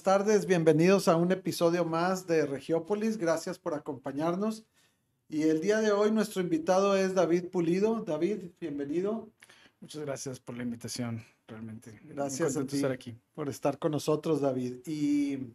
Buenas 0.00 0.18
tardes, 0.18 0.46
bienvenidos 0.46 1.08
a 1.08 1.16
un 1.16 1.30
episodio 1.30 1.84
más 1.84 2.26
de 2.26 2.46
Regiópolis. 2.46 3.18
Gracias 3.18 3.58
por 3.58 3.74
acompañarnos. 3.74 4.64
Y 5.28 5.42
el 5.42 5.60
día 5.60 5.82
de 5.82 5.92
hoy 5.92 6.10
nuestro 6.10 6.40
invitado 6.40 6.96
es 6.96 7.14
David 7.14 7.50
Pulido. 7.50 8.02
David, 8.02 8.52
bienvenido. 8.58 9.28
Muchas 9.78 10.00
gracias 10.00 10.40
por 10.40 10.56
la 10.56 10.62
invitación, 10.62 11.22
realmente. 11.46 12.00
Gracias 12.04 12.56
a 12.56 12.64
ti 12.66 12.76
estar 12.76 12.92
aquí. 12.92 13.14
por 13.34 13.50
estar 13.50 13.78
con 13.78 13.92
nosotros, 13.92 14.40
David. 14.40 14.76
Y, 14.86 15.52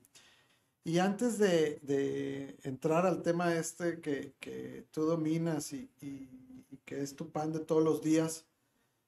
y 0.84 0.99
antes 0.99 1.40
de, 1.40 1.80
de, 1.82 2.55
entrar 2.62 3.07
al 3.07 3.23
tema 3.23 3.55
este 3.55 3.99
que, 3.99 4.35
que 4.40 4.85
tú 4.91 5.05
dominas 5.05 5.73
y, 5.73 5.90
y, 6.01 6.29
que 6.85 7.01
es 7.01 7.16
tu 7.16 7.32
pan 7.32 7.51
de 7.51 7.62
todos 7.62 7.84
los 7.84 8.04
días, 8.04 8.46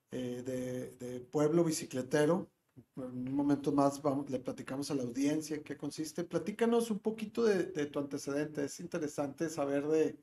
eh, 0.10 0.42
de, 0.44 0.90
de, 0.98 1.20
pueblo 1.20 1.64
bicicletero, 1.64 2.50
en 2.98 3.28
un 3.30 3.36
momento 3.36 3.72
más 3.72 4.02
vamos, 4.02 4.30
le 4.30 4.40
platicamos 4.40 4.92
a 4.92 4.96
la 4.96 5.04
audiencia 5.04 5.62
qué 5.64 5.78
consiste. 5.78 6.24
Platícanos 6.24 6.92
un 6.92 7.00
poquito 7.00 7.44
de, 7.44 7.64
de 7.66 7.86
tu 7.88 8.00
antecedente. 8.00 8.66
Es 8.66 8.80
interesante 8.80 9.50
saber 9.50 9.88
de, 9.88 10.20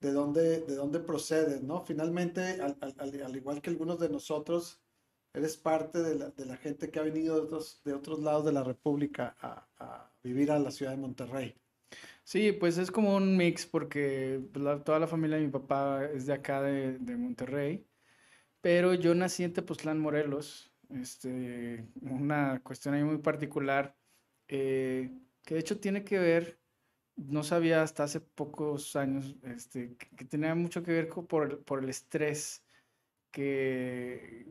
de 0.00 0.12
dónde, 0.12 0.60
de 0.60 0.74
dónde 0.76 1.00
procedes, 1.00 1.62
¿no? 1.62 1.80
Finalmente, 1.84 2.60
al, 2.60 2.76
al, 2.80 2.94
al, 2.98 3.36
igual 3.36 3.60
que 3.60 3.70
algunos 3.70 3.98
de 3.98 4.08
nosotros, 4.08 4.80
eres 5.32 5.56
parte 5.56 6.02
de 6.02 6.14
la, 6.14 6.30
de 6.30 6.46
la 6.46 6.56
gente 6.56 6.90
que 6.90 6.98
ha 6.98 7.02
venido 7.02 7.36
de 7.36 7.42
otros, 7.42 7.82
de 7.84 7.94
otros 7.94 8.20
lados 8.20 8.44
de 8.44 8.52
la 8.52 8.64
República 8.64 9.36
a, 9.40 9.66
a, 9.78 10.12
vivir 10.22 10.50
a 10.50 10.58
la 10.58 10.70
ciudad 10.70 10.92
de 10.92 10.98
Monterrey. 10.98 11.54
Sí, 12.24 12.52
pues 12.52 12.76
es 12.76 12.90
como 12.90 13.16
un 13.16 13.36
mix 13.36 13.66
porque 13.66 14.42
toda 14.52 14.98
la 14.98 15.06
familia 15.06 15.38
de 15.38 15.44
mi 15.44 15.50
papá 15.50 16.04
es 16.04 16.26
de 16.26 16.34
acá 16.34 16.60
de, 16.60 16.98
de 16.98 17.16
Monterrey, 17.16 17.86
pero 18.60 18.92
yo 18.94 19.14
nací 19.14 19.44
en 19.44 19.54
Tepoztlán, 19.54 19.98
Morelos, 19.98 20.67
este, 20.90 21.86
una 22.00 22.60
cuestión 22.60 22.94
ahí 22.94 23.04
muy 23.04 23.18
particular, 23.18 23.96
eh, 24.48 25.10
que 25.44 25.54
de 25.54 25.60
hecho 25.60 25.78
tiene 25.80 26.04
que 26.04 26.18
ver 26.18 26.58
no 27.16 27.42
sabía 27.42 27.82
hasta 27.82 28.04
hace 28.04 28.20
pocos 28.20 28.94
años 28.96 29.34
este, 29.42 29.96
que, 29.96 30.24
tenía 30.24 30.54
mucho 30.54 30.82
que 30.82 30.92
ver 30.92 31.08
con, 31.08 31.26
por, 31.26 31.64
por, 31.64 31.82
el 31.82 31.88
estrés 31.90 32.62
que 33.30 34.46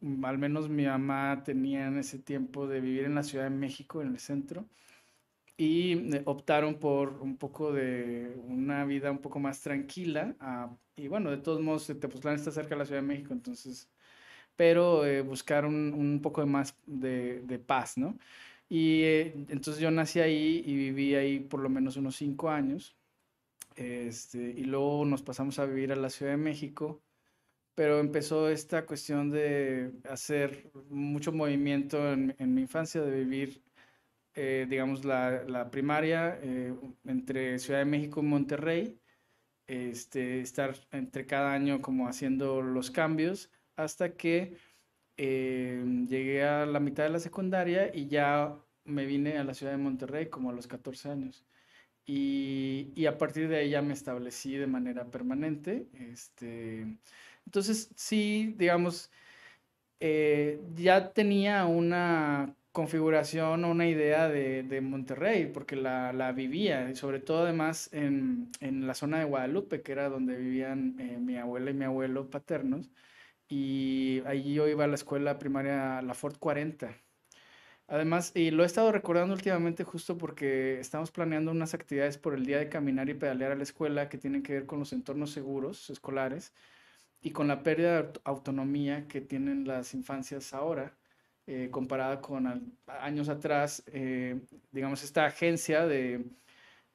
mm, 0.00 0.24
al 0.24 0.38
menos 0.38 0.68
mi 0.68 0.86
mamá 0.86 1.42
tenía 1.44 1.86
en 1.88 1.98
ese 1.98 2.18
tiempo 2.18 2.66
de 2.66 2.80
vivir 2.80 3.04
en 3.04 3.14
la 3.14 3.22
Ciudad 3.22 3.44
de 3.44 3.50
México, 3.50 4.02
en 4.02 4.08
el 4.08 4.18
centro, 4.18 4.68
y 5.56 6.14
eh, 6.14 6.22
optaron 6.26 6.76
por 6.78 7.20
un 7.20 7.36
poco 7.36 7.72
de 7.72 8.34
una 8.46 8.84
vida 8.84 9.10
un 9.10 9.18
poco 9.18 9.40
más 9.40 9.60
tranquila. 9.60 10.36
Uh, 10.40 10.76
y 10.96 11.08
bueno, 11.08 11.30
de 11.30 11.38
todos 11.38 11.60
modos, 11.60 11.86
Tepoztlán 11.86 12.36
está 12.36 12.50
cerca 12.50 12.70
de 12.70 12.78
la 12.78 12.86
Ciudad 12.86 13.02
de 13.02 13.08
México, 13.08 13.32
entonces, 13.32 13.90
pero 14.60 15.06
eh, 15.06 15.22
buscar 15.22 15.64
un, 15.64 15.94
un, 15.94 16.20
poco 16.20 16.42
de 16.42 16.46
más 16.46 16.76
de, 16.84 17.40
de 17.40 17.58
paz, 17.58 17.96
¿no? 17.96 18.18
Y 18.68 19.04
eh, 19.04 19.32
entonces 19.48 19.78
yo 19.78 19.90
nací 19.90 20.20
ahí 20.20 20.62
y 20.66 20.74
viví 20.74 21.14
ahí 21.14 21.40
por 21.40 21.60
lo 21.60 21.70
menos 21.70 21.96
unos 21.96 22.16
cinco 22.16 22.50
años. 22.50 22.94
Este, 23.74 24.38
y 24.38 24.64
luego 24.64 25.06
nos 25.06 25.22
pasamos 25.22 25.58
a 25.58 25.64
vivir 25.64 25.92
a 25.92 25.96
la 25.96 26.10
Ciudad 26.10 26.32
de 26.32 26.36
México, 26.36 27.00
pero 27.74 28.00
empezó 28.00 28.50
esta 28.50 28.84
cuestión 28.84 29.30
de 29.30 29.92
hacer 30.10 30.70
mucho 30.90 31.32
movimiento 31.32 32.12
en, 32.12 32.54
mi 32.54 32.60
infancia, 32.60 33.00
de 33.00 33.24
vivir, 33.24 33.62
eh, 34.34 34.66
digamos, 34.68 35.06
la, 35.06 35.42
la 35.44 35.70
primaria 35.70 36.38
eh, 36.42 36.74
entre 37.06 37.58
Ciudad 37.58 37.78
de 37.78 37.86
México 37.86 38.20
y 38.20 38.24
Monterrey, 38.24 39.00
este, 39.68 40.42
estar 40.42 40.74
entre 40.92 41.24
cada 41.24 41.54
año 41.54 41.80
como 41.80 42.08
haciendo 42.08 42.60
los 42.60 42.90
cambios, 42.90 43.50
hasta 43.84 44.14
que 44.16 44.56
eh, 45.16 45.84
llegué 46.08 46.44
a 46.44 46.66
la 46.66 46.80
mitad 46.80 47.04
de 47.04 47.10
la 47.10 47.18
secundaria 47.18 47.94
y 47.94 48.08
ya 48.08 48.56
me 48.84 49.06
vine 49.06 49.38
a 49.38 49.44
la 49.44 49.54
ciudad 49.54 49.72
de 49.72 49.78
Monterrey 49.78 50.30
como 50.30 50.50
a 50.50 50.52
los 50.52 50.66
14 50.66 51.10
años. 51.10 51.44
Y, 52.06 52.92
y 52.96 53.06
a 53.06 53.18
partir 53.18 53.48
de 53.48 53.58
ahí 53.58 53.70
ya 53.70 53.82
me 53.82 53.94
establecí 53.94 54.56
de 54.56 54.66
manera 54.66 55.04
permanente. 55.10 55.88
Este, 55.94 56.86
entonces, 57.46 57.90
sí, 57.96 58.54
digamos, 58.58 59.10
eh, 60.00 60.60
ya 60.76 61.12
tenía 61.12 61.66
una 61.66 62.56
configuración 62.72 63.64
o 63.64 63.70
una 63.70 63.86
idea 63.88 64.28
de, 64.28 64.62
de 64.62 64.80
Monterrey, 64.80 65.46
porque 65.52 65.76
la, 65.76 66.12
la, 66.12 66.32
vivía, 66.32 66.88
y 66.90 66.96
sobre 66.96 67.20
todo 67.20 67.42
además 67.44 67.90
en, 67.92 68.50
en, 68.60 68.86
la 68.86 68.94
zona 68.94 69.18
de 69.18 69.24
Guadalupe, 69.26 69.82
que 69.82 69.92
era 69.92 70.08
donde 70.08 70.36
vivían 70.36 70.96
eh, 71.00 71.18
mi 71.18 71.36
abuela 71.36 71.70
y 71.70 71.74
mi 71.74 71.84
abuelo 71.84 72.30
paternos 72.30 72.90
y 73.50 74.22
allí 74.26 74.54
yo 74.54 74.68
iba 74.68 74.84
a 74.84 74.86
la 74.86 74.94
escuela 74.94 75.38
primaria, 75.38 76.00
la 76.02 76.14
Ford 76.14 76.36
40. 76.38 76.96
Además, 77.88 78.30
y 78.36 78.52
lo 78.52 78.62
he 78.62 78.66
estado 78.66 78.92
recordando 78.92 79.34
últimamente 79.34 79.82
justo 79.82 80.16
porque 80.16 80.78
estamos 80.78 81.10
planeando 81.10 81.50
unas 81.50 81.74
actividades 81.74 82.16
por 82.16 82.34
el 82.34 82.46
día 82.46 82.58
de 82.58 82.68
caminar 82.68 83.08
y 83.08 83.14
pedalear 83.14 83.50
a 83.52 83.56
la 83.56 83.64
escuela 83.64 84.08
que 84.08 84.18
tienen 84.18 84.44
que 84.44 84.52
ver 84.52 84.66
con 84.66 84.78
los 84.78 84.92
entornos 84.92 85.32
seguros 85.32 85.90
escolares 85.90 86.54
y 87.20 87.32
con 87.32 87.48
la 87.48 87.64
pérdida 87.64 88.02
de 88.02 88.20
autonomía 88.24 89.08
que 89.08 89.20
tienen 89.20 89.66
las 89.66 89.94
infancias 89.94 90.54
ahora, 90.54 90.96
eh, 91.48 91.68
comparada 91.72 92.20
con 92.20 92.76
años 92.86 93.28
atrás, 93.28 93.82
eh, 93.88 94.40
digamos, 94.70 95.02
esta 95.02 95.26
agencia 95.26 95.86
de 95.86 96.24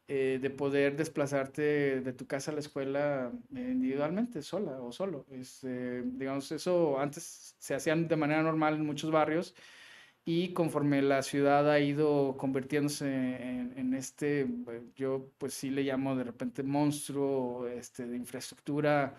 eh, 0.08 0.40
de 0.42 0.50
poder 0.52 0.96
desplazarte 0.96 2.02
de 2.02 2.14
tu 2.14 2.28
casa 2.28 2.52
a 2.52 2.54
la 2.54 2.60
escuela 2.60 3.32
individualmente, 3.52 4.42
sola 4.42 4.82
o 4.82 4.92
solo. 4.92 5.26
Es, 5.32 5.64
eh, 5.64 6.04
digamos, 6.06 6.52
eso 6.52 7.00
antes 7.00 7.56
se 7.60 7.76
hacían 7.76 8.08
de 8.08 8.16
manera 8.16 8.44
normal 8.44 8.76
en 8.76 8.86
muchos 8.86 9.12
barrios 9.12 9.56
y 10.26 10.54
conforme 10.54 11.02
la 11.04 11.22
ciudad 11.22 11.70
ha 11.72 11.80
ido 11.80 12.36
convirtiéndose 12.38 13.06
en, 13.06 13.94
este, 13.94 14.42
eh, 14.42 14.84
yo 14.96 15.32
pues 15.38 15.54
sí 15.54 15.70
le 15.70 15.84
llamo 15.84 16.16
de 16.16 16.24
repente 16.24 16.64
monstruo 16.64 17.68
este, 17.68 18.08
de 18.08 18.18
infraestructura, 18.18 19.16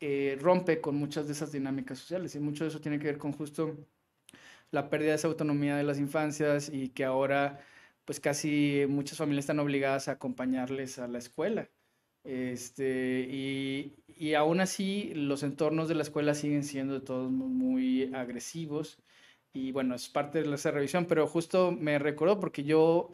eh, 0.00 0.38
rompe 0.40 0.80
con 0.80 0.96
muchas 0.96 1.26
de 1.26 1.32
esas 1.32 1.52
dinámicas 1.52 1.98
sociales 1.98 2.34
y 2.36 2.40
mucho 2.40 2.64
de 2.64 2.70
eso 2.70 2.80
tiene 2.80 2.98
que 3.00 3.06
ver 3.06 3.18
con 3.18 3.32
justo 3.32 3.76
la 4.70 4.88
pérdida 4.88 5.10
de 5.10 5.16
esa 5.16 5.28
autonomía 5.28 5.76
de 5.76 5.82
las 5.84 5.98
infancias 5.98 6.70
y 6.72 6.90
que 6.90 7.04
ahora 7.04 7.60
pues 8.04 8.20
casi 8.20 8.84
muchas 8.88 9.18
familias 9.18 9.44
están 9.44 9.60
obligadas 9.60 10.08
a 10.08 10.12
acompañarles 10.12 10.98
a 10.98 11.08
la 11.08 11.18
escuela. 11.18 11.68
Este, 12.24 13.20
y, 13.30 13.94
y 14.16 14.34
aún 14.34 14.60
así 14.60 15.12
los 15.14 15.42
entornos 15.42 15.88
de 15.88 15.94
la 15.94 16.02
escuela 16.02 16.34
siguen 16.34 16.64
siendo 16.64 16.94
de 16.94 17.00
todos 17.00 17.30
muy 17.30 18.12
agresivos. 18.14 18.98
Y 19.52 19.72
bueno, 19.72 19.94
es 19.96 20.08
parte 20.08 20.42
de 20.42 20.54
esa 20.54 20.70
revisión, 20.70 21.06
pero 21.06 21.26
justo 21.26 21.72
me 21.72 21.98
recordó 21.98 22.38
porque 22.40 22.62
yo 22.64 23.10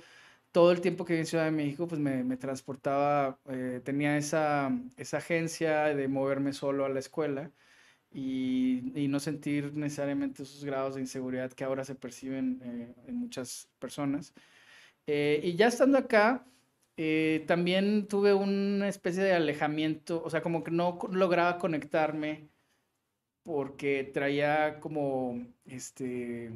todo 0.56 0.72
el 0.72 0.80
tiempo 0.80 1.04
que 1.04 1.12
viví 1.14 1.20
en 1.20 1.26
Ciudad 1.26 1.44
de 1.44 1.50
México, 1.50 1.86
pues 1.88 2.00
me, 2.00 2.36
transportaba, 2.38 3.38
eh, 3.50 3.80
tenía 3.84 4.16
esa, 4.16 4.70
esa 4.96 5.18
agencia 5.18 5.94
de 5.94 6.08
moverme 6.08 6.52
solo 6.54 6.86
a 6.86 6.88
la 6.88 6.98
escuela 7.00 7.50
y, 8.10 8.92
y, 8.94 9.08
no 9.08 9.20
sentir 9.20 9.74
necesariamente 9.74 10.44
esos 10.44 10.64
grados 10.64 10.94
de 10.94 11.02
inseguridad 11.02 11.52
que 11.52 11.64
ahora 11.64 11.84
se 11.84 11.94
perciben 11.94 12.60
eh, 12.64 12.94
en 13.06 13.16
muchas 13.16 13.68
personas. 13.78 14.32
Eh, 15.06 15.40
y 15.42 15.54
ya 15.56 15.68
estando 15.68 15.98
acá, 15.98 16.46
eh, 16.96 17.44
también 17.46 18.08
tuve 18.08 18.34
una 18.34 18.88
especie 18.88 19.22
de 19.22 19.32
alejamiento, 19.34 20.22
o 20.24 20.30
sea, 20.30 20.42
como 20.42 20.64
que 20.64 20.70
no 20.70 20.98
lograba 21.12 21.58
conectarme 21.58 22.48
porque 23.42 24.04
traía 24.04 24.80
como, 24.80 25.46
este, 25.66 26.50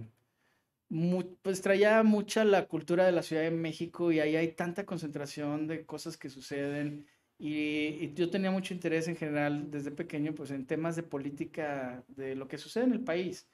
pues 1.42 1.62
traía 1.62 2.02
mucha 2.02 2.44
la 2.44 2.66
cultura 2.66 3.06
de 3.06 3.12
la 3.12 3.22
Ciudad 3.22 3.42
de 3.42 3.50
México 3.52 4.10
y 4.12 4.20
ahí 4.20 4.36
hay 4.36 4.52
tanta 4.52 4.86
concentración 4.86 5.66
de 5.68 5.86
cosas 5.86 6.16
que 6.16 6.30
suceden. 6.30 7.06
Y, 7.38 7.98
y, 8.00 8.12
yo 8.14 8.28
tenía 8.30 8.50
mucho 8.50 8.74
interés 8.74 9.08
en 9.08 9.16
general 9.16 9.70
desde 9.70 9.90
pequeño 9.92 10.34
pues 10.34 10.50
en 10.50 10.66
temas 10.66 10.96
de 10.96 11.02
política, 11.04 12.04
de 12.08 12.34
lo 12.34 12.48
que 12.48 12.58
sucede 12.58 12.84
en 12.84 12.92
el 12.92 13.04
país. 13.04 13.48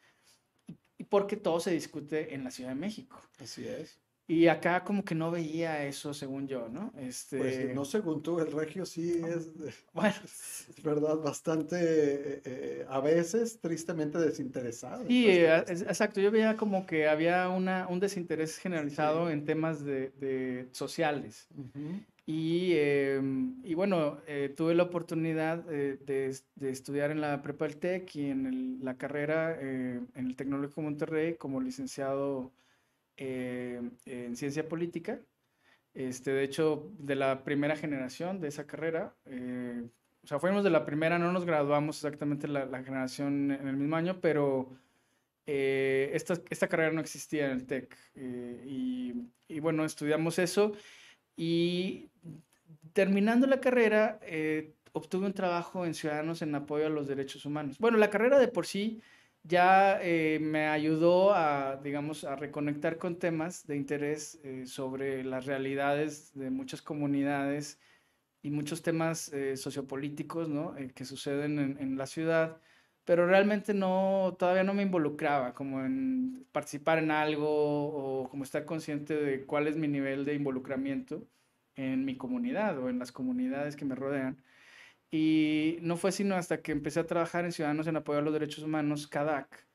Y 0.98 1.04
porque 1.04 1.36
todo 1.36 1.60
se 1.60 1.72
discute 1.72 2.34
en 2.34 2.44
la 2.44 2.50
Ciudad 2.50 2.70
de 2.70 2.76
México. 2.76 3.20
Así 3.38 3.66
es. 3.68 4.00
Y 4.28 4.48
acá 4.48 4.82
como 4.82 5.04
que 5.04 5.14
no 5.14 5.30
veía 5.30 5.86
eso, 5.86 6.12
según 6.12 6.48
yo, 6.48 6.68
¿no? 6.68 6.92
Este... 6.98 7.38
Pues 7.38 7.74
no 7.74 7.84
según 7.84 8.22
tú, 8.24 8.40
el 8.40 8.50
regio 8.50 8.84
sí 8.84 9.20
es, 9.24 9.50
bueno, 9.94 10.16
es 10.24 10.82
verdad, 10.82 11.16
bastante, 11.18 11.76
eh, 11.78 12.42
eh, 12.44 12.86
a 12.88 13.00
veces 13.00 13.60
tristemente 13.60 14.18
desinteresado. 14.18 15.06
Sí, 15.06 15.28
eh, 15.28 15.58
exacto, 15.68 16.20
yo 16.20 16.32
veía 16.32 16.56
como 16.56 16.86
que 16.86 17.06
había 17.06 17.48
una, 17.50 17.86
un 17.86 18.00
desinterés 18.00 18.58
generalizado 18.58 19.28
sí. 19.28 19.34
en 19.34 19.44
temas 19.44 19.84
de, 19.84 20.10
de 20.18 20.68
sociales. 20.72 21.46
Uh 21.56 21.62
-huh. 21.62 22.04
y, 22.26 22.72
eh, 22.74 23.20
y, 23.62 23.74
bueno, 23.74 24.18
eh, 24.26 24.52
tuve 24.56 24.74
la 24.74 24.82
oportunidad 24.82 25.58
de, 25.58 25.98
de, 26.56 26.70
estudiar 26.70 27.12
en 27.12 27.20
la 27.20 27.42
Prepa 27.42 27.66
del 27.66 27.76
TEC 27.76 28.16
y 28.16 28.30
en 28.30 28.46
el, 28.46 28.84
la 28.84 28.96
carrera 28.96 29.56
en 29.60 30.08
el 30.16 30.34
Tecnológico 30.34 30.82
Monterrey 30.82 31.34
como 31.36 31.60
licenciado 31.60 32.50
eh, 33.16 33.80
en 34.06 34.36
ciencia 34.36 34.68
política. 34.68 35.20
Este, 35.94 36.30
de 36.32 36.44
hecho, 36.44 36.92
de 36.98 37.14
la 37.14 37.42
primera 37.42 37.76
generación 37.76 38.40
de 38.40 38.48
esa 38.48 38.66
carrera, 38.66 39.14
eh, 39.24 39.82
o 40.22 40.26
sea, 40.26 40.38
fuimos 40.38 40.64
de 40.64 40.70
la 40.70 40.84
primera, 40.84 41.18
no 41.18 41.32
nos 41.32 41.44
graduamos 41.46 41.96
exactamente 41.98 42.48
la, 42.48 42.66
la, 42.66 42.82
generación 42.82 43.50
en 43.50 43.68
el 43.68 43.76
mismo 43.76 43.96
año, 43.96 44.20
pero 44.20 44.76
eh, 45.46 46.10
esta, 46.12 46.34
esta, 46.50 46.68
carrera 46.68 46.92
no 46.92 47.00
existía 47.00 47.46
en 47.46 47.52
el 47.52 47.66
TEC. 47.66 47.96
Eh, 48.16 48.64
y, 48.66 49.14
y, 49.46 49.60
bueno, 49.60 49.84
estudiamos 49.84 50.38
eso 50.38 50.72
y 51.36 52.10
terminando 52.92 53.46
la 53.46 53.60
carrera, 53.60 54.18
eh, 54.22 54.74
obtuve 54.92 55.26
un 55.26 55.34
trabajo 55.34 55.86
en 55.86 55.94
Ciudadanos 55.94 56.42
en 56.42 56.54
apoyo 56.54 56.86
a 56.86 56.90
los 56.90 57.06
derechos 57.06 57.44
humanos. 57.44 57.78
Bueno, 57.78 57.98
la 57.98 58.10
carrera 58.10 58.38
de 58.38 58.48
por 58.48 58.66
sí 58.66 59.00
ya 59.46 60.00
me 60.40 60.68
ayudó 60.68 61.34
a, 61.34 61.76
digamos, 61.82 62.24
a 62.24 62.36
reconectar 62.36 62.98
con 62.98 63.18
temas 63.18 63.66
de 63.66 63.76
interés 63.76 64.40
sobre 64.66 65.24
las 65.24 65.46
realidades 65.46 66.32
de 66.34 66.50
muchas 66.50 66.82
comunidades 66.82 67.80
y 68.42 68.50
muchos 68.50 68.82
temas 68.82 69.32
sociopolíticos 69.56 70.48
¿no? 70.48 70.74
que 70.94 71.04
suceden 71.04 71.58
en, 71.58 71.78
en 71.80 71.96
la 71.98 72.06
ciudad 72.06 72.60
pero 73.06 73.24
realmente 73.26 73.72
no, 73.72 74.36
todavía 74.38 74.64
no 74.64 74.74
me 74.74 74.82
involucraba 74.82 75.54
como 75.54 75.84
en 75.84 76.44
participar 76.50 76.98
en 76.98 77.12
algo 77.12 77.46
o 77.48 78.28
como 78.28 78.42
estar 78.42 78.64
consciente 78.66 79.14
de 79.14 79.46
cuál 79.46 79.68
es 79.68 79.76
mi 79.76 79.86
nivel 79.86 80.24
de 80.24 80.34
involucramiento 80.34 81.24
en 81.76 82.04
mi 82.04 82.16
comunidad 82.16 82.78
o 82.80 82.88
en 82.88 82.98
las 82.98 83.12
comunidades 83.12 83.76
que 83.76 83.84
me 83.84 83.94
rodean. 83.94 84.42
Y 85.10 85.78
no 85.82 85.96
fue 85.96 86.12
sino 86.12 86.34
hasta 86.34 86.60
que 86.62 86.72
empecé 86.72 87.00
a 87.00 87.06
trabajar 87.06 87.44
en 87.44 87.52
Ciudadanos 87.52 87.86
en 87.86 87.96
Apoyo 87.96 88.18
a 88.18 88.22
los 88.22 88.32
Derechos 88.32 88.64
Humanos, 88.64 89.06
CADAC, 89.06 89.66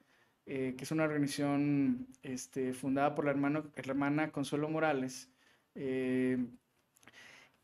eh, 0.46 0.76
que 0.78 0.84
es 0.84 0.92
una 0.92 1.04
organización 1.04 2.08
este, 2.24 2.74
fundada 2.74 3.16
por 3.16 3.26
la, 3.26 3.32
hermano, 3.32 3.72
hermana 3.76 4.32
Consuelo 4.32 4.70
Morales, 4.70 5.30
eh, 5.76 6.38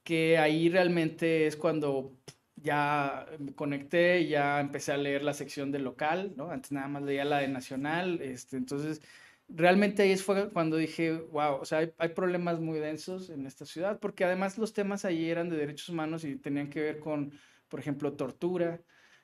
que 0.04 0.38
ahí 0.38 0.70
realmente 0.70 1.48
es 1.48 1.58
cuando 1.58 2.14
ya 2.56 3.26
me 3.40 3.54
conecté 3.54 4.28
ya 4.28 4.60
empecé 4.60 4.92
a 4.92 4.98
leer 4.98 5.24
la 5.24 5.34
sección 5.34 5.72
de 5.72 5.80
local, 5.80 6.34
¿no? 6.36 6.50
Antes 6.50 6.72
nada 6.72 6.88
más 6.88 7.04
leía 7.04 7.26
la 7.26 7.40
de 7.40 7.48
nacional, 7.50 8.22
este, 8.22 8.58
entonces 8.58 9.02
realmente 9.50 10.04
ahí 10.04 10.16
fue 10.18 10.50
cuando 10.52 10.78
dije, 10.78 11.14
wow, 11.14 11.56
o 11.62 11.66
sea, 11.66 11.80
hay, 11.98 12.10
problemas 12.10 12.60
muy 12.60 12.80
densos 12.80 13.30
en 13.30 13.46
esta 13.46 13.66
ciudad, 13.66 14.00
porque 14.00 14.26
además 14.26 14.58
los 14.58 14.74
temas 14.74 15.06
allí 15.06 15.30
eran 15.30 15.50
de 15.50 15.58
derechos 15.58 15.90
humanos 15.90 16.24
y 16.24 16.36
tenían 16.36 16.70
que 16.70 16.82
ver 16.82 17.00
con, 17.00 17.34
por 17.68 17.80
ejemplo, 17.80 18.14
tortura, 18.14 18.82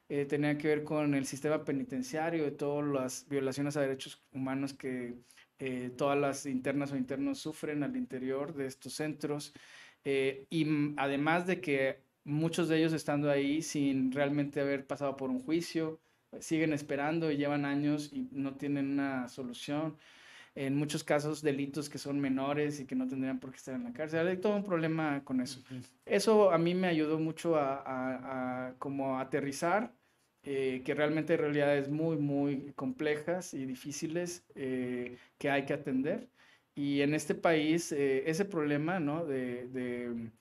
eh, 0.09 0.25
tenían 0.25 0.57
que 0.57 0.67
ver 0.67 0.83
con 0.83 1.13
el 1.15 1.25
sistema 1.25 1.63
penitenciario, 1.63 2.43
de 2.43 2.51
todas 2.51 2.85
las 2.85 3.27
violaciones 3.29 3.77
a 3.77 3.81
derechos 3.81 4.23
humanos 4.31 4.73
que 4.73 5.15
eh, 5.59 5.91
todas 5.97 6.17
las 6.19 6.45
internas 6.45 6.91
o 6.91 6.97
internos 6.97 7.39
sufren 7.39 7.83
al 7.83 7.95
interior 7.95 8.53
de 8.53 8.67
estos 8.67 8.93
centros. 8.93 9.53
Eh, 10.03 10.45
y 10.49 10.67
además 10.97 11.47
de 11.47 11.61
que 11.61 12.03
muchos 12.25 12.67
de 12.69 12.77
ellos 12.79 12.93
estando 12.93 13.31
ahí 13.31 13.61
sin 13.61 14.11
realmente 14.11 14.59
haber 14.61 14.85
pasado 14.87 15.15
por 15.17 15.29
un 15.29 15.41
juicio, 15.41 16.01
siguen 16.39 16.73
esperando 16.73 17.31
y 17.31 17.37
llevan 17.37 17.65
años 17.65 18.11
y 18.11 18.27
no 18.31 18.55
tienen 18.57 18.91
una 18.91 19.29
solución. 19.29 19.97
En 20.55 20.75
muchos 20.75 21.03
casos, 21.03 21.41
delitos 21.41 21.89
que 21.89 21.97
son 21.97 22.19
menores 22.19 22.79
y 22.79 22.85
que 22.85 22.95
no 22.95 23.07
tendrían 23.07 23.39
por 23.39 23.51
qué 23.51 23.57
estar 23.57 23.75
en 23.75 23.85
la 23.85 23.93
cárcel. 23.93 24.27
Hay 24.27 24.37
todo 24.37 24.55
un 24.55 24.63
problema 24.63 25.23
con 25.23 25.41
eso. 25.41 25.61
Eso 26.05 26.51
a 26.51 26.57
mí 26.57 26.75
me 26.75 26.87
ayudó 26.87 27.17
mucho 27.19 27.55
a, 27.57 28.73
como 28.77 29.19
aterrizar, 29.19 29.93
eh, 30.43 30.81
que 30.85 30.93
realmente 30.93 31.33
hay 31.33 31.37
realidades 31.39 31.89
muy, 31.89 32.17
muy 32.17 32.71
complejas 32.75 33.53
y 33.53 33.65
difíciles 33.65 34.43
eh, 34.55 35.17
que 35.37 35.49
hay 35.49 35.65
que 35.65 35.73
atender. 35.73 36.29
Y 36.75 37.01
en 37.01 37.13
este 37.13 37.33
país, 37.33 37.91
eh, 37.91 38.29
ese 38.29 38.45
problema, 38.45 38.99
¿no? 38.99 39.25
de 39.25 40.31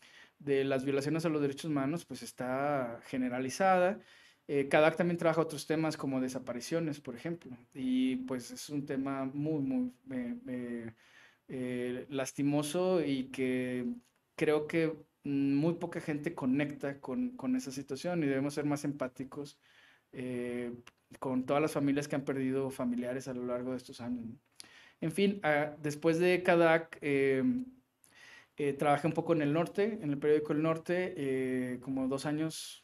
de 0.44 0.64
las 0.64 0.84
violaciones 0.84 1.24
a 1.24 1.28
los 1.28 1.40
derechos 1.40 1.66
humanos 1.66 2.04
pues 2.04 2.22
está 2.22 3.00
generalizada. 3.06 4.00
Eh, 4.48 4.68
CADAC 4.68 4.96
también 4.96 5.18
trabaja 5.18 5.40
otros 5.40 5.66
temas 5.66 5.96
como 5.96 6.20
desapariciones, 6.20 7.00
por 7.00 7.14
ejemplo, 7.14 7.56
y 7.74 8.16
pues 8.16 8.50
es 8.50 8.68
un 8.70 8.84
tema 8.84 9.24
muy, 9.24 9.62
muy 9.62 9.92
eh, 10.10 10.92
eh, 11.48 12.06
lastimoso 12.10 13.04
y 13.04 13.24
que 13.30 13.86
creo 14.34 14.66
que 14.66 14.96
muy 15.24 15.74
poca 15.74 16.00
gente 16.00 16.34
conecta 16.34 17.00
con, 17.00 17.36
con 17.36 17.54
esa 17.56 17.70
situación 17.70 18.22
y 18.22 18.26
debemos 18.26 18.54
ser 18.54 18.64
más 18.64 18.84
empáticos 18.84 19.58
eh, 20.12 20.72
con 21.18 21.46
todas 21.46 21.62
las 21.62 21.72
familias 21.72 22.08
que 22.08 22.16
han 22.16 22.24
perdido 22.24 22.70
familiares 22.70 23.28
a 23.28 23.34
lo 23.34 23.44
largo 23.44 23.72
de 23.72 23.76
estos 23.76 24.00
años. 24.00 24.26
En 25.00 25.12
fin, 25.12 25.40
ah, 25.42 25.76
después 25.80 26.18
de 26.18 26.42
eh, 28.56 28.72
trabajé 28.74 29.06
un 29.06 29.12
poco 29.12 29.32
en 29.32 29.42
el 29.42 29.52
norte, 29.52 29.98
en 30.00 30.10
el 30.10 30.18
periódico 30.18 30.52
El 30.52 30.62
Norte, 30.62 31.14
eh, 31.16 31.78
como 31.80 32.08
dos 32.08 32.26
años 32.26 32.81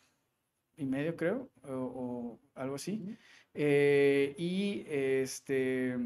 y 0.78 0.84
medio, 0.84 1.16
creo, 1.16 1.50
o, 1.64 2.38
algo 2.54 2.76
así. 2.76 3.16
Eh, 3.54 4.34
y 4.38 4.84
este. 4.88 5.96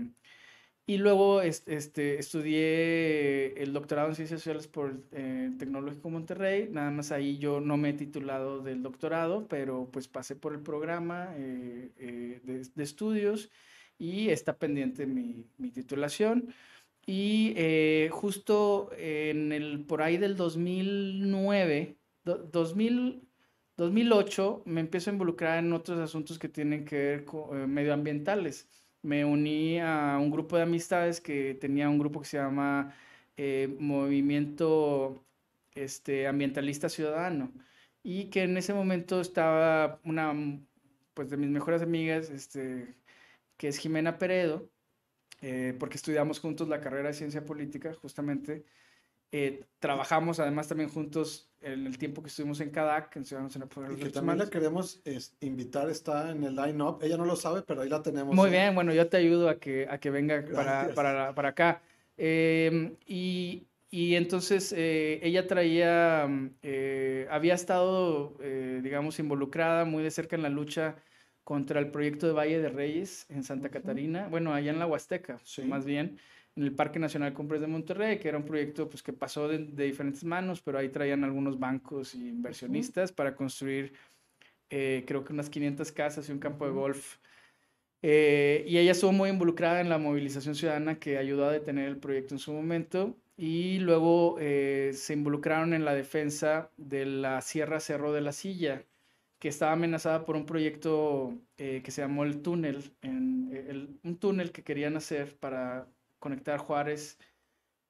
Y 0.85 0.99
luego 0.99 1.43
este, 1.43 2.19
estudié 2.19 3.55
el 3.63 3.73
doctorado 3.73 4.09
en 4.09 4.17
Ciencias 4.17 4.41
Sociales 4.41 4.67
por 4.67 4.91
el 5.13 5.57
Tecnológico 5.57 6.11
Monterrey. 6.11 6.69
Nada 6.71 6.91
más 6.91 7.13
ahí 7.13 7.39
yo 7.39 7.61
no 7.61 7.77
me 7.77 7.91
he 7.91 7.93
titulado 7.93 8.63
del 8.63 8.83
doctorado, 8.83 9.47
pero 9.49 9.89
pues 9.93 10.09
pasé 10.09 10.35
por 10.35 10.55
el 10.55 10.61
programa 10.61 11.27
de, 11.35 12.41
de, 12.43 12.83
estudios 12.83 13.51
y 13.97 14.31
está 14.31 14.59
pendiente 14.59 15.07
mi, 15.07 15.47
mi 15.57 15.71
titulación. 15.71 16.53
Y 17.07 17.53
eh, 17.57 18.11
justo 18.13 18.91
en 18.97 19.53
el, 19.53 19.85
por 19.85 20.03
ahí 20.03 20.19
del 20.19 20.37
2009, 20.37 21.97
2000, 22.25 23.23
2008, 23.83 24.63
me 24.67 24.81
empiezo 24.81 25.11
a 25.11 25.13
involucrar 25.15 25.59
en 25.59 25.73
otros 25.73 25.99
asuntos 26.01 26.39
que 26.39 26.49
tienen 26.49 26.85
que 26.85 26.97
ver 26.97 27.25
con 27.25 27.61
eh, 27.61 27.67
medioambientales. 27.67 28.69
Me 29.03 29.25
uní 29.25 29.81
a 29.81 30.19
un 30.21 30.31
grupo 30.31 30.57
de 30.57 30.63
amistades 30.63 31.21
que 31.21 31.55
tenía 31.55 31.89
un 31.89 31.99
grupo 31.99 32.21
que 32.21 32.29
se 32.29 32.39
llama 32.39 32.95
eh, 33.37 33.75
Movimiento 33.79 35.25
este, 35.75 36.27
Ambientalista 36.29 36.89
Ciudadano 36.89 37.53
y 38.03 38.31
que 38.31 38.43
en 38.45 38.57
ese 38.57 38.75
momento 38.75 39.21
estaba 39.21 40.01
una 40.05 40.35
pues 41.15 41.31
de 41.31 41.37
mis 41.37 41.51
mejores 41.51 41.83
amigas, 41.83 42.31
este, 42.31 42.97
que 43.57 43.69
es 43.69 43.79
Jimena 43.79 44.19
Peredo, 44.19 44.71
eh, 45.43 45.75
porque 45.79 45.97
estudiamos 45.97 46.41
juntos 46.41 46.69
la 46.69 46.81
carrera 46.81 47.09
de 47.09 47.15
ciencia 47.15 47.45
política, 47.45 47.95
justamente. 47.95 48.65
Eh, 49.33 49.67
trabajamos 49.81 50.41
además 50.41 50.69
también 50.69 50.91
juntos 50.91 51.52
en 51.63 51.87
el 51.87 51.99
tiempo 51.99 52.23
que 52.23 52.29
estuvimos 52.29 52.61
en 52.61 52.71
CADAC, 52.71 53.17
en 53.17 53.25
Ciudadanos 53.25 53.57
en 53.57 53.63
el 53.63 53.93
Y 53.93 54.03
que 54.03 54.11
también 54.11 54.39
la 54.39 54.51
queremos 54.51 55.01
invitar, 55.41 55.89
está 55.89 56.31
en 56.31 56.45
el 56.45 56.57
line-up. 56.57 56.99
Ella 57.03 57.17
no 57.17 57.25
lo 57.25 57.37
sabe, 57.37 57.63
pero 57.63 57.83
ahí 57.83 57.89
la 57.89 58.03
tenemos. 58.03 58.35
Muy 58.35 58.51
bien, 58.51 58.75
bueno, 58.75 58.93
yo 58.93 59.09
te 59.09 59.17
ayudo 59.17 59.49
a 59.49 59.59
que, 59.59 59.87
a 59.89 59.99
que 59.99 60.11
venga 60.11 60.45
para, 60.53 60.95
para, 60.95 61.35
para, 61.35 61.49
acá. 61.51 61.83
Em, 62.17 62.95
y, 63.07 63.65
y, 63.91 64.15
entonces 64.15 64.75
eh, 64.77 65.21
ella 65.23 65.47
traía, 65.47 66.25
había 67.31 67.55
estado, 67.55 68.37
digamos, 68.83 69.19
involucrada 69.19 69.85
muy 69.85 70.03
de 70.03 70.11
cerca 70.11 70.37
en 70.37 70.43
la 70.43 70.49
lucha 70.49 70.97
contra 71.45 71.81
el 71.81 71.91
proyecto 71.91 72.27
de 72.27 72.33
Valle 72.33 72.61
de 72.61 72.69
Reyes 72.69 73.27
en 73.29 73.43
Santa 73.43 73.69
Catarina, 73.69 74.29
bueno, 74.29 74.55
allá 74.55 74.71
en 74.71 74.79
la 74.79 74.87
Huasteca, 74.87 75.41
más 75.67 75.85
bien, 75.85 76.19
en 76.57 76.63
el 76.65 76.75
Parque 76.75 76.99
Nacional 76.99 77.33
Cumbres 77.33 77.61
de 77.61 77.67
Monterrey, 77.67 78.19
que 78.19 78.29
era 78.29 78.39
un 78.39 78.45
proyecto 78.45 78.89
pues, 78.89 79.03
que 79.03 79.13
pasó 79.13 79.49
de, 79.49 79.59
diferentes 79.59 80.25
manos, 80.25 80.61
pero 80.61 80.79
ahí 80.79 80.89
traían 80.89 81.25
algunos 81.25 81.59
bancos 81.59 82.15
y 82.15 82.29
inversionistas 82.29 83.13
para 83.13 83.35
construir, 83.35 83.93
eh, 84.71 85.05
creo 85.07 85.25
que 85.25 85.33
unas 85.33 85.51
500 85.51 85.93
casas 85.93 86.29
y 86.29 86.33
un 86.33 86.39
campo 86.39 86.67
de 86.67 86.73
golf. 86.73 87.19
Eh, 88.03 88.65
y 88.67 88.79
ella 88.79 88.93
estuvo 88.93 89.13
muy 89.13 89.31
involucrada 89.31 89.81
en 89.81 89.89
la 89.89 89.99
movilización 89.99 90.55
ciudadana 90.55 90.99
que 90.99 91.19
ayudó 91.19 91.47
a 91.47 91.53
detener 91.53 91.89
el 91.89 91.99
proyecto 91.99 92.35
en 92.35 92.39
su 92.39 92.53
momento. 92.53 93.17
Y 93.37 93.79
luego 93.79 94.37
eh, 94.41 94.93
se 94.95 95.15
involucraron 95.15 95.73
en 95.73 95.85
la 95.85 95.95
defensa 95.95 96.71
de 96.77 97.07
la 97.07 97.41
Sierra 97.41 97.81
Cerro 97.81 98.13
de 98.13 98.21
la 98.21 98.33
Silla, 98.33 98.85
que 99.39 99.49
estaba 99.49 99.73
amenazada 99.73 100.25
por 100.25 100.37
un 100.37 100.47
proyecto 100.47 101.35
eh, 101.57 101.81
que 101.83 101.91
se 101.91 102.03
llamó 102.03 102.25
el 102.25 102.43
túnel, 102.43 102.93
en, 103.03 103.51
eh, 103.53 103.89
un 104.05 104.17
túnel 104.19 104.53
que 104.53 104.63
querían 104.63 104.97
hacer 104.97 105.37
para 105.39 105.89
conectar 106.23 106.59
Juárez. 106.59 107.19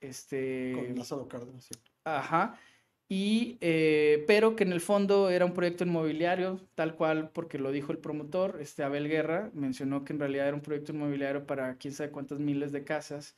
Este, 0.00 0.72
Con 0.74 0.96
Lázaro 0.96 1.28
Cárdenas, 1.28 1.64
sí. 1.64 1.74
Ajá. 2.02 2.58
Y, 3.08 3.58
eh, 3.60 4.24
pero 4.26 4.56
que 4.56 4.64
en 4.64 4.72
el 4.72 4.80
fondo 4.80 5.30
era 5.30 5.44
un 5.44 5.52
proyecto 5.52 5.84
inmobiliario, 5.84 6.60
tal 6.74 6.96
cual, 6.96 7.30
porque 7.30 7.58
lo 7.58 7.70
dijo 7.70 7.92
el 7.92 7.98
promotor, 7.98 8.58
este 8.60 8.82
Abel 8.82 9.08
Guerra, 9.08 9.50
mencionó 9.52 10.02
que 10.04 10.14
en 10.14 10.18
realidad 10.18 10.48
era 10.48 10.56
un 10.56 10.62
proyecto 10.62 10.92
inmobiliario 10.92 11.46
para 11.46 11.76
quién 11.76 11.94
sabe 11.94 12.10
cuántas 12.10 12.40
miles 12.40 12.72
de 12.72 12.84
casas. 12.84 13.36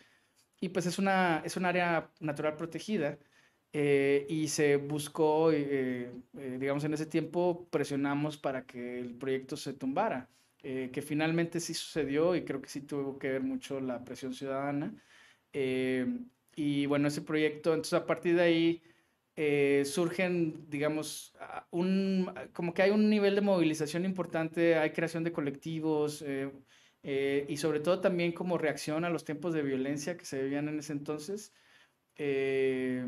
Y 0.60 0.70
pues 0.70 0.86
es, 0.86 0.98
una, 0.98 1.42
es 1.44 1.56
un 1.56 1.66
área 1.66 2.10
natural 2.20 2.56
protegida 2.56 3.18
eh, 3.76 4.24
y 4.28 4.46
se 4.46 4.76
buscó, 4.76 5.50
eh, 5.50 6.08
eh, 6.38 6.56
digamos, 6.60 6.84
en 6.84 6.94
ese 6.94 7.06
tiempo 7.06 7.66
presionamos 7.70 8.38
para 8.38 8.64
que 8.64 9.00
el 9.00 9.16
proyecto 9.16 9.56
se 9.56 9.72
tumbara, 9.72 10.30
que 10.64 11.02
finalmente 11.02 11.60
sí 11.60 11.74
sucedió 11.74 12.34
y 12.34 12.44
creo 12.44 12.62
que 12.62 12.70
sí 12.70 12.80
tuvo 12.80 13.18
que 13.18 13.32
ver 13.32 13.42
mucho 13.42 13.80
la 13.80 14.02
presión 14.02 14.32
ciudadana. 14.32 14.94
y 16.56 16.86
bueno, 16.86 17.08
ese 17.08 17.22
proyecto, 17.22 17.74
entonces 17.74 17.94
a 17.94 18.06
partir 18.06 18.36
de 18.36 18.42
ahí 18.42 18.82
surgen, 19.84 20.68
digamos, 20.70 21.34
un, 21.70 22.32
como 22.52 22.72
que 22.74 22.82
hay 22.82 22.90
un 22.90 23.10
nivel 23.10 23.34
de 23.34 23.40
movilización 23.42 24.04
importante, 24.04 24.76
hay 24.76 24.90
creación 24.90 25.24
de 25.24 25.32
colectivos, 25.32 26.24
eh, 27.06 27.44
y 27.48 27.58
sobre 27.58 27.80
todo 27.80 28.00
también 28.00 28.32
como 28.32 28.56
reacción 28.58 29.04
a 29.04 29.10
los 29.10 29.24
tiempos 29.24 29.52
de 29.52 29.62
violencia 29.62 30.16
que 30.16 30.24
se 30.24 30.42
vivían 30.42 30.68
en 30.68 30.78
ese 30.78 30.94
entonces. 30.94 31.52
Eh, 32.16 33.06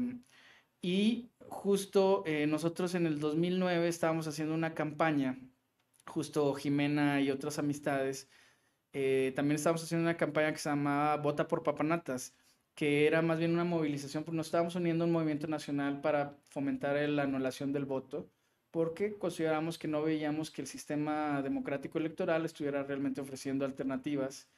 y 0.82 1.32
justo 1.48 2.22
eh, 2.26 2.46
nosotros 2.46 2.94
en 2.94 3.06
el 3.06 3.18
2009 3.20 3.88
estábamos 3.88 4.26
haciendo 4.28 4.54
una 4.54 4.74
campaña, 4.74 5.38
justo 6.06 6.54
Jimena 6.54 7.20
y 7.20 7.30
otras 7.30 7.58
amistades, 7.58 8.28
también 9.34 9.56
estábamos 9.56 9.82
haciendo 9.84 10.04
una 10.04 10.16
campaña 10.16 10.52
que 10.52 10.58
se 10.58 10.70
llamaba 10.70 11.16
Vota 11.18 11.48
por 11.48 11.62
Papanatas, 11.62 12.34
que 12.74 13.06
era 13.06 13.22
más 13.22 13.38
bien 13.38 13.52
una 13.52 13.64
movilización, 13.64 14.24
porque 14.24 14.36
nos 14.36 14.46
estábamos 14.46 14.74
uniendo 14.76 15.04
a 15.04 15.06
un 15.06 15.12
movimiento 15.12 15.46
nacional 15.48 16.00
para 16.00 16.38
fomentar 16.48 16.96
la 17.08 17.24
anulación 17.24 17.72
del 17.72 17.84
voto 17.84 18.30
porque 18.76 19.16
consideramos 19.16 19.78
que 19.78 19.88
no 19.88 20.02
veíamos 20.02 20.50
que 20.50 20.60
el 20.60 20.68
sistema 20.68 21.40
democrático 21.40 21.96
electoral 21.96 22.44
estuviera 22.44 22.82
realmente 22.82 23.22
ofreciendo 23.22 23.64
alternativas 23.64 24.50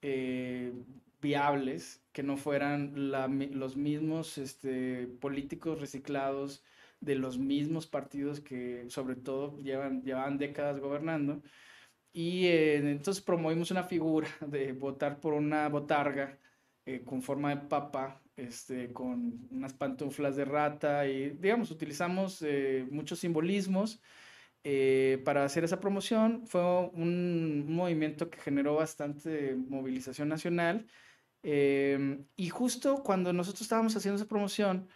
eh, 0.00 0.72
viables, 1.20 2.02
que 2.10 2.24
no 2.24 2.36
fueran 2.36 2.92
los 2.96 3.76
mismos 3.76 4.36
este, 4.36 5.06
políticos 5.20 5.80
reciclados 5.80 6.64
de 7.02 7.16
los 7.16 7.38
mismos 7.38 7.86
partidos 7.86 8.40
que 8.40 8.86
sobre 8.88 9.16
todo 9.16 9.58
llevan, 9.58 10.02
llevaban 10.02 10.38
décadas 10.38 10.80
gobernando. 10.80 11.42
Y 12.12 12.46
eh, 12.46 12.76
entonces 12.76 13.22
promovimos 13.22 13.70
una 13.70 13.84
figura 13.84 14.28
de 14.46 14.72
votar 14.72 15.20
por 15.20 15.34
una 15.34 15.68
botarga 15.68 16.38
eh, 16.84 17.04
con 17.04 17.22
forma 17.22 17.50
de 17.50 17.58
papa 17.68 18.20
este, 18.36 18.92
con 18.92 19.46
unas 19.52 19.72
pantuflas 19.72 20.34
de 20.34 20.44
rata 20.44 21.06
y, 21.06 21.30
digamos, 21.30 21.70
utilizamos 21.70 22.42
eh, 22.42 22.84
muchos 22.90 23.20
simbolismos 23.20 24.00
eh, 24.64 25.22
para 25.24 25.44
hacer 25.44 25.62
esa 25.64 25.78
promoción. 25.80 26.44
Fue 26.46 26.60
un, 26.92 27.72
movimiento 27.72 28.30
que 28.30 28.40
generó 28.40 28.74
bastante 28.76 29.54
movilización 29.54 30.28
nacional. 30.28 30.86
Y 31.44 32.48
justo 32.50 33.02
cuando 33.02 33.32
nosotros 33.32 33.62
estábamos 33.62 33.96
haciendo 33.96 34.16
esa 34.16 34.28
promoción, 34.28 34.88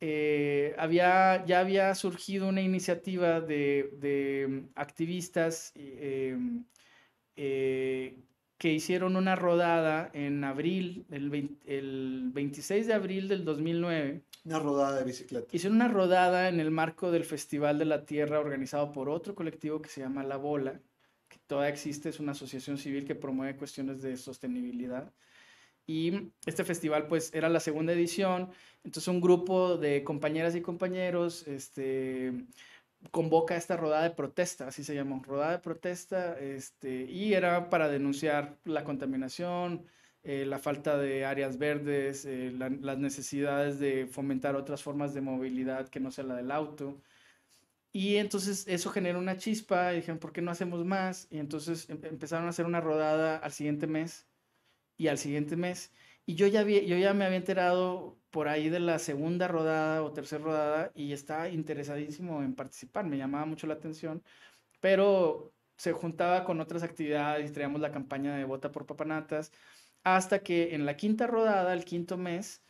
eh, 0.00 0.74
había, 0.78 1.44
ya 1.44 1.60
había 1.60 1.94
surgido 1.94 2.48
una 2.48 2.62
iniciativa 2.62 3.40
de, 3.40 3.90
de 3.98 4.64
activistas 4.74 5.72
em, 5.74 6.64
que 8.60 8.70
hicieron 8.70 9.16
una 9.16 9.36
rodada 9.36 10.10
en 10.12 10.44
abril, 10.44 11.06
el, 11.10 11.56
el 11.64 12.30
26 12.30 12.86
de 12.86 12.92
abril 12.92 13.26
del 13.26 13.42
2009. 13.42 14.22
Una 14.44 14.58
rodada 14.58 14.98
de 14.98 15.04
bicicleta. 15.04 15.48
Hicieron 15.50 15.76
una 15.76 15.88
rodada 15.88 16.46
en 16.50 16.60
el 16.60 16.70
marco 16.70 17.10
del 17.10 17.24
Festival 17.24 17.78
de 17.78 17.86
la 17.86 18.04
Tierra 18.04 18.38
organizado 18.38 18.92
por 18.92 19.08
otro 19.08 19.34
colectivo 19.34 19.80
que 19.80 19.88
se 19.88 20.02
llama 20.02 20.24
La 20.24 20.36
Bola, 20.36 20.78
que 21.26 21.38
todavía 21.46 21.70
existe, 21.70 22.10
es 22.10 22.20
una 22.20 22.32
asociación 22.32 22.76
civil 22.76 23.06
que 23.06 23.14
promueve 23.14 23.56
cuestiones 23.56 24.02
de 24.02 24.18
sostenibilidad. 24.18 25.10
Y 25.90 26.30
este 26.46 26.62
festival 26.62 27.08
pues 27.08 27.34
era 27.34 27.48
la 27.48 27.58
segunda 27.58 27.92
edición, 27.92 28.50
entonces 28.84 29.08
un 29.08 29.20
grupo 29.20 29.76
de 29.76 30.04
compañeras 30.04 30.54
y 30.54 30.60
compañeros, 30.60 31.48
este, 31.48 32.32
convoca 33.10 33.56
esta 33.56 33.76
rodada 33.76 34.04
de 34.04 34.10
protesta, 34.10 34.68
así 34.68 34.84
se 34.84 34.94
llamó, 34.94 35.20
rodada 35.26 35.50
de 35.50 35.58
protesta, 35.58 36.38
este, 36.38 37.06
y 37.10 37.34
era 37.34 37.70
para 37.70 37.88
denunciar 37.88 38.56
la 38.64 38.84
contaminación, 38.84 39.84
eh, 40.22 40.44
la 40.46 40.60
falta 40.60 40.96
de 40.96 41.24
áreas 41.24 41.58
verdes, 41.58 42.24
eh, 42.24 42.52
las 42.52 42.98
necesidades 42.98 43.80
de 43.80 44.06
fomentar 44.06 44.54
otras 44.54 44.84
formas 44.84 45.12
de 45.12 45.22
movilidad 45.22 45.88
que 45.88 45.98
no 45.98 46.12
sea 46.12 46.22
la 46.22 46.36
del 46.36 46.52
auto. 46.52 47.00
Y 47.92 48.16
entonces 48.16 48.64
eso 48.68 48.90
generó 48.90 49.18
una 49.18 49.38
chispa 49.38 49.92
y 49.92 49.96
dijeron, 49.96 50.20
¿por 50.20 50.32
qué 50.32 50.40
no 50.42 50.52
hacemos 50.52 50.84
más? 50.84 51.26
Y 51.30 51.38
entonces 51.38 51.90
em, 51.90 51.98
empezaron 52.04 52.46
a 52.46 52.50
hacer 52.50 52.66
una 52.66 52.80
rodada 52.80 53.38
al 53.38 53.52
siguiente 53.52 53.88
mes 53.88 54.29
y 55.00 55.08
al 55.08 55.18
siguiente 55.18 55.56
mes. 55.56 55.92
Y 56.26 56.34
yo 56.34 56.46
ya, 56.46 56.62
yo 56.62 56.96
ya 56.98 57.14
me 57.14 57.24
había 57.24 57.38
enterado 57.38 58.18
por 58.30 58.48
ahí 58.48 58.68
de 58.68 58.80
la 58.80 58.98
segunda 58.98 59.48
rodada 59.48 60.02
o 60.02 60.12
tercera 60.12 60.44
rodada 60.44 60.92
y 60.94 61.12
estaba 61.12 61.48
interesadísimo 61.48 62.42
en 62.42 62.54
participar, 62.54 63.06
me 63.06 63.16
llamaba 63.16 63.46
mucho 63.46 63.66
la 63.66 63.74
atención, 63.74 64.22
pero 64.80 65.54
se 65.76 65.92
juntaba 65.92 66.44
con 66.44 66.60
otras 66.60 66.82
actividades, 66.82 67.52
traíamos 67.52 67.80
la 67.80 67.92
campaña 67.92 68.36
de 68.36 68.44
Vota 68.44 68.70
por 68.72 68.86
Papanatas, 68.86 69.52
hasta 70.04 70.40
que 70.40 70.74
en 70.74 70.84
la 70.84 70.96
quinta 70.96 71.26
rodada, 71.26 71.72
el 71.72 71.84
quinto 71.86 72.18
mes, 72.18 72.62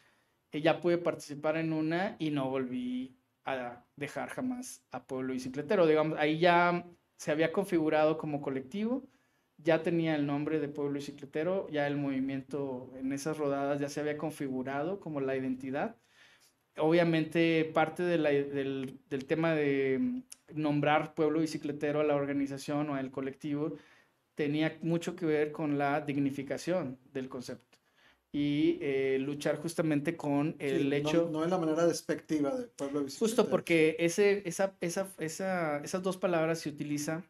eh, 0.52 0.60
ya 0.62 0.80
pude 0.80 0.98
participar 0.98 1.56
en 1.56 1.72
una 1.72 2.16
y 2.20 2.30
no 2.30 2.48
volví 2.48 3.16
a 3.44 3.84
dejar 3.96 4.28
jamás 4.30 4.84
a 4.92 5.04
Pueblo 5.04 5.32
Bicicletero. 5.32 5.86
Digamos, 5.86 6.18
ahí 6.18 6.38
ya 6.38 6.86
se 7.16 7.32
había 7.32 7.52
configurado 7.52 8.18
como 8.18 8.40
colectivo, 8.40 9.02
ya 9.62 9.82
tenía 9.82 10.14
el 10.14 10.26
nombre 10.26 10.60
de 10.60 10.68
Pueblo 10.68 10.94
Bicicletero, 10.94 11.68
ya 11.70 11.86
el 11.86 11.96
movimiento 11.96 12.90
en 12.98 13.12
esas 13.12 13.38
rodadas 13.38 13.80
ya 13.80 13.88
se 13.88 14.00
había 14.00 14.16
configurado 14.16 15.00
como 15.00 15.20
la 15.20 15.36
identidad. 15.36 15.96
Obviamente 16.76 17.70
parte 17.74 18.02
del, 18.02 18.98
tema 19.26 19.54
de 19.54 20.22
nombrar 20.54 21.14
Pueblo 21.14 21.40
Bicicletero 21.40 22.00
a 22.00 22.04
la 22.04 22.16
organización 22.16 22.90
o 22.90 22.94
al 22.94 23.10
colectivo 23.10 23.76
tenía 24.34 24.78
mucho 24.82 25.16
que 25.16 25.26
ver 25.26 25.52
con 25.52 25.76
la 25.76 26.00
dignificación 26.00 26.98
del 27.12 27.28
concepto 27.28 27.78
y 28.32 28.78
eh, 28.80 29.18
luchar 29.20 29.56
justamente 29.56 30.16
con 30.16 30.54
el 30.60 30.92
hecho... 30.92 31.28
No, 31.32 31.42
en 31.42 31.50
la 31.50 31.58
manera 31.58 31.84
despectiva 31.84 32.56
de 32.56 32.68
pueblo 32.68 33.02
bicicletero. 33.02 33.26
Justo 33.26 33.50
porque 33.50 33.96
ese, 33.98 34.48
esa, 34.48 34.76
esa, 34.80 35.08
esa, 35.18 35.78
esas 35.78 36.02
dos 36.02 36.16
palabras 36.16 36.60
se 36.60 36.68
utilizan 36.68 37.24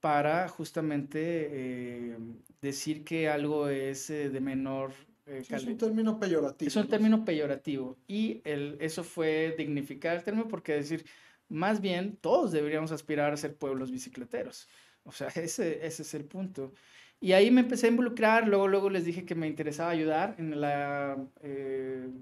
para 0.00 0.48
justamente 0.48 1.18
eh, 1.50 2.18
decir 2.60 3.04
que 3.04 3.28
algo 3.28 3.68
es 3.68 4.10
eh, 4.10 4.30
de 4.30 4.40
menor 4.40 4.92
eh, 5.26 5.42
es 5.48 5.64
un 5.64 5.76
término 5.76 6.20
peyorativo. 6.20 6.68
Es 6.68 6.76
un 6.76 6.88
término 6.88 7.24
peyorativo 7.24 7.98
y 8.06 8.40
el, 8.44 8.76
eso 8.80 9.02
fue 9.02 9.54
dignificar 9.58 10.16
el 10.16 10.22
término 10.22 10.46
porque 10.46 10.74
decir, 10.74 11.04
más 11.48 11.80
bien 11.80 12.16
todos 12.20 12.52
deberíamos 12.52 12.92
aspirar 12.92 13.32
a 13.32 13.36
ser 13.36 13.56
pueblos 13.56 13.90
bicicleteros. 13.90 14.68
O 15.02 15.12
sea, 15.12 15.28
ese, 15.34 15.84
ese 15.84 16.02
es 16.02 16.14
el 16.14 16.24
punto. 16.24 16.72
Y 17.18 17.32
ahí 17.32 17.50
me 17.50 17.62
empecé 17.62 17.86
a 17.86 17.90
involucrar, 17.90 18.46
luego, 18.46 18.68
luego 18.68 18.90
les 18.90 19.04
dije 19.04 19.24
que 19.24 19.34
me 19.34 19.48
interesaba 19.48 19.90
ayudar 19.90 20.36
en 20.38 20.60
la 20.60 21.16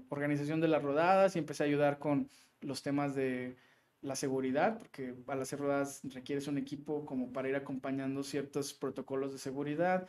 organización 0.07 0.61
de 0.61 0.69
las 0.69 0.81
rodadas 0.81 1.35
y 1.35 1.39
empecé 1.39 1.63
a 1.63 1.67
ayudar 1.67 1.99
con 1.99 2.29
los 2.61 2.81
temas 2.81 3.13
de 3.13 3.57
la 4.05 4.15
seguridad, 4.15 4.77
porque 4.77 5.15
al 5.27 5.41
hacer 5.41 5.59
rodadas 5.59 6.01
requieres 6.03 6.47
un 6.47 6.57
equipo 6.57 7.05
como 7.05 7.33
para 7.33 7.49
ir 7.49 7.55
acompañando 7.55 8.23
ciertos 8.23 8.73
protocolos 8.73 9.33
de 9.33 9.39
seguridad. 9.39 10.07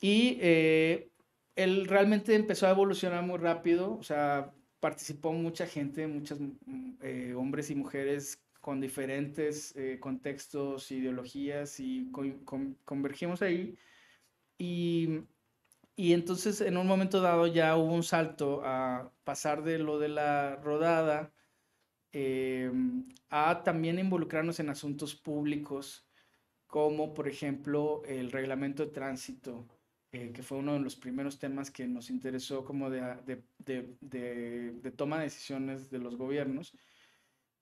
Y 0.00 0.38
eh, 0.40 1.10
él 1.56 1.86
realmente 1.86 2.34
empezó 2.34 2.66
a 2.66 2.70
evolucionar 2.70 3.24
muy 3.24 3.38
rápido, 3.38 3.98
o 3.98 4.02
sea, 4.02 4.52
participó 4.80 5.32
mucha 5.32 5.66
gente, 5.66 6.06
muchos 6.06 6.40
mm, 6.40 6.92
eh, 7.02 7.34
hombres 7.34 7.70
y 7.70 7.74
mujeres 7.74 8.42
con 8.60 8.80
diferentes 8.80 9.74
eh, 9.76 9.98
contextos, 10.00 10.90
ideologías 10.92 11.80
y 11.80 12.10
convergimos 12.84 13.42
ahí. 13.42 13.76
Y, 14.58 15.22
y 15.96 16.12
entonces 16.12 16.60
en 16.60 16.76
un 16.76 16.86
momento 16.86 17.20
dado 17.20 17.48
ya 17.48 17.76
hubo 17.76 17.92
un 17.92 18.04
salto 18.04 18.62
a 18.64 19.12
pasar 19.24 19.64
de 19.64 19.78
lo 19.78 19.98
de 19.98 20.08
la 20.08 20.56
rodada 20.56 21.32
Em, 22.12 23.08
a 23.30 23.62
también 23.64 23.98
involucrarnos 23.98 24.60
en 24.60 24.68
asuntos 24.68 25.14
públicos, 25.14 26.06
como 26.66 27.14
por 27.14 27.28
ejemplo 27.28 28.02
el 28.06 28.30
reglamento 28.30 28.84
de 28.84 28.92
tránsito, 28.92 29.66
eh, 30.12 30.30
que 30.32 30.42
fue 30.42 30.58
uno 30.58 30.74
de 30.74 30.80
los 30.80 30.96
primeros 30.96 31.38
temas 31.38 31.70
que 31.70 31.86
nos 31.88 32.10
interesó 32.10 32.64
como 32.64 32.90
de, 32.90 33.00
de, 33.24 33.96
de, 34.00 34.72
de 34.72 34.90
toma 34.92 35.18
de 35.18 35.24
decisiones 35.24 35.90
de 35.90 35.98
los 35.98 36.16
gobiernos. 36.16 36.74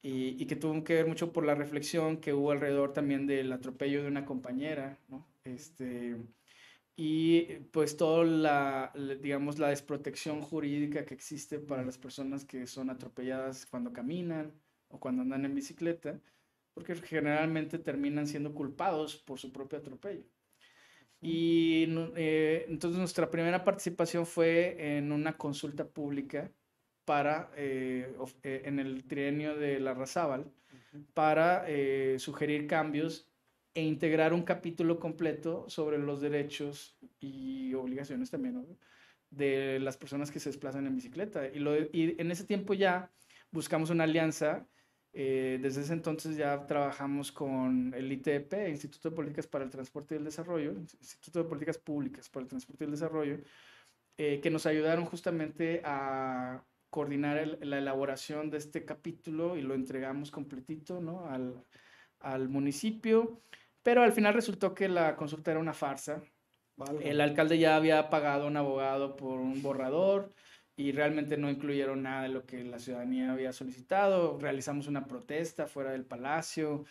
Y, 0.03 0.43
y, 0.43 0.47
que 0.47 0.57
tuvo 0.57 0.83
que 0.83 0.95
ver 0.95 1.07
mucho 1.07 1.31
por 1.33 1.45
la 1.45 1.55
reflexión 1.55 2.21
que 2.23 2.33
hubo 2.33 2.53
alrededor 2.53 2.95
también 2.95 3.27
del 3.27 3.53
atropello 3.53 4.03
de 4.03 4.09
una 4.09 4.25
compañera, 4.25 4.99
¿no? 5.09 5.27
Este, 5.45 6.17
y 7.03 7.61
pues 7.73 7.97
toda 7.97 8.27
la, 8.27 8.93
digamos, 9.23 9.59
la 9.59 9.69
desprotección 9.69 10.43
jurídica 10.43 11.07
que 11.07 11.15
existe 11.15 11.59
para 11.59 11.83
las 11.83 11.97
personas 11.97 12.45
que 12.45 12.67
son 12.67 12.91
atropelladas 12.91 13.65
cuando 13.65 13.91
caminan 13.91 14.53
o 14.89 15.01
cuando 15.01 15.23
andan 15.23 15.47
en 15.47 15.55
bicicleta, 15.55 16.21
porque 16.75 16.95
generalmente 16.97 17.79
terminan 17.79 18.27
siendo 18.27 18.53
culpados 18.53 19.17
por 19.17 19.39
su 19.39 19.51
propio 19.51 19.79
atropello. 19.79 20.25
Y 21.23 21.87
eh, 22.17 22.67
entonces 22.69 22.99
nuestra 22.99 23.31
primera 23.31 23.65
participación 23.65 24.27
fue 24.27 24.99
en 24.99 25.11
una 25.11 25.39
consulta 25.39 25.89
pública 25.89 26.53
para, 27.07 27.51
eh, 27.57 28.15
eh, 28.43 28.61
en 28.67 28.79
el 28.79 29.05
trienio 29.05 29.57
de 29.57 29.81
la 29.81 29.95
Razábal, 29.95 30.53
para 31.15 31.65
sugerir 32.19 32.67
cambios 32.67 33.30
e 33.75 33.83
integrar 33.83 34.33
un 34.33 34.43
capítulo 34.43 34.99
completo 34.99 35.65
sobre 35.69 35.99
los 35.99 36.21
derechos 36.21 36.99
y 37.21 37.73
obligaciones 37.75 38.31
también 38.31 38.67
de 39.31 39.79
las 39.81 39.97
personas 39.97 40.31
que 40.31 40.41
se 40.41 40.51
desplazan 40.51 40.87
en 40.87 40.97
bicicleta. 40.97 41.47
Y, 41.49 41.61
lo, 41.61 41.77
y 41.77 42.17
en 42.19 42.31
ese 42.31 42.45
tiempo 42.45 42.75
ya 42.75 43.11
buscamos 43.53 43.91
una 43.91 44.05
alianza 44.05 44.67
Eh, 45.13 45.59
desde 45.61 45.81
ese 45.83 45.93
entonces 45.93 46.37
ya 46.37 46.67
trabajamos 46.67 47.33
con 47.33 47.93
el 47.95 48.13
ITP, 48.13 48.69
Instituto 48.69 49.11
de 49.11 49.17
Políticas 49.17 49.47
para 49.47 49.65
el 49.65 49.71
Transporte 49.71 50.15
y 50.15 50.19
el 50.19 50.25
Desarrollo, 50.25 50.73
Instituto 50.73 51.43
de 51.43 51.49
Políticas 51.49 51.79
Públicas 51.79 52.29
para 52.29 52.45
el 52.45 52.49
Transporte 52.49 52.85
y 52.85 52.87
el 52.87 52.93
Desarrollo, 52.93 53.39
eh, 54.17 54.41
que 54.41 54.51
nos 54.51 54.67
ayudaron 54.67 55.07
justamente 55.07 55.83
a 55.85 56.63
coordinar 56.91 57.59
la 57.63 57.79
elaboración 57.79 58.51
de 58.51 58.59
este 58.59 58.85
capítulo 58.85 59.57
y 59.57 59.63
lo 59.63 59.75
entregamos 59.75 60.31
completito 60.31 61.01
¿no? 61.01 61.29
al, 61.29 61.65
al, 62.21 62.49
municipio, 62.49 63.41
pero 63.83 64.03
al 64.03 64.13
final 64.13 64.35
resultó 64.35 64.75
que 64.75 64.89
la 64.89 65.17
consulta 65.17 65.51
era 65.51 65.61
una 65.61 65.75
farsa. 65.75 66.23
El 67.03 67.21
alcalde 67.21 67.59
ya 67.59 67.77
había 67.77 68.09
pagado 68.09 68.45
a 68.45 68.47
un 68.47 68.57
abogado 68.57 69.17
por 69.17 69.39
un 69.39 69.63
borrador 69.63 70.33
y 70.77 70.93
realmente 70.93 71.37
no 71.37 71.51
incluyeron 71.51 72.03
nada 72.03 72.23
de 72.23 72.31
lo 72.31 72.47
que 72.47 72.65
la 72.65 72.79
ciudadanía 72.79 73.33
había 73.33 73.53
solicitado. 73.53 74.39
Realizamos 74.39 74.87
una 74.87 75.07
protesta 75.07 75.67
fuera 75.67 75.93
del 75.93 76.07
palacio 76.07 76.87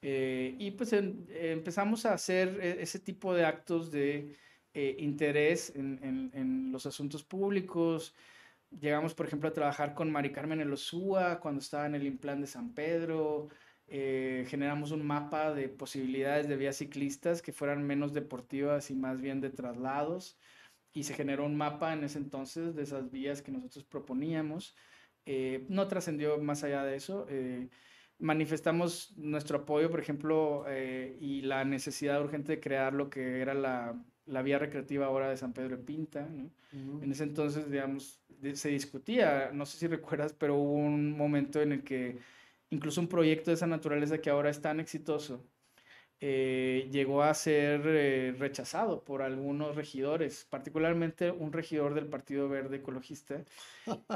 eh, 0.00 0.54
y 0.58 0.72
pues 0.72 0.92
empezamos 0.92 2.06
a 2.06 2.14
hacer 2.14 2.58
e, 2.60 2.82
ese 2.82 2.98
tipo 2.98 3.34
de 3.34 3.44
actos 3.44 3.90
de 3.90 4.36
eh, 4.74 4.96
interés 4.98 5.74
en, 5.76 5.98
en, 6.02 6.30
en, 6.34 6.72
los 6.72 6.86
asuntos 6.86 7.24
públicos. 7.24 8.14
Llegamos, 8.70 9.14
por 9.14 9.26
ejemplo, 9.26 9.48
a 9.48 9.52
trabajar 9.52 9.94
con 9.94 10.10
Mari 10.10 10.32
Carmen 10.32 10.60
Elosúa 10.60 11.40
cuando 11.40 11.60
estaba 11.60 11.86
en 11.86 11.94
el 11.94 12.06
Implan 12.06 12.40
de 12.40 12.46
San 12.46 12.74
Pedro. 12.74 13.48
Eh, 13.88 14.44
generamos 14.48 14.90
un 14.90 15.06
mapa 15.06 15.52
de 15.52 15.68
posibilidades 15.68 16.48
de 16.48 16.56
vías 16.56 16.76
ciclistas 16.76 17.42
que 17.42 17.52
fueran 17.52 17.86
menos 17.86 18.12
deportivas 18.12 18.90
y 18.90 18.94
más 18.94 19.20
bien 19.20 19.40
de 19.40 19.50
traslados 19.50 20.38
y 20.94 21.02
se 21.02 21.14
generó 21.14 21.44
un 21.44 21.56
mapa 21.56 21.92
en 21.92 22.04
ese 22.04 22.18
entonces 22.18 22.74
de 22.74 22.82
esas 22.82 23.10
vías 23.10 23.42
que 23.42 23.52
nosotros 23.52 23.84
proponíamos. 23.84 24.76
Eh, 25.26 25.66
no 25.68 25.88
trascendió 25.88 26.38
más 26.38 26.64
allá 26.64 26.84
de 26.84 26.96
eso. 26.96 27.26
Eh, 27.28 27.68
manifestamos 28.18 29.12
nuestro 29.16 29.58
apoyo, 29.58 29.90
por 29.90 30.00
ejemplo, 30.00 30.64
y 31.20 31.42
la 31.42 31.64
necesidad 31.64 32.22
urgente 32.22 32.52
de 32.52 32.60
crear 32.60 32.92
lo 32.92 33.10
que 33.10 33.40
era 33.40 33.52
la, 33.52 34.00
la 34.26 34.42
vía 34.42 34.58
recreativa 34.58 35.06
ahora 35.06 35.30
de 35.30 35.36
San 35.36 35.52
Pedro 35.52 35.76
de 35.76 35.82
Pinta. 35.82 36.28
En 36.72 37.10
ese 37.10 37.24
entonces, 37.24 37.70
digamos, 37.70 38.20
se 38.54 38.68
discutía, 38.68 39.50
no 39.52 39.66
sé 39.66 39.78
si 39.78 39.86
recuerdas, 39.86 40.32
pero 40.32 40.56
hubo 40.56 40.74
un 40.74 41.12
momento 41.12 41.60
en 41.60 41.72
el 41.72 41.84
que 41.84 42.18
incluso 42.72 43.00
un 43.00 43.08
proyecto 43.08 43.50
de 43.50 43.54
esa 43.54 43.66
naturaleza 43.66 44.18
que 44.18 44.30
ahora 44.30 44.50
es 44.50 44.60
tan 44.60 44.80
exitoso, 44.80 45.46
eh, 46.20 46.88
llegó 46.90 47.22
a 47.22 47.34
ser 47.34 47.82
eh, 47.84 48.34
rechazado 48.38 49.04
por 49.04 49.22
algunos 49.22 49.76
regidores, 49.76 50.46
particularmente 50.48 51.30
un 51.30 51.52
regidor 51.52 51.94
del 51.94 52.06
Partido 52.06 52.48
Verde 52.48 52.76
Ecologista, 52.76 53.44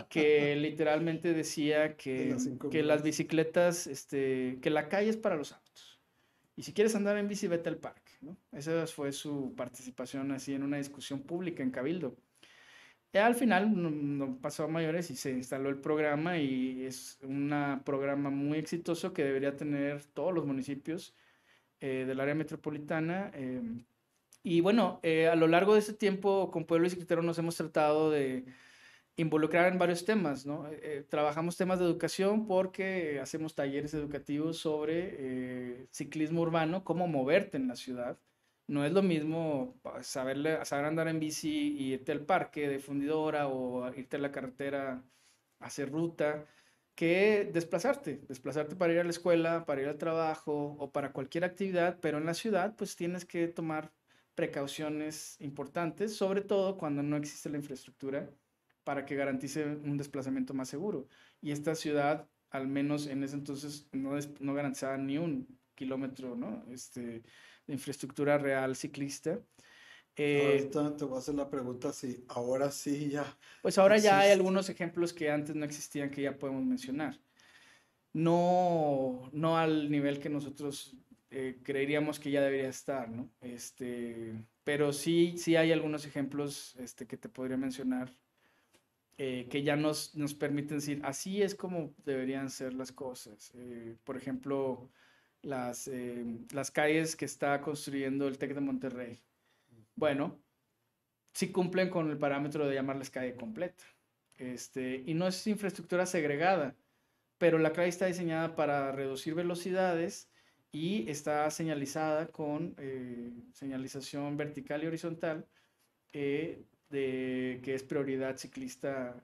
que 0.09 0.57
literalmente 0.57 1.35
decía 1.35 1.97
que, 1.97 2.31
las 2.31 2.49
que 2.71 2.83
las 2.83 3.03
bicicletas, 3.03 3.87
este, 3.87 4.59
que 4.63 4.71
la 4.71 4.89
calle 4.89 5.11
es 5.11 5.17
para 5.17 5.37
los 5.37 5.53
autos. 5.53 6.01
Y 6.57 6.63
si 6.63 6.73
quieres 6.73 6.95
andar 6.95 7.19
en 7.19 7.29
bici, 7.29 7.49
vete 7.49 7.69
al 7.69 7.77
parque. 7.77 8.13
¿no? 8.23 8.39
Esa 8.53 8.87
fue 8.87 9.13
su 9.13 9.53
participación 9.55 10.33
así 10.33 10.55
en 10.55 10.63
una 10.63 10.79
discusión 10.79 11.21
pública 11.21 11.63
en 11.63 11.71
Cabildo. 11.71 12.17
Al 13.19 13.35
final 13.35 14.19
no, 14.19 14.39
pasó 14.41 14.65
a 14.65 14.69
mayores 14.69 15.11
y 15.11 15.17
se 15.17 15.31
instaló 15.31 15.69
el 15.69 15.79
programa 15.79 16.39
y 16.39 16.85
es 16.85 17.19
un 17.23 17.81
programa 17.85 18.31
muy 18.31 18.59
exitoso 18.59 19.13
que 19.13 19.25
debería 19.25 19.57
tener 19.57 20.05
todos 20.05 20.35
los 20.35 20.47
municipios 20.47 21.15
eh, 21.81 22.05
del 22.07 22.21
área 22.21 22.35
metropolitana. 22.35 23.31
Eh, 23.35 23.63
y 24.43 24.61
bueno, 24.61 25.01
eh, 25.03 25.29
a 25.29 25.37
lo 25.37 25.47
largo 25.47 25.75
de 25.75 25.81
este 25.81 25.93
tiempo 25.93 26.51
con 26.51 26.65
Pueblo 26.65 26.89
y 26.89 27.17
nos 27.23 27.39
hemos 27.39 27.57
tratado 27.57 28.11
de 28.11 28.45
involucrar 29.17 29.73
en 29.73 29.79
varios 29.79 30.05
temas, 30.05 30.45
¿no? 30.47 30.69
trabajamos 31.09 31.57
temas 31.57 31.79
de 31.79 31.87
educación 31.87 32.47
porque 32.47 33.19
hacemos 33.21 33.55
talleres 33.55 33.95
educativos 33.95 34.59
sobre 34.59 35.87
ciclismo 35.91 36.43
urbano, 36.43 36.85
cómo 36.85 37.09
moverte 37.09 37.57
en 37.57 37.69
la 37.69 37.77
ciudad. 37.77 38.19
No 38.69 38.85
es 38.85 38.93
lo 38.93 39.03
mismo 39.03 39.81
saber, 40.03 40.65
saber 40.67 40.85
andar 40.87 41.09
en 41.09 41.21
bici 41.21 41.77
y 41.79 41.93
irte 41.95 42.13
al 42.13 42.25
parque 42.27 42.69
de 42.69 42.81
fundidora 42.81 43.49
o 43.49 43.89
irte 43.95 44.17
a 44.17 44.21
la 44.21 44.33
carretera 44.33 45.05
a 45.61 45.67
hacer 45.67 45.91
ruta 45.91 46.47
que 46.97 47.51
desplazarte, 47.53 48.23
desplazarte 48.29 48.75
para 48.75 48.93
ir 48.93 48.99
a 49.01 49.05
la 49.05 49.11
escuela, 49.11 49.67
para 49.67 49.83
ir 49.83 49.89
al 49.89 49.99
trabajo 49.99 50.77
o 50.81 50.91
para 50.93 51.13
cualquier 51.13 51.45
actividad, 51.45 52.01
pero 52.01 52.19
en 52.19 52.27
la 52.27 52.35
ciudad 52.35 52.75
pues 52.77 52.97
tienes 52.97 53.25
que 53.25 53.49
tomar 53.49 53.93
precauciones 54.35 55.37
importantes, 55.41 56.17
sobre 56.17 56.41
todo 56.43 56.77
cuando 56.79 57.03
no 57.03 57.17
existe 57.17 57.51
la 57.51 57.59
infraestructura 57.59 58.31
para 58.85 59.05
que 59.07 59.17
garantice 59.17 59.65
un 59.65 59.97
desplazamiento 59.97 60.55
más 60.55 60.69
seguro. 60.69 61.09
Y 61.41 61.53
esta 61.53 61.75
ciudad, 61.75 62.29
al 62.51 62.69
menos 62.69 63.07
en 63.07 63.23
ese 63.25 63.37
entonces, 63.37 63.89
no, 63.93 64.17
no 64.41 64.55
garantizaba 64.55 64.97
ni 64.97 65.19
un 65.19 65.59
kilómetro 65.77 66.35
¿no? 66.35 66.65
este, 66.73 67.23
de 67.67 67.73
infraestructura 67.73 68.39
real 68.39 68.75
ciclista. 68.75 69.39
Eh, 70.17 70.71
te 70.73 71.05
voy 71.05 71.17
a 71.17 71.19
hacer 71.19 71.35
la 71.35 71.51
pregunta 71.51 71.93
si 71.93 72.25
ahora 72.29 72.71
sí 72.71 73.11
ya. 73.11 73.39
Pues 73.63 73.77
ahora 73.79 73.99
ya 73.99 74.19
hay 74.19 74.33
algunos 74.33 74.69
ejemplos 74.71 75.13
que 75.13 75.31
antes 75.31 75.55
no 75.55 75.65
existían 75.65 76.11
que 76.11 76.23
ya 76.23 76.39
podemos 76.39 76.65
mencionar. 76.65 77.21
No, 78.15 79.31
no 79.33 79.59
al 79.59 79.91
nivel 79.91 80.19
que 80.19 80.31
nosotros 80.31 80.97
eh, 81.31 81.59
creeríamos 81.63 82.19
que 82.19 82.31
ya 82.31 82.41
debería 82.41 82.71
estar, 82.71 83.11
¿no? 83.11 83.31
Este, 83.43 84.43
pero 84.65 84.95
sí, 84.95 85.35
sí 85.37 85.55
hay 85.55 85.71
algunos 85.71 86.07
ejemplos 86.07 86.75
este, 86.79 87.07
que 87.07 87.19
te 87.19 87.29
podría 87.29 87.59
mencionar 87.59 88.11
eh, 89.19 89.49
que 89.51 89.63
ya 89.63 89.77
nos, 89.77 90.15
nos 90.15 90.35
permiten 90.35 90.77
decir, 90.77 91.01
así 91.03 91.41
es 91.41 91.55
como 91.55 91.95
deberían 92.05 92.51
ser 92.51 92.75
las 92.75 92.93
cosas. 92.93 93.51
Eh, 93.55 93.97
por 94.05 94.19
ejemplo, 94.19 94.91
las, 95.47 95.91
las 96.53 96.71
calles 96.71 97.17
que 97.17 97.25
está 97.25 97.61
construyendo 97.61 98.29
el 98.29 98.39
TEC 98.39 98.55
de 98.55 98.61
Monterrey 98.61 99.21
bueno, 99.97 100.39
sí 101.33 101.51
cumplen 101.51 101.91
con 101.91 102.11
el 102.11 102.19
parámetro 102.19 102.67
de 102.67 102.75
llamarles 102.75 103.11
calle 103.11 103.35
completa. 103.35 103.85
Este, 104.39 105.03
y 105.07 105.15
no 105.15 105.27
es 105.27 105.47
infraestructura 105.47 106.05
segregada, 106.07 106.77
pero 107.39 107.59
la 107.59 107.73
calle 107.73 107.89
está 107.89 108.07
diseñada 108.07 108.55
para 108.55 108.93
reducir 108.93 109.35
velocidades 109.35 110.29
y 110.71 111.11
está 111.11 111.51
señalizada 111.51 112.29
con 112.29 112.75
eh, 112.79 113.33
señalización 113.53 114.37
vertical 114.37 114.85
y 114.85 114.87
horizontal 114.87 115.47
eh, 116.13 116.63
de 116.91 117.61
que 117.63 117.75
es 117.75 117.83
prioridad 117.83 118.37
ciclista 118.37 119.23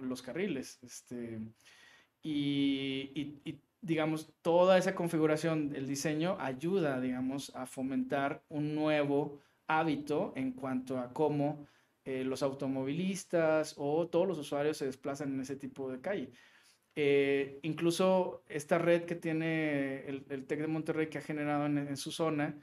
los 0.00 0.22
carriles. 0.22 0.78
Este, 0.82 1.38
y, 2.22 3.40
y, 3.44 3.60
digamos, 3.82 4.32
toda 4.42 4.78
esa 4.78 4.94
configuración, 4.94 5.74
el 5.74 5.86
diseño 5.86 6.36
ayuda, 6.38 7.00
digamos, 7.00 7.54
a 7.54 7.66
fomentar 7.66 8.42
un 8.48 8.74
nuevo 8.74 9.40
hábito 9.66 10.32
en 10.36 10.52
cuanto 10.52 10.98
a 10.98 11.12
cómo 11.12 11.66
eh, 12.04 12.24
los 12.24 12.42
automovilistas 12.42 13.74
o 13.78 14.08
todos 14.08 14.26
los 14.26 14.38
usuarios 14.38 14.76
se 14.76 14.86
desplazan 14.86 15.32
en 15.34 15.40
ese 15.40 15.56
tipo 15.56 15.90
de 15.90 16.00
calle. 16.00 16.30
Eh, 16.96 17.60
incluso 17.62 18.42
esta 18.48 18.78
red 18.78 19.04
que 19.04 19.14
tiene 19.14 20.06
el, 20.06 20.24
TEC 20.46 20.60
de 20.60 20.66
Monterrey 20.66 21.08
que 21.08 21.18
ha 21.18 21.22
generado 21.22 21.66
en, 21.66 21.96
su 21.96 22.10
zona, 22.10 22.58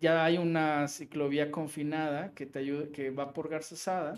ya 0.00 0.24
hay 0.24 0.38
una 0.38 0.88
ciclovía 0.88 1.50
confinada 1.50 2.32
que 2.34 2.46
te 2.46 2.60
ayuda, 2.60 2.90
que 2.92 3.10
va 3.10 3.32
por 3.32 3.48
Garza 3.48 4.14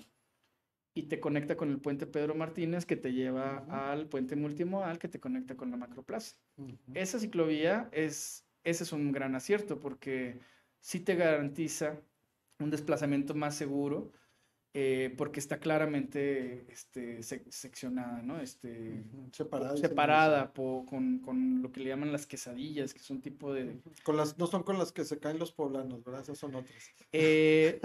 y 0.95 1.05
te 1.05 1.21
conecta 1.21 1.57
con 1.57 1.71
el 1.71 1.81
puente 1.81 2.07
Pedro 2.07 2.35
Martínez 2.35 2.85
que 2.85 2.97
te 2.97 3.13
lleva 3.13 3.59
al 3.69 4.09
puente 4.09 4.37
multimodal 4.37 4.99
que 4.99 5.09
te 5.09 5.21
conecta 5.21 5.57
con 5.57 5.71
la 5.71 5.77
Macroplaza. 5.77 6.37
Esa 6.95 7.19
ciclovía 7.19 7.89
es, 7.93 8.47
ese 8.65 8.85
es 8.85 8.93
un 8.93 9.13
gran 9.13 9.35
acierto 9.35 9.79
porque 9.79 10.41
sí 10.81 11.01
te 11.01 11.15
garantiza 11.15 12.01
un 12.59 12.71
desplazamiento 12.71 13.35
más 13.35 13.55
seguro 13.55 14.13
eh, 14.73 15.13
porque 15.17 15.41
está 15.41 15.59
claramente 15.59 16.65
este, 16.69 17.23
seccionada, 17.23 18.23
¿no? 18.23 18.41
Este, 18.41 19.03
separada. 19.33 19.77
Separada 19.77 20.53
con, 20.53 21.19
con, 21.19 21.61
lo 21.61 21.73
que 21.73 21.81
le 21.81 21.91
llaman 21.91 22.13
las 22.13 22.25
quesadillas, 22.25 22.95
que 22.95 23.01
son 23.01 23.21
tipo 23.21 23.53
de... 23.53 23.81
Con 24.05 24.17
las, 24.17 24.39
no 24.39 24.47
son 24.47 24.63
con 24.63 24.79
las 24.79 24.93
que 24.93 25.05
se 25.05 25.19
caen 25.19 25.41
los 25.41 25.51
poblanos, 25.51 26.05
¿verdad? 26.05 26.23
Esas 26.23 26.39
son 26.39 26.55
otras. 26.55 26.91
Eh, 27.13 27.81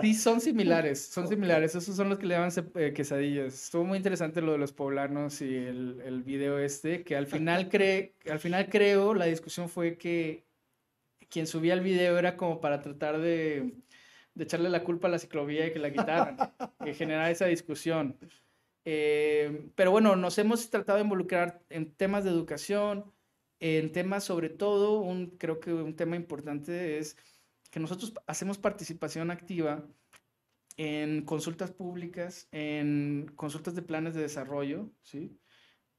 sí, 0.00 0.14
son 0.14 0.40
similares, 0.40 1.00
son 1.12 1.28
similares. 1.28 1.76
Esos 1.76 1.94
son 1.94 2.08
los 2.08 2.18
que 2.18 2.26
le 2.26 2.34
llaman 2.34 2.50
eh, 2.74 2.92
quesadillas. 2.92 3.54
Estuvo 3.54 3.84
muy 3.84 3.98
interesante 3.98 4.42
lo 4.42 4.52
de 4.52 4.58
los 4.58 4.72
poblanos 4.72 5.40
y 5.40 5.54
el, 5.54 6.02
el 6.04 6.24
video 6.24 6.58
este, 6.58 7.04
que 7.04 7.14
al 7.14 7.28
final, 7.28 7.68
cree, 7.68 8.16
al 8.28 8.40
final 8.40 8.68
creo, 8.68 9.14
la 9.14 9.26
discusión 9.26 9.68
fue 9.68 9.96
que 9.98 10.44
quien 11.28 11.46
subía 11.46 11.74
el 11.74 11.80
video 11.80 12.18
era 12.18 12.36
como 12.36 12.60
para 12.60 12.80
tratar 12.80 13.20
de, 13.20 13.72
de 14.34 14.44
echarle 14.44 14.68
la 14.68 14.84
culpa 14.84 15.08
a 15.08 15.10
la 15.10 15.18
ciclovía 15.18 15.66
y 15.66 15.72
que 15.72 15.78
la 15.78 15.92
quitaran, 15.92 16.36
que 16.84 16.94
generara 16.94 17.30
esa 17.30 17.46
discusión. 17.46 18.18
Eh, 18.84 19.70
pero 19.74 19.90
bueno, 19.90 20.16
nos 20.16 20.36
hemos 20.38 20.68
tratado 20.70 20.98
de 20.98 21.04
involucrar 21.04 21.62
en 21.70 21.94
temas 21.94 22.24
de 22.24 22.30
educación, 22.30 23.12
en 23.60 23.92
temas 23.92 24.24
sobre 24.24 24.50
todo, 24.50 25.00
un, 25.00 25.38
creo 25.38 25.60
que 25.60 25.72
un 25.72 25.96
tema 25.96 26.16
importante 26.16 26.98
es 26.98 27.16
que 27.70 27.80
nosotros 27.80 28.12
hacemos 28.26 28.58
participación 28.58 29.30
activa 29.30 29.86
en 30.76 31.22
consultas 31.24 31.70
públicas, 31.70 32.48
en 32.50 33.32
consultas 33.36 33.74
de 33.74 33.82
planes 33.82 34.14
de 34.14 34.22
desarrollo, 34.22 34.90
¿sí? 35.02 35.38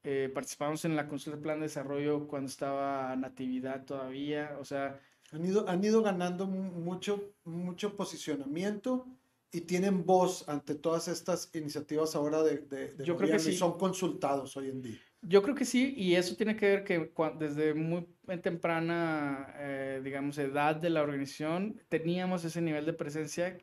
eh, 0.04 0.30
participamos 0.34 0.86
en 0.86 0.96
la 0.96 1.08
consulta 1.08 1.38
de 1.38 1.44
plan 1.44 1.60
de 1.60 1.68
desarrollo 1.68 2.28
cuando 2.28 2.50
estaba 2.50 3.16
Natividad 3.16 3.86
todavía, 3.86 4.58
o 4.60 4.66
sea... 4.66 5.00
Han 5.32 5.46
ido, 5.46 5.68
han 5.68 5.84
ido 5.84 6.02
ganando 6.02 6.46
mucho, 6.48 7.34
mucho 7.44 7.96
posicionamiento 7.96 9.08
y 9.52 9.62
tienen 9.62 10.06
voz 10.06 10.48
ante 10.48 10.76
todas 10.76 11.08
estas 11.08 11.50
iniciativas 11.54 12.16
ahora 12.16 12.44
de, 12.44 12.58
de, 12.58 13.04
Yo 13.04 13.16
creo 13.16 13.32
que 13.32 13.40
sí. 13.40 13.52
y 13.52 13.56
son 13.56 13.78
consultados 13.78 14.56
hoy 14.58 14.70
en 14.70 14.82
día. 14.82 15.00
Yo 15.22 15.42
creo 15.42 15.56
que 15.56 15.66
sí, 15.66 15.94
y 15.98 16.16
eso 16.16 16.36
tiene 16.36 16.56
que 16.56 16.68
ver 16.68 16.84
que 16.84 17.12
desde 17.40 17.74
muy 17.74 18.06
temprana, 18.44 19.54
eh, 19.58 20.02
digamos, 20.04 20.38
edad 20.38 20.76
de 20.76 20.92
la 20.92 21.02
organización, 21.02 21.82
teníamos 21.90 22.46
ese 22.46 22.62
nivel 22.62 22.86
de 22.86 22.94
presencia 22.94 23.58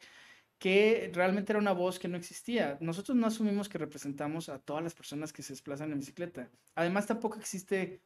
que 0.62 1.10
realmente 1.12 1.50
era 1.50 1.58
una 1.58 1.72
voz 1.72 1.98
que 1.98 2.06
no 2.06 2.16
existía. 2.16 2.78
Nosotros 2.80 3.16
no 3.16 3.26
asumimos 3.26 3.68
que 3.68 3.78
representamos 3.78 4.48
a 4.48 4.60
todas 4.60 4.80
las 4.80 4.94
personas 4.94 5.32
que 5.32 5.42
se 5.42 5.54
desplazan 5.54 5.90
en 5.90 5.98
bicicleta. 5.98 6.52
Además, 6.76 7.08
tampoco 7.08 7.36
existe 7.40 8.00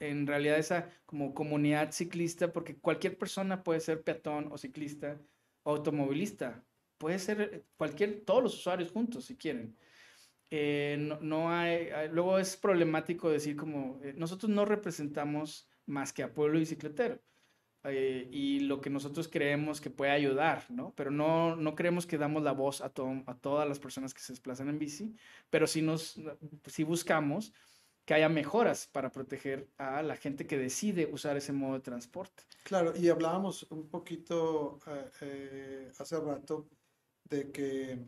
en 0.00 0.26
realidad 0.26 0.58
esa 0.58 0.88
como 1.04 1.34
comunidad 1.34 1.92
ciclista, 1.92 2.50
porque 2.50 2.78
cualquier 2.78 3.18
persona 3.18 3.62
puede 3.62 3.80
ser 3.80 4.02
peatón 4.02 4.48
o 4.50 4.56
ciclista 4.56 5.20
o 5.64 5.72
automovilista. 5.72 6.64
Puede 6.96 7.18
ser 7.18 7.66
cualquier, 7.76 8.24
todos 8.24 8.42
los 8.42 8.54
usuarios 8.54 8.90
juntos, 8.90 9.26
si 9.26 9.36
quieren. 9.36 9.76
Eh, 10.48 10.96
no, 11.20 11.50
hay, 11.52 11.90
luego 12.10 12.38
es 12.38 12.56
problemático 12.56 13.28
decir 13.28 13.54
como, 13.54 14.00
eh, 14.02 14.14
nosotros 14.16 14.50
no 14.50 14.64
representamos 14.64 15.68
más 15.84 16.14
que 16.14 16.22
a 16.22 16.32
pueblo 16.32 16.58
bicicletero. 16.58 17.20
Eh, 17.84 18.28
y 18.30 18.60
lo 18.60 18.80
que 18.80 18.90
nosotros 18.90 19.26
creemos 19.26 19.80
que 19.80 19.90
puede 19.90 20.12
ayudar, 20.12 20.66
¿no? 20.70 20.92
Pero 20.94 21.10
no, 21.10 21.56
no 21.56 21.74
creemos 21.74 22.06
que 22.06 22.16
damos 22.16 22.42
la 22.44 22.52
voz 22.52 22.80
a, 22.80 22.86
a 22.86 23.34
todas 23.34 23.68
las 23.68 23.80
personas 23.80 24.14
que 24.14 24.20
se 24.20 24.32
desplazan 24.32 24.68
en 24.68 24.78
bici, 24.78 25.16
pero 25.50 25.66
sí, 25.66 25.82
nos, 25.82 26.20
sí 26.66 26.84
buscamos 26.84 27.52
que 28.04 28.14
haya 28.14 28.28
mejoras 28.28 28.86
para 28.86 29.10
proteger 29.10 29.68
a 29.78 30.02
la 30.02 30.16
gente 30.16 30.46
que 30.46 30.58
decide 30.58 31.08
usar 31.12 31.36
ese 31.36 31.52
modo 31.52 31.74
de 31.74 31.80
transporte. 31.80 32.44
Claro, 32.64 32.92
y 32.96 33.08
hablábamos 33.08 33.64
un 33.70 33.88
poquito 33.88 34.78
eh, 34.86 35.10
eh, 35.20 35.92
hace 35.98 36.18
rato 36.20 36.68
de 37.24 37.50
que, 37.50 37.98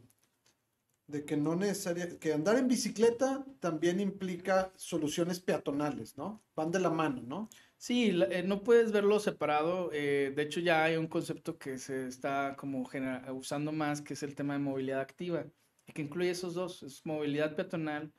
de 1.06 1.24
que 1.24 1.36
no 1.36 1.54
necesaria, 1.54 2.18
que 2.18 2.32
andar 2.32 2.58
en 2.58 2.68
bicicleta 2.68 3.44
también 3.60 4.00
implica 4.00 4.72
soluciones 4.76 5.40
peatonales, 5.40 6.16
¿no? 6.16 6.42
Van 6.56 6.70
de 6.70 6.80
la 6.80 6.90
mano, 6.90 7.22
¿no? 7.22 7.48
Sí, 7.84 8.18
eh, 8.30 8.42
no 8.42 8.62
puedes 8.62 8.92
verlo 8.92 9.20
separado. 9.20 9.90
Eh, 9.92 10.32
de 10.34 10.42
hecho, 10.42 10.60
ya 10.60 10.84
hay 10.84 10.96
un 10.96 11.06
concepto 11.06 11.58
que 11.58 11.76
se 11.76 12.06
está 12.06 12.56
como 12.56 12.88
usando 13.34 13.72
más, 13.72 14.00
que 14.00 14.14
es 14.14 14.22
el 14.22 14.34
tema 14.34 14.54
de 14.54 14.60
movilidad 14.60 15.00
activa, 15.00 15.44
que 15.92 16.00
incluye 16.00 16.30
esos 16.30 16.54
dos, 16.54 16.82
es 16.82 17.04
movilidad 17.04 17.54
peatonal. 17.54 18.10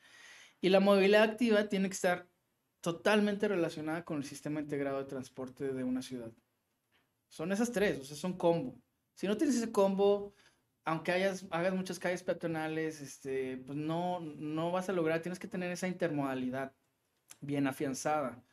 Y 0.61 0.69
la 0.69 0.79
movilidad 0.79 1.23
activa 1.23 1.67
tiene 1.67 1.89
que 1.89 1.95
estar 1.95 2.29
totalmente 2.79 3.47
relacionada 3.47 4.05
con 4.05 4.17
el 4.17 4.25
sistema 4.25 4.59
integrado 4.61 4.99
de 4.99 5.05
transporte 5.05 5.73
de 5.73 5.83
una 5.83 6.03
ciudad. 6.03 6.31
Son 7.29 7.51
esas 7.51 7.71
tres, 7.71 7.99
o 7.99 8.03
sea, 8.05 8.15
son 8.17 8.37
combo. 8.37 8.79
Si 9.15 9.25
no 9.25 9.35
tienes 9.35 9.55
ese 9.55 9.71
combo, 9.71 10.35
aunque 10.83 11.11
hayas, 11.11 11.47
hagas 11.49 11.73
muchas 11.73 11.97
calles 11.97 12.21
peatonales, 12.21 13.01
este, 13.01 13.57
pues 13.65 13.75
no, 13.75 14.19
no 14.19 14.71
vas 14.71 14.89
a 14.89 14.93
lograr, 14.93 15.23
tienes 15.23 15.39
que 15.39 15.47
tener 15.47 15.71
esa 15.71 15.87
intermodalidad 15.87 16.75
bien 17.41 17.65
afianzada. 17.65 18.45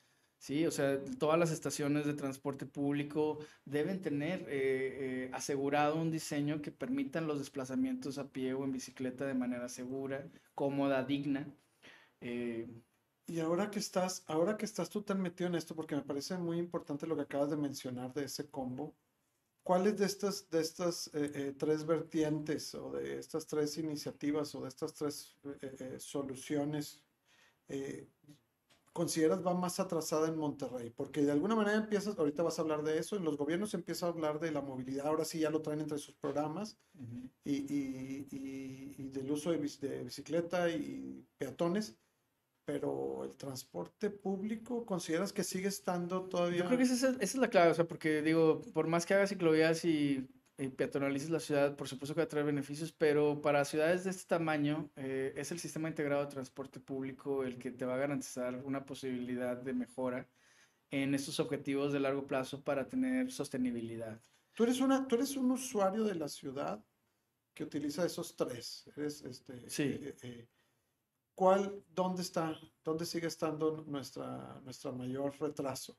Sí, 0.42 0.66
o 0.66 0.72
sea, 0.72 1.00
todas 1.20 1.38
las 1.38 1.52
estaciones 1.52 2.04
de 2.04 2.14
transporte 2.14 2.66
público 2.66 3.38
deben 3.64 4.02
tener 4.02 4.40
eh, 4.48 5.26
eh, 5.28 5.30
asegurado 5.32 5.94
un 5.94 6.10
diseño 6.10 6.60
que 6.60 6.72
permitan 6.72 7.28
los 7.28 7.38
desplazamientos 7.38 8.18
a 8.18 8.28
pie 8.32 8.52
o 8.52 8.64
en 8.64 8.72
bicicleta 8.72 9.24
de 9.24 9.34
manera 9.34 9.68
segura, 9.68 10.28
cómoda, 10.56 11.04
digna. 11.04 11.46
Eh, 12.20 12.66
y 13.28 13.38
ahora 13.38 13.70
que 13.70 13.78
estás, 13.78 14.24
ahora 14.26 14.56
que 14.56 14.64
estás 14.64 14.90
tú 14.90 15.02
tan 15.02 15.22
metido 15.22 15.46
en 15.46 15.54
esto, 15.54 15.76
porque 15.76 15.94
me 15.94 16.02
parece 16.02 16.36
muy 16.36 16.58
importante 16.58 17.06
lo 17.06 17.14
que 17.14 17.22
acabas 17.22 17.50
de 17.50 17.56
mencionar 17.56 18.12
de 18.12 18.24
ese 18.24 18.50
combo, 18.50 18.96
¿cuáles 19.62 19.96
de 19.96 20.06
estas, 20.06 20.50
de 20.50 20.60
estas 20.60 21.08
tres 21.56 21.86
vertientes 21.86 22.74
o 22.74 22.90
de 22.90 23.20
estas 23.20 23.46
tres 23.46 23.78
iniciativas 23.78 24.52
o 24.56 24.62
de 24.62 24.68
estas 24.70 24.92
tres 24.92 25.36
soluciones 25.98 27.00
consideras 28.92 29.44
va 29.44 29.54
más 29.54 29.80
atrasada 29.80 30.28
en 30.28 30.36
Monterrey? 30.36 30.90
Porque 30.90 31.22
de 31.22 31.32
alguna 31.32 31.54
manera 31.54 31.76
empiezas, 31.76 32.18
ahorita 32.18 32.42
vas 32.42 32.58
a 32.58 32.62
hablar 32.62 32.82
de 32.82 32.98
eso, 32.98 33.16
en 33.16 33.24
los 33.24 33.36
gobiernos 33.36 33.74
empieza 33.74 34.06
a 34.06 34.10
hablar 34.10 34.40
de 34.40 34.52
la 34.52 34.60
movilidad, 34.60 35.06
ahora 35.06 35.24
sí 35.24 35.40
ya 35.40 35.50
lo 35.50 35.62
traen 35.62 35.80
entre 35.80 35.98
sus 35.98 36.14
programas, 36.14 36.78
y, 37.44 37.52
y, 37.52 38.26
y, 38.30 39.08
del 39.08 39.30
uso 39.30 39.50
de, 39.50 39.58
bicicleta 39.58 40.70
y 40.70 41.26
peatones, 41.38 41.96
pero 42.64 43.24
el 43.24 43.36
transporte 43.36 44.10
público, 44.10 44.86
¿consideras 44.86 45.32
que 45.32 45.42
sigue 45.42 45.68
estando 45.68 46.24
todavía? 46.24 46.60
Yo 46.60 46.66
creo 46.66 46.78
que 46.78 46.84
esa 46.84 46.94
es, 46.94 47.02
esa 47.02 47.16
es 47.20 47.34
la 47.34 47.50
clave, 47.50 47.70
o 47.72 47.74
sea, 47.74 47.88
porque 47.88 48.22
digo, 48.22 48.62
por 48.72 48.86
más 48.86 49.04
que 49.04 49.14
hagas 49.14 49.30
ciclovías 49.30 49.84
y 49.84 50.28
y 50.62 50.68
peatonalices 50.68 51.30
la 51.30 51.40
ciudad, 51.40 51.76
por 51.76 51.88
supuesto 51.88 52.14
que 52.14 52.20
va 52.20 52.24
a 52.24 52.28
traer 52.28 52.46
beneficios, 52.46 52.92
pero 52.92 53.40
para 53.42 53.64
ciudades 53.64 54.04
de 54.04 54.10
este 54.10 54.26
tamaño 54.26 54.90
eh, 54.96 55.32
es 55.36 55.50
el 55.50 55.58
sistema 55.58 55.88
integrado 55.88 56.24
de 56.24 56.30
transporte 56.30 56.78
público 56.78 57.42
el 57.42 57.58
que 57.58 57.70
te 57.72 57.84
va 57.84 57.94
a 57.94 57.98
garantizar 57.98 58.54
una 58.64 58.84
posibilidad 58.84 59.56
de 59.56 59.72
mejora 59.72 60.28
en 60.90 61.14
estos 61.14 61.40
objetivos 61.40 61.92
de 61.92 62.00
largo 62.00 62.26
plazo 62.26 62.62
para 62.62 62.86
tener 62.86 63.32
sostenibilidad. 63.32 64.20
Tú 64.54 64.64
eres, 64.64 64.80
una, 64.80 65.08
tú 65.08 65.16
eres 65.16 65.36
un 65.36 65.50
usuario 65.50 66.04
de 66.04 66.14
la 66.14 66.28
ciudad 66.28 66.84
que 67.54 67.64
utiliza 67.64 68.04
esos 68.04 68.36
tres. 68.36 68.88
Eres, 68.96 69.22
este, 69.22 69.68
sí. 69.68 69.82
Eh, 69.82 70.16
eh, 70.22 70.48
¿Cuál, 71.34 71.82
dónde 71.88 72.22
está, 72.22 72.58
dónde 72.84 73.06
sigue 73.06 73.26
estando 73.26 73.84
nuestra, 73.86 74.60
nuestra 74.62 74.92
mayor 74.92 75.34
retraso? 75.40 75.98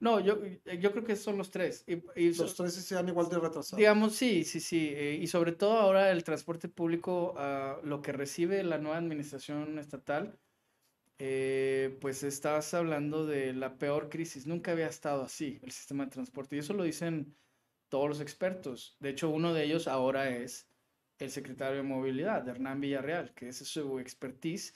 No, 0.00 0.20
yo, 0.20 0.38
eh, 0.44 0.78
yo 0.80 0.92
creo 0.92 1.04
que 1.04 1.16
son 1.16 1.36
los 1.38 1.50
tres. 1.50 1.84
Y, 1.86 2.32
los 2.34 2.54
tres 2.54 2.74
sean 2.74 3.08
igual 3.08 3.28
de 3.28 3.38
retrasados. 3.38 3.76
Digamos, 3.76 4.14
sí, 4.14 4.44
sí, 4.44 4.60
sí. 4.60 4.92
Eh, 4.94 5.18
y 5.20 5.26
sobre 5.26 5.52
todo 5.52 5.78
ahora 5.78 6.10
el 6.10 6.22
transporte 6.22 6.68
público, 6.68 7.34
uh, 7.34 7.84
lo 7.84 8.00
que 8.00 8.12
recibe 8.12 8.62
la 8.62 8.78
nueva 8.78 8.98
administración 8.98 9.78
estatal, 9.78 10.38
eh, 11.18 11.98
pues 12.00 12.22
estás 12.22 12.74
hablando 12.74 13.26
de 13.26 13.52
la 13.52 13.76
peor 13.76 14.08
crisis. 14.08 14.46
Nunca 14.46 14.70
había 14.70 14.86
estado 14.86 15.22
así 15.22 15.58
el 15.62 15.72
sistema 15.72 16.04
de 16.04 16.12
transporte. 16.12 16.54
Y 16.54 16.60
eso 16.60 16.74
lo 16.74 16.84
dicen 16.84 17.34
todos 17.88 18.08
los 18.08 18.20
expertos. 18.20 18.96
De 19.00 19.10
hecho, 19.10 19.30
uno 19.30 19.52
de 19.52 19.64
ellos 19.64 19.88
ahora 19.88 20.30
es 20.30 20.68
el 21.18 21.30
secretario 21.30 21.78
de 21.78 21.82
Movilidad, 21.82 22.46
Hernán 22.48 22.80
Villarreal, 22.80 23.34
que 23.34 23.48
es 23.48 23.58
su 23.58 23.98
expertise. 23.98 24.74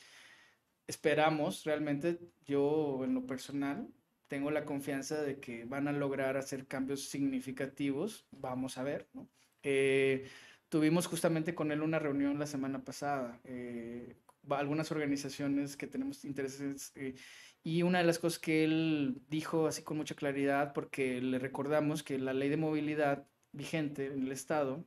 Esperamos 0.88 1.62
realmente, 1.62 2.18
yo 2.44 3.04
en 3.04 3.14
lo 3.14 3.24
personal, 3.24 3.88
tengo 4.32 4.50
la 4.50 4.64
confianza 4.64 5.20
de 5.20 5.40
que 5.40 5.66
van 5.66 5.88
a 5.88 5.92
lograr 5.92 6.38
hacer 6.38 6.66
cambios 6.66 7.04
significativos. 7.04 8.26
Vamos 8.30 8.78
a 8.78 8.82
ver, 8.82 9.06
¿no? 9.12 9.28
Eh, 9.62 10.26
tuvimos 10.70 11.06
justamente 11.06 11.54
con 11.54 11.70
él 11.70 11.82
una 11.82 11.98
reunión 11.98 12.38
la 12.38 12.46
semana 12.46 12.82
pasada, 12.82 13.38
eh, 13.44 14.16
algunas 14.48 14.90
organizaciones 14.90 15.76
que 15.76 15.86
tenemos 15.86 16.24
intereses, 16.24 16.92
eh, 16.94 17.14
y 17.62 17.82
una 17.82 17.98
de 17.98 18.04
las 18.04 18.18
cosas 18.18 18.38
que 18.38 18.64
él 18.64 19.20
dijo 19.28 19.66
así 19.66 19.82
con 19.82 19.98
mucha 19.98 20.14
claridad, 20.14 20.72
porque 20.72 21.20
le 21.20 21.38
recordamos 21.38 22.02
que 22.02 22.18
la 22.18 22.32
ley 22.32 22.48
de 22.48 22.56
movilidad 22.56 23.28
vigente 23.52 24.06
en 24.06 24.22
el 24.22 24.32
Estado 24.32 24.82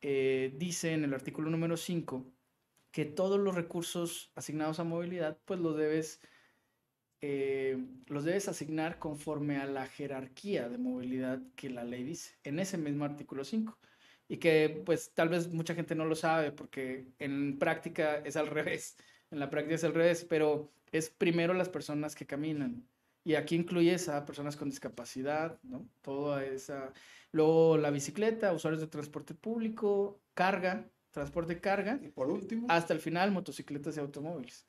dice 0.00 0.92
en 0.92 1.02
el 1.02 1.12
artículo 1.12 1.50
número 1.50 1.76
5 1.76 2.24
que 2.92 3.04
todos 3.04 3.40
los 3.40 3.56
recursos 3.56 4.30
asignados 4.36 4.78
a 4.78 4.84
movilidad, 4.84 5.40
pues 5.44 5.58
los 5.58 5.76
debes 5.76 6.20
eh, 7.22 7.78
los 8.06 8.24
debes 8.24 8.48
asignar 8.48 8.98
conforme 8.98 9.58
a 9.58 9.66
la 9.66 9.86
jerarquía 9.86 10.68
de 10.68 10.78
movilidad 10.78 11.40
que 11.54 11.68
la 11.68 11.84
ley 11.84 12.02
dice, 12.02 12.34
en 12.44 12.58
ese 12.58 12.78
mismo 12.78 13.04
artículo 13.04 13.44
5. 13.44 13.78
Y 14.28 14.38
que 14.38 14.82
pues 14.86 15.12
tal 15.12 15.28
vez 15.28 15.52
mucha 15.52 15.74
gente 15.74 15.94
no 15.94 16.04
lo 16.04 16.14
sabe 16.14 16.52
porque 16.52 17.08
en 17.18 17.58
práctica 17.58 18.18
es 18.18 18.36
al 18.36 18.46
revés, 18.46 18.96
en 19.30 19.38
la 19.38 19.50
práctica 19.50 19.74
es 19.74 19.84
al 19.84 19.94
revés, 19.94 20.24
pero 20.24 20.72
es 20.92 21.10
primero 21.10 21.52
las 21.52 21.68
personas 21.68 22.14
que 22.14 22.26
caminan. 22.26 22.86
Y 23.22 23.34
aquí 23.34 23.54
incluyes 23.54 24.08
a 24.08 24.24
personas 24.24 24.56
con 24.56 24.70
discapacidad, 24.70 25.58
¿no? 25.62 25.86
Toda 26.00 26.44
esa... 26.44 26.92
Luego 27.32 27.76
la 27.76 27.90
bicicleta, 27.90 28.52
usuarios 28.52 28.80
de 28.80 28.88
transporte 28.88 29.34
público, 29.34 30.22
carga, 30.32 30.88
transporte 31.10 31.60
carga. 31.60 32.00
Y 32.02 32.08
por 32.08 32.30
último. 32.30 32.66
Hasta 32.70 32.94
el 32.94 33.00
final, 33.00 33.30
motocicletas 33.30 33.96
y 33.96 34.00
automóviles. 34.00 34.66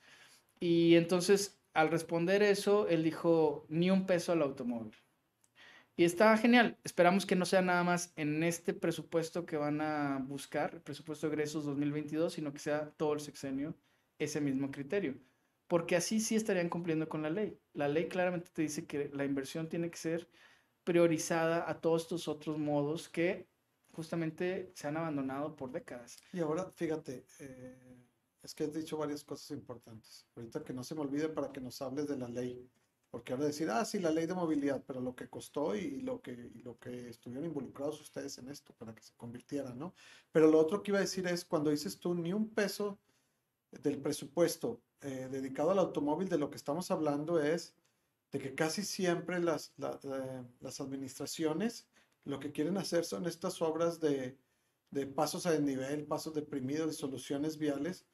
Y 0.60 0.96
entonces 0.96 1.61
al 1.74 1.90
responder 1.90 2.44
eso, 2.44 2.88
él 2.88 3.04
dijo, 3.04 3.66
ni 3.70 3.90
un 3.92 4.06
peso 4.06 4.32
al 4.32 4.42
automóvil. 4.42 4.96
Y 5.96 6.04
está 6.04 6.36
genial. 6.38 6.78
Esperamos 6.84 7.26
que 7.26 7.36
no 7.36 7.46
sea 7.46 7.62
nada 7.62 7.84
más 7.84 8.14
en 8.16 8.44
este 8.44 8.74
presupuesto 8.74 9.46
que 9.46 9.58
van 9.58 9.82
a 9.82 10.20
buscar, 10.20 10.74
el 10.76 10.82
presupuesto 10.82 11.28
de 11.28 11.34
egresos 11.34 11.66
2022, 11.66 12.34
sino 12.34 12.54
que 12.54 12.60
sea 12.60 12.92
todo 12.92 13.14
el 13.14 13.20
sexenio 13.20 13.76
ese 14.18 14.42
mismo 14.42 14.72
criterio. 14.72 15.16
Porque 15.68 15.96
así 15.96 16.20
sí 16.20 16.36
estarían 16.36 16.70
cumpliendo 16.70 17.08
con 17.08 17.22
la 17.22 17.30
ley. 17.30 17.60
La 17.74 17.88
ley 17.88 18.08
claramente 18.08 18.50
te 18.52 18.64
dice 18.64 18.86
que 18.86 19.10
la 19.14 19.26
inversión 19.26 19.70
tiene 19.70 19.90
que 19.90 19.98
ser 19.98 20.28
priorizada 20.84 21.70
a 21.70 21.80
todos 21.80 22.04
estos 22.04 22.28
otros 22.28 22.58
modos 22.58 23.08
que 23.08 23.48
justamente 23.92 24.72
se 24.74 24.88
han 24.88 24.98
abandonado 24.98 25.56
por 25.56 25.72
décadas. 25.72 26.18
Y 26.34 26.40
ahora, 26.40 26.72
fíjate, 26.76 27.26
eh, 27.40 28.08
es 28.44 28.56
que 28.56 28.64
has 28.64 28.74
dicho 28.74 28.98
varias 28.98 29.24
cosas 29.24 29.52
importantes. 29.52 30.26
Ahorita 30.36 30.64
que 30.64 30.74
no 30.74 30.84
se 30.84 30.96
me 30.96 31.02
olvide 31.02 31.30
para 31.30 31.52
que 31.52 31.62
nos 31.62 31.82
hables 31.82 32.08
de 32.08 32.18
la 32.18 32.28
ley. 32.28 32.70
Porque 33.10 33.34
ahora 33.34 33.46
decir, 33.46 33.70
ah, 33.70 33.84
sí, 33.84 34.00
la 34.00 34.10
ley 34.10 34.26
de 34.26 34.34
movilidad, 34.34 34.84
pero 34.88 35.02
lo 35.02 35.16
que 35.16 35.28
costó 35.28 35.76
y, 35.76 36.00
lo 36.00 36.22
que, 36.22 36.50
lo 36.64 36.80
que 36.80 37.10
estuvieron 37.10 37.46
involucrados 37.46 38.00
ustedes 38.00 38.38
en 38.38 38.48
esto 38.48 38.74
para 38.74 38.96
que 38.96 39.04
se 39.04 39.14
convirtiera, 39.18 39.74
¿no? 39.76 39.94
Pero 40.32 40.50
lo 40.50 40.58
otro 40.58 40.82
que 40.82 40.92
iba 40.92 41.00
a 41.00 41.02
decir 41.02 41.28
es, 41.28 41.44
cuando 41.44 41.72
dices 41.72 42.00
tú, 42.00 42.16
ni 42.16 42.32
un 42.32 42.50
peso 42.50 42.98
del 43.72 44.02
presupuesto 44.02 44.82
eh, 45.02 45.28
dedicado 45.30 45.72
al 45.72 45.80
automóvil, 45.80 46.30
de 46.30 46.38
lo 46.38 46.50
que 46.50 46.56
estamos 46.56 46.90
hablando 46.90 47.42
es 47.42 47.76
de 48.32 48.40
que 48.40 48.56
casi 48.56 48.84
siempre 48.84 49.40
las, 49.40 49.74
eh, 49.80 50.44
las 50.62 50.80
administraciones 50.80 51.88
lo 52.24 52.40
que 52.40 52.52
quieren 52.52 52.78
hacer 52.78 53.04
son 53.04 53.26
estas 53.26 53.62
obras 53.62 54.00
de, 54.00 54.38
de 54.92 55.08
pasos 55.08 55.46
a 55.46 55.52
desnivel, 55.52 56.06
pasos 56.06 56.34
deprimidos, 56.34 56.88
de 56.88 56.94
soluciones 56.94 57.58
viales, 57.58 58.06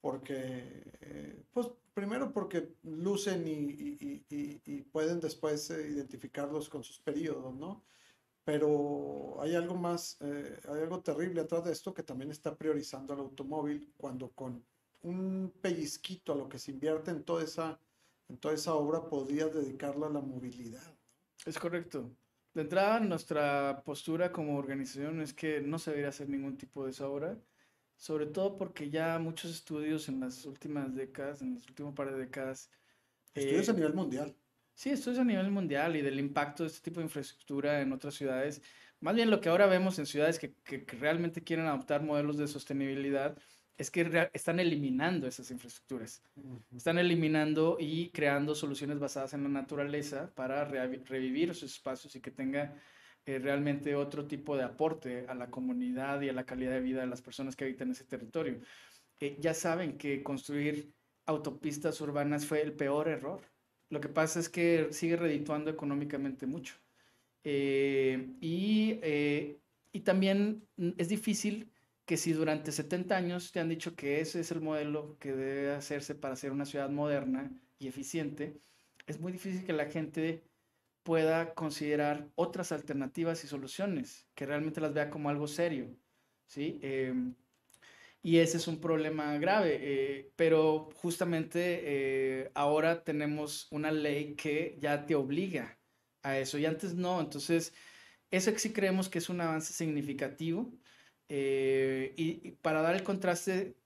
porque, 0.00 0.82
eh, 1.00 1.42
pues, 1.52 1.68
primero 1.94 2.32
porque 2.32 2.74
lucen 2.82 3.46
y, 3.46 4.24
y, 4.28 4.82
pueden 4.92 5.20
después 5.20 5.70
eh, 5.70 5.88
identificarlos 5.88 6.68
con 6.68 6.84
sus 6.84 7.00
periodos, 7.00 7.54
¿no? 7.54 7.84
Pero 8.44 9.40
hay 9.40 9.54
algo 9.54 9.74
más, 9.74 10.18
eh, 10.20 10.60
hay 10.68 10.82
algo 10.82 11.00
terrible 11.00 11.40
atrás 11.40 11.64
de 11.64 11.72
esto 11.72 11.92
que 11.92 12.02
también 12.02 12.30
está 12.30 12.56
priorizando 12.56 13.14
al 13.14 13.20
automóvil 13.20 13.92
cuando 13.96 14.30
con 14.30 14.64
un 15.02 15.52
pellizquito 15.60 16.32
a 16.32 16.36
lo 16.36 16.48
que 16.48 16.58
se 16.58 16.70
invierte 16.70 17.10
en 17.10 17.24
toda 17.24 17.42
esa, 17.42 17.80
en 18.28 18.38
toda 18.38 18.54
esa 18.54 18.74
obra 18.74 19.08
podría 19.08 19.48
dedicarlo 19.48 20.06
a 20.06 20.10
la 20.10 20.20
movilidad. 20.20 20.94
Es 21.44 21.58
correcto. 21.58 22.10
De 22.54 22.62
entrada, 22.62 23.00
nuestra 23.00 23.82
postura 23.84 24.32
como 24.32 24.56
organización 24.56 25.20
es 25.20 25.34
que 25.34 25.60
no 25.60 25.78
se 25.78 25.90
debería 25.90 26.08
hacer 26.08 26.28
ningún 26.28 26.56
tipo 26.56 26.84
de 26.84 26.90
esa 26.90 27.08
obra 27.08 27.38
sobre 27.96 28.26
todo 28.26 28.56
porque 28.56 28.90
ya 28.90 29.18
muchos 29.18 29.50
estudios 29.50 30.08
en 30.08 30.20
las 30.20 30.44
últimas 30.44 30.94
décadas, 30.94 31.42
en 31.42 31.54
los 31.54 31.66
últimos 31.68 31.94
par 31.94 32.12
de 32.12 32.18
décadas... 32.18 32.70
Estudios 33.34 33.68
a 33.68 33.72
eh, 33.72 33.74
nivel 33.74 33.94
mundial. 33.94 34.34
Sí, 34.74 34.90
estudios 34.90 35.20
a 35.20 35.24
nivel 35.24 35.50
mundial 35.50 35.96
y 35.96 36.02
del 36.02 36.20
impacto 36.20 36.62
de 36.62 36.68
este 36.68 36.82
tipo 36.82 37.00
de 37.00 37.06
infraestructura 37.06 37.80
en 37.80 37.92
otras 37.92 38.14
ciudades. 38.14 38.62
Más 39.00 39.14
bien 39.14 39.30
lo 39.30 39.40
que 39.40 39.48
ahora 39.48 39.66
vemos 39.66 39.98
en 39.98 40.06
ciudades 40.06 40.38
que, 40.38 40.52
que, 40.64 40.84
realmente 40.98 41.42
quieren 41.42 41.66
adoptar 41.66 42.02
modelos 42.02 42.36
de 42.36 42.46
sostenibilidad 42.46 43.36
es 43.78 43.90
que 43.90 44.30
están 44.32 44.58
eliminando 44.58 45.26
esas 45.26 45.50
infraestructuras. 45.50 46.22
Están 46.74 46.98
eliminando 46.98 47.76
y 47.78 48.10
creando 48.10 48.54
soluciones 48.54 48.98
basadas 48.98 49.34
en 49.34 49.42
la 49.42 49.48
naturaleza 49.50 50.30
para 50.34 50.64
revivir 50.64 51.50
esos 51.50 51.72
espacios 51.72 52.16
y 52.16 52.20
que 52.20 52.30
tenga 52.30 52.74
eh, 53.26 53.40
realmente 53.40 53.96
otro 53.96 54.26
tipo 54.26 54.56
de 54.56 54.62
aporte 54.62 55.26
a 55.28 55.34
la 55.34 55.50
comunidad 55.50 56.20
y 56.22 56.28
a 56.28 56.32
la 56.32 56.46
calidad 56.46 56.72
de 56.72 56.80
vida 56.80 57.00
de 57.00 57.08
las 57.08 57.22
personas 57.22 57.56
que 57.56 57.64
habitan 57.64 57.90
ese 57.90 58.04
territorio. 58.04 58.60
Eh, 59.20 59.36
ya 59.40 59.52
saben 59.52 59.98
que 59.98 60.22
construir 60.22 60.94
autopistas 61.26 62.00
urbanas 62.00 62.46
fue 62.46 62.62
el 62.62 62.72
peor 62.74 63.08
error. 63.08 63.40
Lo 63.90 64.00
que 64.00 64.08
pasa 64.08 64.38
es 64.40 64.48
que 64.48 64.88
sigue 64.92 65.16
redituando 65.16 65.70
económicamente 65.70 66.46
mucho. 66.46 66.76
Eh, 67.42 68.36
y, 68.40 69.00
y 69.92 70.00
también 70.00 70.68
es 70.96 71.08
difícil 71.08 71.72
que 72.04 72.16
si 72.16 72.32
durante 72.32 72.70
70 72.70 73.16
años 73.16 73.50
te 73.52 73.58
han 73.60 73.68
dicho 73.68 73.96
que 73.96 74.20
ese 74.20 74.40
es 74.40 74.52
el 74.52 74.60
modelo 74.60 75.18
que 75.18 75.32
debe 75.32 75.72
hacerse 75.72 76.14
para 76.14 76.36
ser 76.36 76.52
una 76.52 76.64
ciudad 76.64 76.90
moderna 76.90 77.50
y 77.78 77.88
eficiente, 77.88 78.60
es 79.06 79.20
muy 79.20 79.32
difícil 79.32 79.64
que 79.64 79.72
la 79.72 79.86
gente 79.86 80.44
pueda 81.06 81.54
considerar 81.54 82.28
otras 82.34 82.72
alternativas 82.72 83.44
y 83.44 83.46
soluciones, 83.46 84.26
que 84.34 84.44
realmente 84.44 84.80
las 84.80 84.92
vea 84.92 85.08
como 85.08 85.30
algo 85.30 85.46
serio, 85.46 85.96
¿sí? 86.48 86.80
Em, 86.82 87.36
y 88.22 88.38
ese 88.38 88.56
es 88.56 88.66
un 88.66 88.80
problema 88.80 89.38
grave, 89.38 89.78
eh, 89.80 90.32
pero 90.36 90.90
justamente 90.96 91.60
eh, 91.84 92.50
ahora 92.54 93.04
tenemos 93.04 93.68
una 93.70 93.92
ley 93.92 94.34
que 94.34 94.76
ya 94.80 95.06
te 95.06 95.14
obliga 95.14 95.78
a 96.22 96.38
eso 96.38 96.58
y 96.58 96.66
antes 96.66 96.94
no, 96.94 97.20
entonces 97.20 97.72
eso 98.32 98.50
sí 98.56 98.72
creemos 98.72 99.08
que 99.08 99.18
es 99.18 99.28
un 99.28 99.40
avance 99.40 99.72
significativo 99.72 100.72
eh, 101.28 102.14
y, 102.16 102.52
para 102.62 102.82
dar 102.82 102.96
el 102.96 103.04
contraste, 103.04 103.76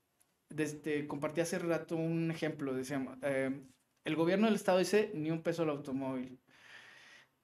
compartí 1.09 1.43
hace 1.43 1.59
rato 1.59 1.97
un 1.97 2.31
ejemplo, 2.31 2.75
decíamos, 2.75 3.19
em, 3.23 3.69
el 4.05 4.17
gobierno 4.17 4.47
del 4.47 4.57
estado 4.57 4.79
dice 4.79 5.11
ni 5.15 5.31
un 5.31 5.43
peso 5.43 5.65
al 5.65 5.71
automóvil, 5.71 6.41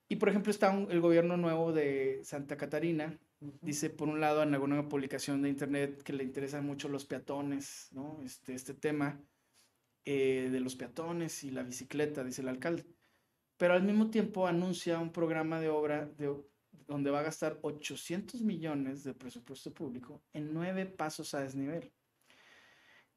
y 0.09 0.16
por 0.16 0.29
ejemplo 0.29 0.51
está 0.51 0.73
el 0.73 1.01
gobierno 1.01 1.37
nuevo 1.37 1.73
de 1.73 2.21
Santa 2.23 2.57
Catarina, 2.57 3.19
dice 3.61 3.90
por 3.90 4.09
un 4.09 4.21
lado 4.21 4.42
en 4.42 4.55
alguna 4.55 4.88
publicación 4.88 5.42
de 5.42 5.49
internet 5.49 6.03
que 6.03 6.12
le 6.12 6.25
interesan 6.25 6.64
mucho 6.64 6.88
los 6.88 7.05
peatones, 7.05 7.88
¿no? 7.92 8.21
Este, 8.25 8.55
este 8.55 8.75
tema 8.75 9.21
eh, 10.05 10.49
de 10.53 10.61
los 10.61 10.77
peatones 10.77 11.42
y 11.45 11.51
la 11.51 11.62
bicicleta, 11.62 12.23
dice 12.23 12.42
el 12.42 12.49
alcalde. 12.49 12.87
Pero 13.57 13.75
al 13.75 13.83
mismo 13.83 14.11
tiempo 14.11 14.47
anuncia 14.47 14.99
un 14.99 15.12
programa 15.12 15.61
de 15.61 15.69
obra 15.69 16.07
de, 16.07 16.33
donde 16.87 17.11
va 17.11 17.21
a 17.21 17.25
gastar 17.25 17.59
800 17.62 18.42
millones 18.42 19.03
de 19.03 19.14
presupuesto 19.14 19.73
público 19.73 20.23
en 20.33 20.53
nueve 20.55 20.87
pasos 20.87 21.35
a 21.35 21.40
desnivel. 21.40 21.92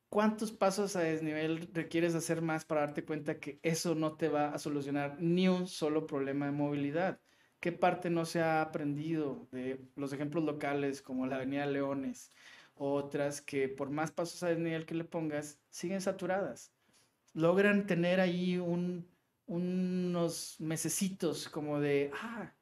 ¿Cuántos 0.09 0.51
pasos 0.51 0.95
a 0.95 1.01
desnivel 1.01 1.69
requieres 1.71 2.15
hacer 2.15 2.41
más 2.41 2.65
para 2.65 2.81
darte 2.81 3.05
cuenta 3.05 3.39
que 3.39 3.59
eso 3.61 3.93
no 3.93 4.17
te 4.17 4.27
va 4.27 4.49
a 4.49 4.57
solucionar 4.57 5.17
ni 5.19 5.47
un 5.47 5.67
solo 5.67 6.07
problema 6.07 6.47
de 6.47 6.51
movilidad? 6.51 7.21
¿Qué 7.59 7.71
parte 7.71 8.09
no 8.09 8.25
se 8.25 8.41
ha 8.41 8.61
aprendido 8.61 9.47
de 9.51 9.85
los 9.95 10.11
ejemplos 10.11 10.43
locales 10.45 11.03
como 11.03 11.27
la 11.27 11.35
Avenida 11.35 11.67
Leones? 11.67 12.31
Otras 12.73 13.41
que 13.41 13.69
por 13.69 13.91
más 13.91 14.11
pasos 14.11 14.41
a 14.41 14.47
desnivel 14.49 14.87
que 14.87 14.95
le 14.95 15.03
pongas, 15.03 15.59
siguen 15.69 16.01
saturadas. 16.01 16.73
Logran 17.33 17.85
tener 17.85 18.19
ahí 18.19 18.57
un, 18.57 19.07
unos 19.45 20.55
mesecitos 20.59 21.49
como 21.49 21.79
de, 21.79 22.09
ah, 22.15 22.55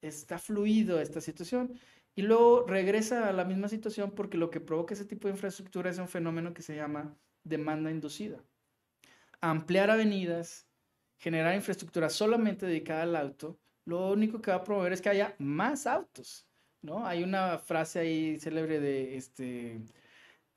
está 0.00 0.38
fluido 0.38 1.00
esta 1.00 1.20
situación 1.20 1.78
y 2.18 2.22
luego 2.22 2.64
regresa 2.66 3.28
a 3.28 3.32
la 3.32 3.44
misma 3.44 3.68
situación 3.68 4.10
porque 4.10 4.38
lo 4.38 4.50
que 4.50 4.58
provoca 4.58 4.92
ese 4.92 5.04
tipo 5.04 5.28
de 5.28 5.34
infraestructura 5.34 5.88
es 5.88 5.98
un 5.98 6.08
fenómeno 6.08 6.52
que 6.52 6.62
se 6.62 6.74
llama 6.74 7.16
demanda 7.44 7.92
inducida. 7.92 8.42
Ampliar 9.40 9.88
avenidas, 9.88 10.66
generar 11.18 11.54
infraestructura 11.54 12.10
solamente 12.10 12.66
dedicada 12.66 13.04
al 13.04 13.14
auto, 13.14 13.56
lo 13.84 14.10
único 14.10 14.42
que 14.42 14.50
va 14.50 14.56
a 14.56 14.64
promover 14.64 14.92
es 14.92 15.00
que 15.00 15.10
haya 15.10 15.36
más 15.38 15.86
autos, 15.86 16.44
¿no? 16.82 17.06
Hay 17.06 17.22
una 17.22 17.56
frase 17.56 18.00
ahí 18.00 18.40
célebre 18.40 18.80
de 18.80 19.16
este 19.16 19.80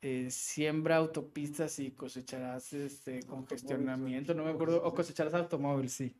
eh, 0.00 0.32
siembra 0.32 0.96
autopistas 0.96 1.78
y 1.78 1.92
cosecharás 1.92 2.72
este 2.72 3.22
congestionamiento, 3.22 4.34
no 4.34 4.42
me 4.42 4.50
acuerdo, 4.50 4.82
o 4.82 4.92
cosecharás 4.92 5.34
automóvil, 5.34 5.88
sí. 5.90 6.12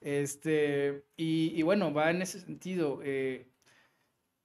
Este, 0.00 1.02
y, 1.16 1.60
bueno, 1.62 1.92
va 1.92 2.12
en 2.12 2.22
ese 2.22 2.38
sentido. 2.38 3.00
Eh, 3.02 3.48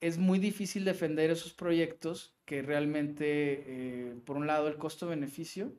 es 0.03 0.17
muy 0.17 0.37
difícil 0.37 0.83
defender 0.83 1.31
esos 1.31 1.53
proyectos 1.53 2.35
que 2.43 2.61
realmente, 2.61 3.63
eh, 3.67 4.15
por 4.25 4.35
un 4.35 4.47
lado, 4.47 4.67
el 4.67 4.77
costo-beneficio 4.77 5.73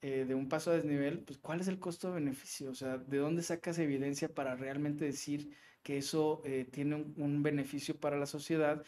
eh, 0.00 0.24
de 0.26 0.34
un 0.34 0.48
paso 0.48 0.70
a 0.70 0.76
desnivel, 0.76 1.20
pues 1.24 1.38
¿cuál 1.38 1.60
es 1.60 1.68
el 1.68 1.78
costo-beneficio? 1.78 2.70
O 2.70 2.74
sea, 2.74 2.96
¿de 2.96 3.18
dónde 3.18 3.42
sacas 3.42 3.78
evidencia 3.78 4.34
para 4.34 4.56
realmente 4.56 5.04
decir 5.04 5.54
que 5.82 5.98
eso 5.98 6.40
eh, 6.46 6.66
tiene 6.72 6.94
un, 7.16 7.42
beneficio 7.42 8.00
para 8.00 8.18
la 8.18 8.24
sociedad 8.24 8.82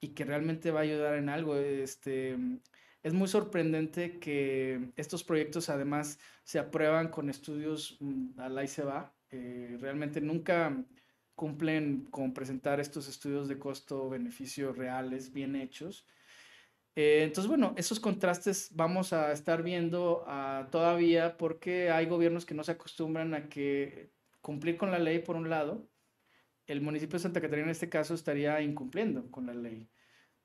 y 0.00 0.10
que 0.10 0.24
realmente 0.24 0.70
va 0.70 0.80
a 0.80 0.82
ayudar 0.84 1.14
en 1.16 1.28
algo? 1.28 1.56
Este, 1.56 2.38
es 3.02 3.14
muy 3.14 3.26
sorprendente 3.26 4.20
que 4.20 4.92
estos 4.96 5.24
proyectos 5.24 5.68
además 5.68 6.20
se 6.44 6.60
aprueban 6.60 7.08
con 7.08 7.28
estudios 7.28 7.96
mm, 7.98 8.38
a 8.38 8.48
la 8.48 8.62
y 8.62 8.68
se 8.68 8.84
va. 8.84 9.12
realmente 9.30 10.20
nunca 10.20 10.84
cumplen 11.42 12.06
con 12.12 12.32
presentar 12.32 12.78
estos 12.78 13.08
estudios 13.08 13.48
de 13.48 13.58
costo-beneficio 13.58 14.72
reales, 14.72 15.32
bien 15.32 15.56
hechos. 15.56 16.06
Eh, 16.94 17.24
entonces, 17.24 17.48
bueno, 17.48 17.74
esos 17.76 17.98
contrastes 17.98 18.70
vamos 18.76 19.12
a 19.12 19.32
estar 19.32 19.64
viendo 19.64 20.24
uh, 20.24 20.70
todavía 20.70 21.36
porque 21.36 21.90
hay 21.90 22.06
gobiernos 22.06 22.46
que 22.46 22.54
no 22.54 22.62
se 22.62 22.70
acostumbran 22.70 23.34
a 23.34 23.48
que 23.48 24.12
cumplir 24.40 24.76
con 24.76 24.92
la 24.92 25.00
ley 25.00 25.18
por 25.18 25.34
un 25.34 25.50
lado, 25.50 25.88
el 26.68 26.80
municipio 26.80 27.14
de 27.14 27.24
Santa 27.24 27.40
Catarina 27.40 27.64
en 27.66 27.72
este 27.72 27.88
caso 27.88 28.14
estaría 28.14 28.60
incumpliendo 28.60 29.28
con 29.28 29.46
la 29.46 29.54
ley. 29.54 29.90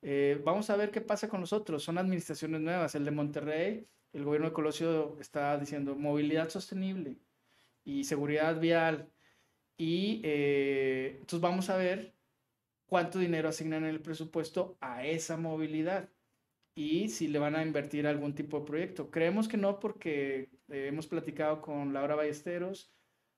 Eh, 0.02 0.42
vamos 0.44 0.72
a 0.72 0.78
ver 0.78 0.90
qué 0.90 1.02
pasa 1.02 1.30
con 1.30 1.42
los 1.42 1.54
otros. 1.54 1.84
Son 1.84 2.00
administraciones 2.00 2.60
nuevas. 2.60 2.96
El 2.96 3.06
de 3.06 3.12
Monterrey, 3.12 3.88
el 4.14 4.24
gobierno 4.24 4.48
de 4.48 4.54
Colosio 4.54 5.16
está 5.22 5.60
diciendo 5.60 5.94
movilidad 5.96 6.50
sostenible 6.50 7.20
y 7.84 8.04
seguridad 8.06 8.60
vial 8.60 9.12
y 9.78 10.22
eh, 10.24 11.18
entonces 11.20 11.42
vamos 11.42 11.70
a 11.70 11.78
ver 11.78 12.14
cuánto 12.88 13.20
dinero 13.20 13.50
asignan 13.50 13.84
en 13.84 13.90
el 13.90 14.02
presupuesto 14.02 14.78
a 14.82 15.06
esa 15.06 15.38
movilidad 15.38 16.10
y 16.76 17.10
si 17.10 17.28
le 17.28 17.40
van 17.40 17.56
a 17.56 17.64
invertir 17.64 18.08
algún 18.08 18.36
tipo 18.36 18.60
de 18.60 18.66
proyecto. 18.66 19.10
Creemos 19.10 19.48
que 19.48 19.58
no 19.58 19.80
porque 19.80 20.50
eh, 20.70 20.88
hemos 20.88 21.08
platicado 21.08 21.62
con 21.62 21.94
Laura 21.94 22.16
Ballesteros, 22.16 22.92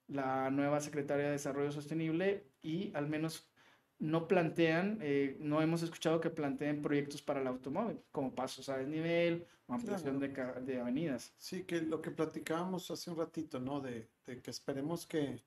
la 0.08 0.50
nueva 0.50 0.80
secretaria 0.80 1.26
de 1.26 1.32
Desarrollo 1.32 1.72
Sostenible, 1.72 2.46
y 2.62 2.92
al 2.94 3.08
menos 3.08 3.50
no 3.98 4.28
plantean, 4.28 4.98
eh, 5.02 5.36
no 5.40 5.62
hemos 5.62 5.82
escuchado 5.82 6.20
que 6.20 6.30
planteen 6.30 6.82
proyectos 6.82 7.22
para 7.22 7.40
el 7.40 7.46
automóvil, 7.46 8.00
como 8.12 8.34
pasos 8.34 8.68
a 8.68 8.78
desnivel 8.78 9.46
ampliación 9.68 10.18
de, 10.18 10.28
de, 10.62 10.80
avenidas. 10.80 11.32
Sí, 11.38 11.64
que 11.64 11.80
lo 11.80 12.02
que 12.02 12.10
platicábamos 12.10 12.90
hace 12.90 13.10
un 13.10 13.16
ratito, 13.16 13.60
¿no? 13.60 13.80
De, 13.80 14.08
de 14.26 14.42
que 14.42 14.50
esperemos 14.50 15.06
que, 15.06 15.42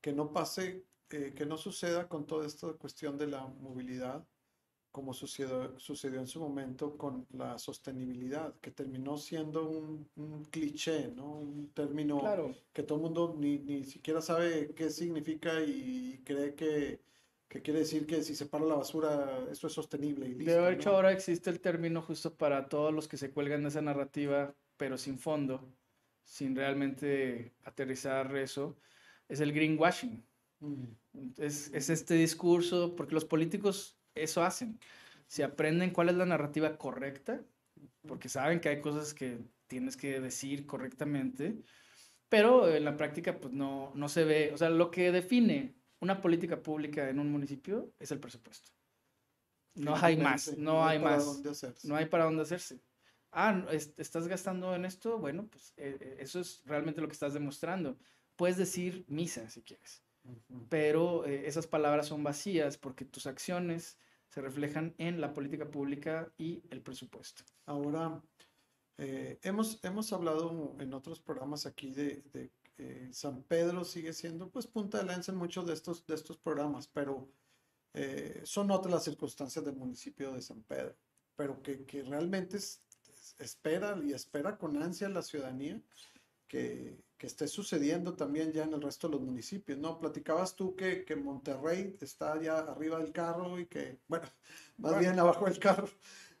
que 0.00 0.12
no 0.12 0.32
pase, 0.32 0.84
eh, 1.10 1.32
que 1.34 1.46
no 1.46 1.56
suceda 1.56 2.08
con 2.08 2.26
toda 2.26 2.46
esta 2.46 2.72
cuestión 2.74 3.18
de 3.18 3.26
la 3.26 3.46
movilidad, 3.46 4.26
como 4.90 5.12
sucedió, 5.12 5.78
sucedió 5.78 6.20
en 6.20 6.26
su 6.26 6.40
momento 6.40 6.96
con 6.96 7.26
la 7.30 7.58
sostenibilidad, 7.58 8.54
que 8.60 8.70
terminó 8.70 9.16
siendo 9.18 9.68
un, 9.68 10.10
un 10.16 10.44
cliché, 10.46 11.08
¿no? 11.08 11.38
Un 11.38 11.72
término 11.72 12.20
que 12.72 12.82
todo 12.82 12.98
el 12.98 13.02
mundo 13.02 13.34
ni, 13.38 13.58
ni 13.58 13.84
siquiera 13.84 14.20
sabe 14.20 14.74
qué 14.74 14.90
significa 14.90 15.60
y 15.60 16.22
cree 16.24 16.54
que 16.54 17.00
que 17.48 17.62
quiere 17.62 17.80
decir 17.80 18.06
que 18.06 18.22
si 18.22 18.34
se 18.34 18.46
para 18.46 18.64
la 18.66 18.74
basura, 18.74 19.46
esto 19.50 19.68
es 19.68 19.72
sostenible. 19.72 20.28
Y 20.28 20.34
listo, 20.34 20.62
de 20.62 20.74
hecho, 20.74 20.90
ahora 20.90 21.12
existe 21.12 21.48
el 21.48 21.60
término 21.60 22.02
justo 22.02 22.36
para 22.36 22.68
todos 22.68 22.92
los 22.92 23.08
que 23.08 23.16
se 23.16 23.30
cuelgan 23.30 23.62
de 23.62 23.70
esa 23.70 23.80
narrativa, 23.80 24.54
pero 24.76 24.98
sin 24.98 25.18
fondo, 25.18 25.74
sin 26.24 26.54
realmente 26.54 27.54
aterrizar 27.64 28.36
eso, 28.36 28.76
es 29.28 29.40
el 29.40 29.52
greenwashing. 29.52 30.24
Mm. 30.60 30.84
Es, 31.36 31.72
es, 31.72 31.90
este 31.90 32.14
discurso, 32.14 32.94
porque 32.96 33.14
los 33.14 33.24
políticos 33.24 33.98
eso 34.14 34.42
hacen. 34.42 34.78
Se 35.26 35.44
aprenden 35.44 35.90
cuál 35.90 36.08
es 36.08 36.16
la 36.16 36.26
narrativa 36.26 36.76
correcta, 36.78 37.42
porque 38.06 38.28
saben 38.28 38.60
que 38.60 38.68
hay 38.70 38.80
cosas 38.80 39.14
que 39.14 39.38
tienes 39.66 39.96
que 39.96 40.20
decir 40.20 40.66
correctamente, 40.66 41.62
pero 42.28 42.68
en 42.74 42.84
la 42.84 42.96
práctica 42.96 43.38
pues 43.38 43.52
no, 43.52 43.92
no 43.94 44.08
se 44.08 44.24
ve, 44.24 44.50
o 44.52 44.58
sea, 44.58 44.70
lo 44.70 44.90
que 44.90 45.12
define 45.12 45.74
una 46.00 46.20
política 46.20 46.62
pública 46.62 47.08
en 47.08 47.18
un 47.18 47.30
municipio 47.30 47.92
es 47.98 48.10
el 48.10 48.20
presupuesto. 48.20 48.70
No 49.74 49.94
hay 49.96 50.16
más, 50.16 50.56
no, 50.56 50.84
hay, 50.84 50.98
más. 50.98 51.24
No 51.84 51.96
hay 51.96 52.06
para 52.06 52.24
dónde 52.24 52.42
hacerse. 52.42 52.80
Ah, 53.30 53.64
estás 53.70 54.26
gastando 54.26 54.74
en 54.74 54.84
esto, 54.84 55.18
bueno, 55.18 55.46
pues 55.46 55.74
eh, 55.76 55.96
eh, 56.00 56.16
eso 56.18 56.40
es 56.40 56.62
realmente 56.64 57.00
lo 57.00 57.06
que 57.06 57.12
estás 57.12 57.34
demostrando. 57.34 57.96
Puedes 58.38 58.56
decir 58.56 59.04
misa 59.08 59.50
si 59.50 59.60
quieres, 59.60 60.02
pero 60.70 61.26
eh, 61.26 61.46
esas 61.46 61.66
palabras 61.66 62.06
son 62.06 62.22
vacías 62.22 62.78
porque 62.78 63.04
tus 63.04 63.26
acciones 63.26 63.98
se 64.30 64.40
reflejan 64.40 64.94
en 64.96 65.20
la 65.20 65.34
política 65.34 65.70
pública 65.70 66.32
y 66.38 66.62
el 66.70 66.80
presupuesto. 66.80 67.42
Ahora, 67.66 68.22
hemos, 68.96 69.78
hemos 69.84 70.12
hablado 70.12 70.74
en 70.80 70.94
otros 70.94 71.20
programas 71.20 71.66
aquí 71.66 71.90
de, 71.90 72.22
de 72.32 72.50
eh, 72.78 73.08
San 73.12 73.42
Pedro 73.42 73.84
sigue 73.84 74.12
siendo 74.12 74.50
pues 74.50 74.68
punta 74.68 74.98
de 74.98 75.04
lanza 75.04 75.32
en 75.32 75.38
muchos 75.38 75.66
de 75.66 75.74
estos, 75.74 76.06
de 76.06 76.14
estos 76.14 76.38
programas, 76.38 76.86
pero 76.86 77.28
eh, 77.92 78.40
son 78.44 78.70
otras 78.70 78.94
las 78.94 79.04
circunstancias 79.04 79.64
del 79.64 79.74
municipio 79.74 80.32
de 80.32 80.40
San 80.40 80.62
Pedro, 80.62 80.96
pero 81.34 81.60
que, 81.60 81.84
que 81.84 82.04
realmente 82.04 82.56
espera 83.38 84.00
y 84.04 84.12
espera 84.12 84.56
con 84.56 84.80
ansia 84.80 85.08
la 85.08 85.22
ciudadanía 85.22 85.82
que, 86.46 87.02
que, 87.18 87.26
esté 87.26 87.48
sucediendo 87.48 88.14
también 88.14 88.52
ya 88.52 88.64
en 88.64 88.72
el 88.72 88.80
resto 88.80 89.08
de 89.08 89.14
los 89.14 89.22
municipios, 89.22 89.78
¿no? 89.78 89.98
Platicabas 89.98 90.54
tú 90.56 90.74
que, 90.74 91.04
que 91.04 91.16
Monterrey 91.16 91.96
está 92.00 92.40
ya 92.40 92.58
arriba 92.58 92.98
del 92.98 93.12
carro 93.12 93.58
y 93.58 93.66
que, 93.66 93.98
bueno, 94.08 94.26
más 94.78 94.98
bien 94.98 95.18
abajo 95.18 95.44
del 95.46 95.58
carro 95.58 95.88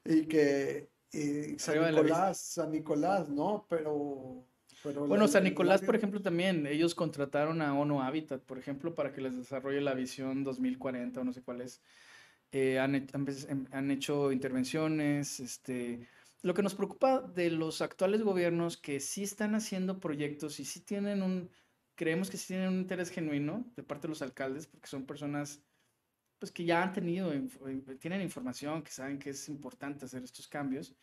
y 0.04 0.26
que 0.26 0.88
y 1.12 1.58
San 1.58 1.80
Nicolás, 1.80 2.38
San 2.38 2.70
Nicolás, 2.70 3.28
¿no? 3.28 3.66
Pero 3.68 4.44
bueno, 4.84 5.26
San 5.26 5.44
Nicolás, 5.44 5.82
por 5.82 5.96
ejemplo, 5.96 6.20
también, 6.20 6.66
ellos 6.66 6.94
contrataron 6.94 7.62
a 7.62 7.78
ONU 7.78 8.00
Habitat, 8.00 8.42
por 8.42 8.58
ejemplo, 8.58 8.94
para 8.94 9.12
que 9.12 9.20
les 9.20 9.36
desarrolle 9.36 9.80
la 9.80 9.94
visión 9.94 10.44
2040 10.44 11.20
o 11.20 11.24
no 11.24 11.32
sé 11.32 11.42
cuál 11.42 11.62
es. 11.62 11.80
Eh, 12.52 12.78
han, 12.78 12.94
han, 12.94 13.68
han, 13.72 13.90
hecho 13.90 14.32
intervenciones, 14.32 15.40
este... 15.40 16.08
Lo 16.42 16.54
que 16.54 16.62
nos 16.62 16.74
preocupa 16.74 17.20
de 17.20 17.50
los 17.50 17.82
actuales 17.82 18.22
gobiernos 18.22 18.76
que 18.76 19.00
sí 19.00 19.24
están 19.24 19.54
haciendo 19.54 19.98
proyectos 19.98 20.60
y 20.60 20.64
sí 20.64 20.80
tienen 20.80 21.22
un, 21.22 21.50
creemos 21.96 22.30
que 22.30 22.36
sí 22.36 22.48
tienen 22.48 22.68
un 22.68 22.78
interés 22.80 23.10
genuino 23.10 23.64
de 23.74 23.82
parte 23.82 24.06
de 24.06 24.10
los 24.10 24.22
alcaldes, 24.22 24.66
porque 24.66 24.86
son 24.86 25.04
personas 25.04 25.62
pues 26.38 26.52
que 26.52 26.64
ya 26.64 26.82
han 26.82 26.92
tenido, 26.92 27.32
tienen 27.98 28.22
información, 28.22 28.82
que 28.82 28.92
saben 28.92 29.18
que 29.18 29.30
es 29.30 29.48
importante 29.48 30.04
hacer 30.04 30.22
estos 30.22 30.46
cambios. 30.46 30.94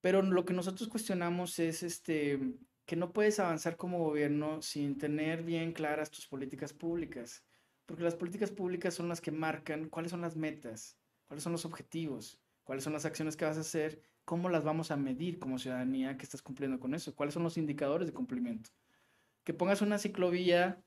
Pero 0.00 0.22
lo 0.22 0.44
que 0.44 0.52
nosotros 0.52 0.88
cuestionamos 0.88 1.58
es 1.60 1.84
este, 1.84 2.40
que 2.84 2.96
no 2.96 3.12
puedes 3.12 3.38
avanzar 3.38 3.76
como 3.76 3.98
gobierno 3.98 4.60
sin 4.60 4.98
tener 4.98 5.44
bien 5.44 5.72
claras 5.72 6.10
tus 6.10 6.26
políticas 6.26 6.72
públicas, 6.72 7.44
porque 7.86 8.02
las 8.02 8.16
políticas 8.16 8.50
públicas 8.50 8.94
son 8.94 9.08
las 9.08 9.20
que 9.20 9.30
marcan 9.30 9.88
cuáles 9.88 10.10
son 10.10 10.20
las 10.20 10.36
metas, 10.36 10.98
cuáles 11.26 11.44
son 11.44 11.52
los 11.52 11.64
objetivos, 11.64 12.40
cuáles 12.64 12.82
son 12.82 12.92
las 12.92 13.04
acciones 13.04 13.36
que 13.36 13.44
vas 13.44 13.56
a 13.56 13.60
hacer, 13.60 14.02
cómo 14.24 14.48
las 14.48 14.64
vamos 14.64 14.90
a 14.90 14.96
medir 14.96 15.38
como 15.38 15.58
ciudadanía 15.58 16.16
que 16.16 16.24
estás 16.24 16.42
cumpliendo 16.42 16.80
con 16.80 16.94
eso, 16.94 17.14
cuáles 17.14 17.34
son 17.34 17.42
los 17.42 17.58
indicadores 17.58 18.08
de 18.08 18.14
cumplimiento. 18.14 18.70
Que 19.44 19.54
pongas 19.54 19.82
una 19.82 19.98
ciclovía, 19.98 20.82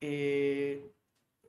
eh, 0.00 0.90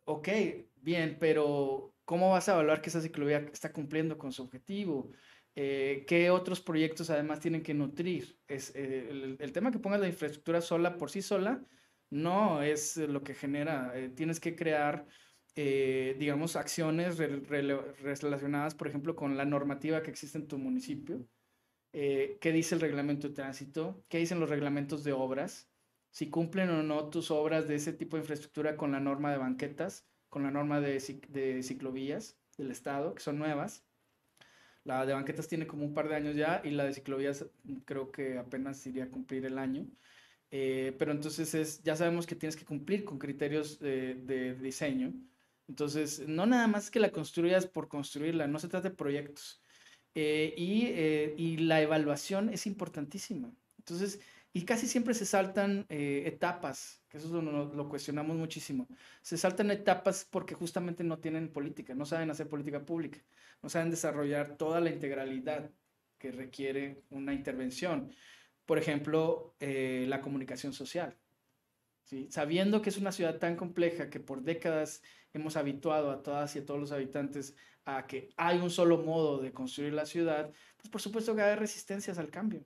ok, 0.06 0.30
bien, 0.76 1.18
pero 1.20 1.94
¿cómo 2.06 2.32
vas 2.32 2.48
a 2.50 2.54
evaluar 2.54 2.82
que 2.82 2.90
esa 2.90 3.02
ciclovía 3.02 3.40
está 3.52 3.74
cumpliendo 3.74 4.18
con 4.18 4.32
su 4.32 4.44
objetivo? 4.44 5.12
Eh, 5.56 6.04
¿Qué 6.08 6.30
otros 6.30 6.62
proyectos 6.62 7.10
además 7.10 7.40
tienen 7.40 7.64
que 7.64 7.74
nutrir? 7.74 8.40
Es, 8.48 8.74
eh, 8.76 9.38
el, 9.40 9.52
tema 9.54 9.72
que 9.72 9.80
pongas 9.80 10.02
la 10.02 10.08
infraestructura 10.08 10.62
sola 10.62 10.98
por 10.98 11.10
sí 11.10 11.22
sola 11.22 11.64
no 12.10 12.62
es 12.62 12.98
lo 12.98 13.24
que 13.24 13.34
genera. 13.34 13.92
Eh, 13.96 14.10
tienes 14.10 14.40
que 14.40 14.56
crear, 14.56 15.06
digamos, 15.56 16.56
acciones 16.56 17.18
relacionadas, 17.18 18.76
por 18.76 18.88
ejemplo, 18.88 19.16
con 19.16 19.38
la 19.38 19.46
normativa 19.46 20.04
que 20.04 20.12
existe 20.12 20.38
en 20.38 20.48
tu 20.48 20.58
municipio. 20.58 21.26
¿Qué 21.92 22.52
dice 22.54 22.76
el 22.76 22.82
reglamento 22.82 23.30
de 23.30 23.36
tránsito? 23.36 24.04
¿Qué 24.10 24.18
dicen 24.18 24.40
los 24.40 24.50
reglamentos 24.50 25.04
de 25.04 25.14
obras? 25.14 25.70
Si 26.12 26.30
cumplen 26.30 26.70
o 26.70 26.84
no 26.84 27.10
tus 27.10 27.32
obras 27.32 27.68
de 27.68 27.76
ese 27.76 27.94
tipo 27.94 28.18
de 28.18 28.22
infraestructura 28.24 28.76
con 28.76 28.92
la 28.92 29.00
norma 29.00 29.32
de 29.32 29.38
banquetas, 29.38 30.06
con 30.30 30.44
la 30.44 30.52
norma 30.52 30.82
de, 30.82 31.02
de 31.30 31.64
ciclovías 31.64 32.38
del 32.58 32.72
Estado, 32.72 33.16
que 33.16 33.22
son 33.22 33.40
nuevas 33.40 33.86
la 34.86 35.04
de 35.06 35.14
banquetas 35.14 35.48
tiene 35.48 35.68
como 35.68 35.84
un 35.84 35.94
par 35.96 36.08
de 36.08 36.16
años 36.16 36.36
ya 36.36 36.62
y 36.64 36.70
la 36.70 36.86
de 36.86 36.94
ciclovías 36.94 37.46
creo 37.86 38.12
que 38.12 38.38
apenas 38.38 38.86
iría 38.86 39.06
a 39.06 39.10
cumplir 39.10 39.46
el 39.46 39.58
año. 39.58 39.88
Eh, 40.52 40.96
pero 41.00 41.12
entonces 41.12 41.56
es, 41.56 41.84
ya 41.84 41.96
sabemos 41.96 42.28
que 42.28 42.36
tienes 42.36 42.56
que 42.56 42.66
cumplir 42.66 43.04
con 43.04 43.18
criterios 43.18 43.80
de, 43.80 44.56
diseño. 44.62 45.12
Entonces, 45.68 46.28
no 46.28 46.46
nada 46.46 46.68
más 46.68 46.92
que 46.92 47.00
la 47.00 47.12
construyas 47.12 47.66
por 47.66 47.88
construirla, 47.88 48.48
no 48.48 48.60
se 48.60 48.68
trata 48.68 48.90
de 48.90 48.96
proyectos. 48.96 49.62
Eh, 50.14 50.54
y, 50.58 50.86
eh, 50.88 51.34
y, 51.38 51.58
la 51.58 51.82
evaluación 51.82 52.50
es 52.50 52.68
importantísima. 52.68 53.54
Entonces, 53.80 54.22
y 54.54 54.64
casi 54.64 54.88
siempre 54.88 55.14
se 55.14 55.26
saltan 55.26 55.86
eh, 55.90 56.24
etapas, 56.26 57.04
que 57.10 57.18
eso 57.18 57.42
lo, 57.42 57.74
lo, 57.74 57.90
cuestionamos 57.90 58.38
muchísimo. 58.38 58.88
Se 59.22 59.38
saltan 59.38 59.72
etapas 59.72 60.26
porque 60.30 60.56
justamente 60.56 61.04
no 61.04 61.20
tienen 61.20 61.52
política, 61.52 61.94
no 61.96 62.06
saben 62.06 62.30
hacer 62.30 62.48
política 62.48 62.86
pública, 62.86 63.20
no 63.62 63.68
saben 63.68 63.90
desarrollar 63.90 64.56
toda 64.56 64.80
la 64.80 64.90
integralidad 64.90 65.70
que 66.18 66.32
requiere 66.32 67.04
una 67.10 67.34
intervención. 67.34 68.10
Por 68.66 68.78
ejemplo, 68.78 69.56
la 69.60 70.22
comunicación 70.22 70.74
social. 70.74 71.18
Sabiendo 72.30 72.82
que 72.82 72.90
es 72.90 72.98
una 72.98 73.12
ciudad 73.12 73.38
tan 73.38 73.56
compleja 73.56 74.10
que 74.10 74.20
por 74.20 74.44
décadas 74.44 75.02
hemos 75.38 75.58
habituado 75.58 76.12
a 76.12 76.22
todas 76.24 76.56
y 76.56 76.60
a 76.60 76.66
todos 76.66 76.80
los 76.80 76.92
habitantes 76.92 77.56
a 77.86 78.08
que 78.08 78.30
hay 78.38 78.60
un 78.60 78.70
solo 78.70 78.98
modo 78.98 79.40
de 79.40 79.52
construir 79.52 79.94
la 79.94 80.06
ciudad, 80.06 80.52
pues 80.78 80.90
por 80.90 81.02
supuesto 81.02 81.36
que 81.36 81.42
hay 81.42 81.56
resistencias 81.56 82.18
al 82.18 82.30
cambio. 82.30 82.66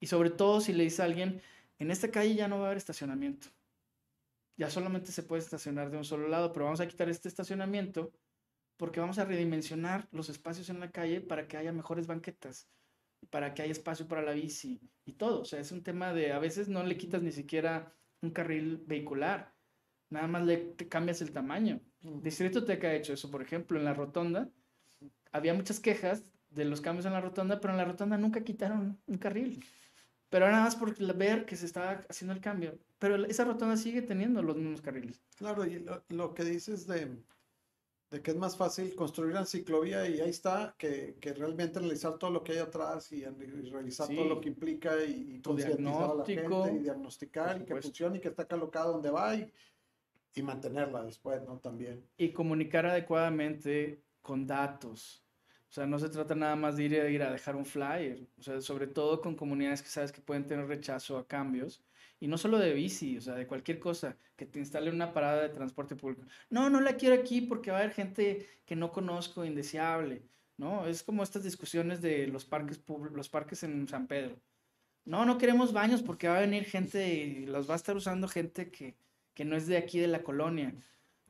Y 0.00 0.06
sobre 0.06 0.30
todo 0.30 0.60
si 0.60 0.72
le 0.72 0.84
dice 0.84 1.02
a 1.02 1.06
alguien, 1.06 1.40
en 1.78 1.90
esta 1.90 2.10
calle 2.10 2.34
ya 2.34 2.48
no 2.48 2.58
va 2.58 2.64
a 2.64 2.66
haber 2.66 2.78
estacionamiento. 2.78 3.48
Ya 4.56 4.68
solamente 4.70 5.12
se 5.12 5.22
puede 5.22 5.42
estacionar 5.42 5.90
de 5.90 5.96
un 5.96 6.04
solo 6.04 6.28
lado, 6.28 6.52
pero 6.52 6.66
vamos 6.66 6.80
a 6.80 6.88
quitar 6.88 7.08
este 7.08 7.28
estacionamiento 7.28 8.12
porque 8.76 9.00
vamos 9.00 9.18
a 9.18 9.24
redimensionar 9.24 10.08
los 10.10 10.28
espacios 10.28 10.70
en 10.70 10.80
la 10.80 10.90
calle 10.90 11.20
para 11.20 11.46
que 11.46 11.56
haya 11.56 11.72
mejores 11.72 12.06
banquetas, 12.06 12.68
para 13.30 13.54
que 13.54 13.62
haya 13.62 13.72
espacio 13.72 14.08
para 14.08 14.22
la 14.22 14.32
bici 14.32 14.80
y 15.04 15.12
todo. 15.14 15.42
O 15.42 15.44
sea, 15.44 15.60
es 15.60 15.70
un 15.70 15.82
tema 15.82 16.12
de 16.12 16.32
a 16.32 16.38
veces 16.38 16.68
no 16.68 16.82
le 16.82 16.96
quitas 16.96 17.22
ni 17.22 17.32
siquiera 17.32 17.94
un 18.22 18.30
carril 18.30 18.82
vehicular, 18.86 19.54
nada 20.10 20.26
más 20.28 20.44
le 20.44 20.74
cambias 20.88 21.20
el 21.22 21.32
tamaño. 21.32 21.80
Distrito 22.02 22.64
Teca 22.64 22.88
ha 22.88 22.94
hecho 22.94 23.12
eso, 23.12 23.30
por 23.30 23.42
ejemplo, 23.42 23.78
en 23.78 23.84
la 23.84 23.94
rotonda 23.94 24.48
había 25.32 25.54
muchas 25.54 25.80
quejas 25.80 26.24
de 26.50 26.64
los 26.64 26.80
cambios 26.80 27.06
en 27.06 27.12
la 27.12 27.20
rotonda, 27.20 27.60
pero 27.60 27.72
en 27.72 27.78
la 27.78 27.84
rotonda 27.84 28.16
nunca 28.18 28.42
quitaron 28.42 29.00
un 29.06 29.18
carril. 29.18 29.64
Pero 30.28 30.48
nada 30.48 30.64
más 30.64 30.76
por 30.76 30.96
ver 31.14 31.44
que 31.44 31.56
se 31.56 31.66
estaba 31.66 32.04
haciendo 32.08 32.34
el 32.34 32.40
cambio. 32.40 32.78
Pero 32.98 33.24
esa 33.26 33.44
rotonda 33.44 33.76
sigue 33.76 34.02
teniendo 34.02 34.42
los 34.42 34.56
mismos 34.56 34.80
carriles. 34.80 35.20
Claro, 35.36 35.64
y 35.64 35.84
lo, 36.08 36.34
que 36.34 36.44
dices 36.44 36.86
de, 36.86 37.16
de, 38.10 38.22
que 38.22 38.30
es 38.30 38.36
más 38.36 38.56
fácil 38.56 38.94
construir 38.94 39.32
una 39.32 39.44
ciclovía 39.44 40.08
y 40.08 40.20
ahí 40.20 40.30
está, 40.30 40.74
que, 40.78 41.16
que 41.20 41.32
realmente 41.32 41.78
analizar 41.78 42.18
todo 42.18 42.30
lo 42.30 42.44
que 42.44 42.52
hay 42.52 42.58
atrás 42.58 43.10
y, 43.10 43.24
revisar 43.24 44.08
todo 44.08 44.24
lo 44.24 44.40
que 44.40 44.50
implica 44.50 45.04
y, 45.04 45.36
y 45.36 45.40
concientizar 45.40 46.10
a 46.10 46.14
la 46.14 46.24
gente 46.24 46.74
y 46.74 46.78
diagnosticar 46.78 47.60
y 47.60 47.64
que 47.64 47.80
funcione 47.80 48.18
y 48.18 48.20
que 48.20 48.28
está 48.28 48.46
colocado 48.46 48.92
donde 48.92 49.10
va 49.10 49.34
y, 49.34 49.52
y 50.34 50.42
mantenerla 50.42 51.02
después, 51.02 51.42
¿no? 51.42 51.58
También. 51.58 52.04
Y 52.16 52.32
comunicar 52.32 52.86
adecuadamente 52.86 54.02
con 54.22 54.46
datos 54.46 55.24
O 55.68 55.72
sea, 55.72 55.86
no 55.86 55.98
se 55.98 56.08
trata 56.08 56.34
nada 56.34 56.56
más 56.56 56.76
de 56.76 56.84
ir 56.84 57.22
a, 57.22 57.30
dejar 57.30 57.56
un 57.56 57.64
flyer. 57.64 58.26
O 58.38 58.42
sea, 58.42 58.60
sobre 58.60 58.86
todo 58.86 59.20
con 59.20 59.36
comunidades 59.36 59.82
que 59.82 59.88
sabes 59.88 60.12
que 60.12 60.20
pueden 60.20 60.46
tener 60.46 60.66
rechazo 60.66 61.18
a 61.18 61.26
cambios. 61.26 61.82
Y 62.18 62.28
no 62.28 62.36
solo 62.36 62.58
de 62.58 62.74
bici, 62.74 63.16
o 63.16 63.20
sea, 63.20 63.34
de 63.34 63.46
cualquier 63.46 63.78
cosa, 63.78 64.16
que 64.36 64.44
te 64.46 64.58
instale 64.58 64.90
una 64.90 65.12
parada 65.14 65.42
de 65.42 65.48
transporte 65.48 65.96
público. 65.96 66.22
No, 66.50 66.68
no 66.68 66.80
la 66.80 66.96
quiero 66.96 67.14
aquí 67.14 67.40
porque 67.40 67.70
va 67.70 67.78
a 67.78 67.80
haber 67.80 67.94
gente 67.94 68.46
que 68.66 68.76
no 68.76 68.92
conozco, 68.92 69.44
indeseable, 69.44 70.22
¿no? 70.58 70.86
Es 70.86 71.02
como 71.02 71.22
estas 71.22 71.44
discusiones 71.44 72.02
de 72.02 72.26
los 72.26 72.44
parques, 72.44 72.82
los 73.14 73.28
parques 73.30 73.62
en 73.62 73.88
San 73.88 74.06
Pedro. 74.06 74.36
No, 75.06 75.24
no 75.24 75.38
queremos 75.38 75.72
baños 75.72 76.02
porque 76.02 76.28
va 76.28 76.38
a 76.38 76.40
venir 76.42 76.64
gente 76.64 77.14
y 77.14 77.46
los 77.46 77.68
va 77.68 77.72
a 77.72 77.76
estar 77.76 77.96
usando 77.96 78.28
gente 78.28 78.70
que, 78.70 78.96
que 79.40 79.46
no 79.46 79.56
es 79.56 79.66
de 79.66 79.78
aquí 79.78 79.98
de 79.98 80.06
la 80.06 80.22
colonia. 80.22 80.74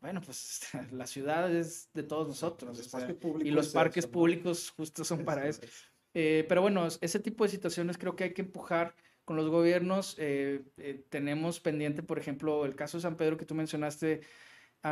Bueno, 0.01 0.21
pues 0.21 0.63
la 0.91 1.07
ciudad 1.07 1.55
es 1.55 1.93
de 1.95 2.03
todos 2.03 2.27
nosotros. 2.27 2.93
y 3.45 3.53
los 3.53 3.69
parques 3.69 4.09
públicos 4.09 4.71
justo 4.71 5.05
son 5.05 5.25
para 5.25 5.47
eso. 5.47 5.63
Eh, 6.13 6.45
pero 6.49 6.61
bueno, 6.61 6.89
ese 7.01 7.21
tipo 7.21 7.45
de 7.45 7.51
situaciones 7.51 7.99
creo 7.99 8.17
que 8.17 8.25
hay 8.25 8.35
que 8.35 8.43
empujar 8.43 8.97
con 9.25 9.37
los 9.37 9.49
gobiernos. 9.49 10.17
Eh, 10.19 10.65
eh, 10.79 11.05
tenemos 11.09 11.61
pendiente, 11.61 12.03
por 12.03 12.19
ejemplo, 12.19 12.67
el 12.67 12.75
caso 12.75 12.99
de 12.99 13.03
San 13.03 13.17
Pedro 13.17 13.37
que 13.37 13.47
tú 13.47 13.55
mencionaste. 13.55 14.23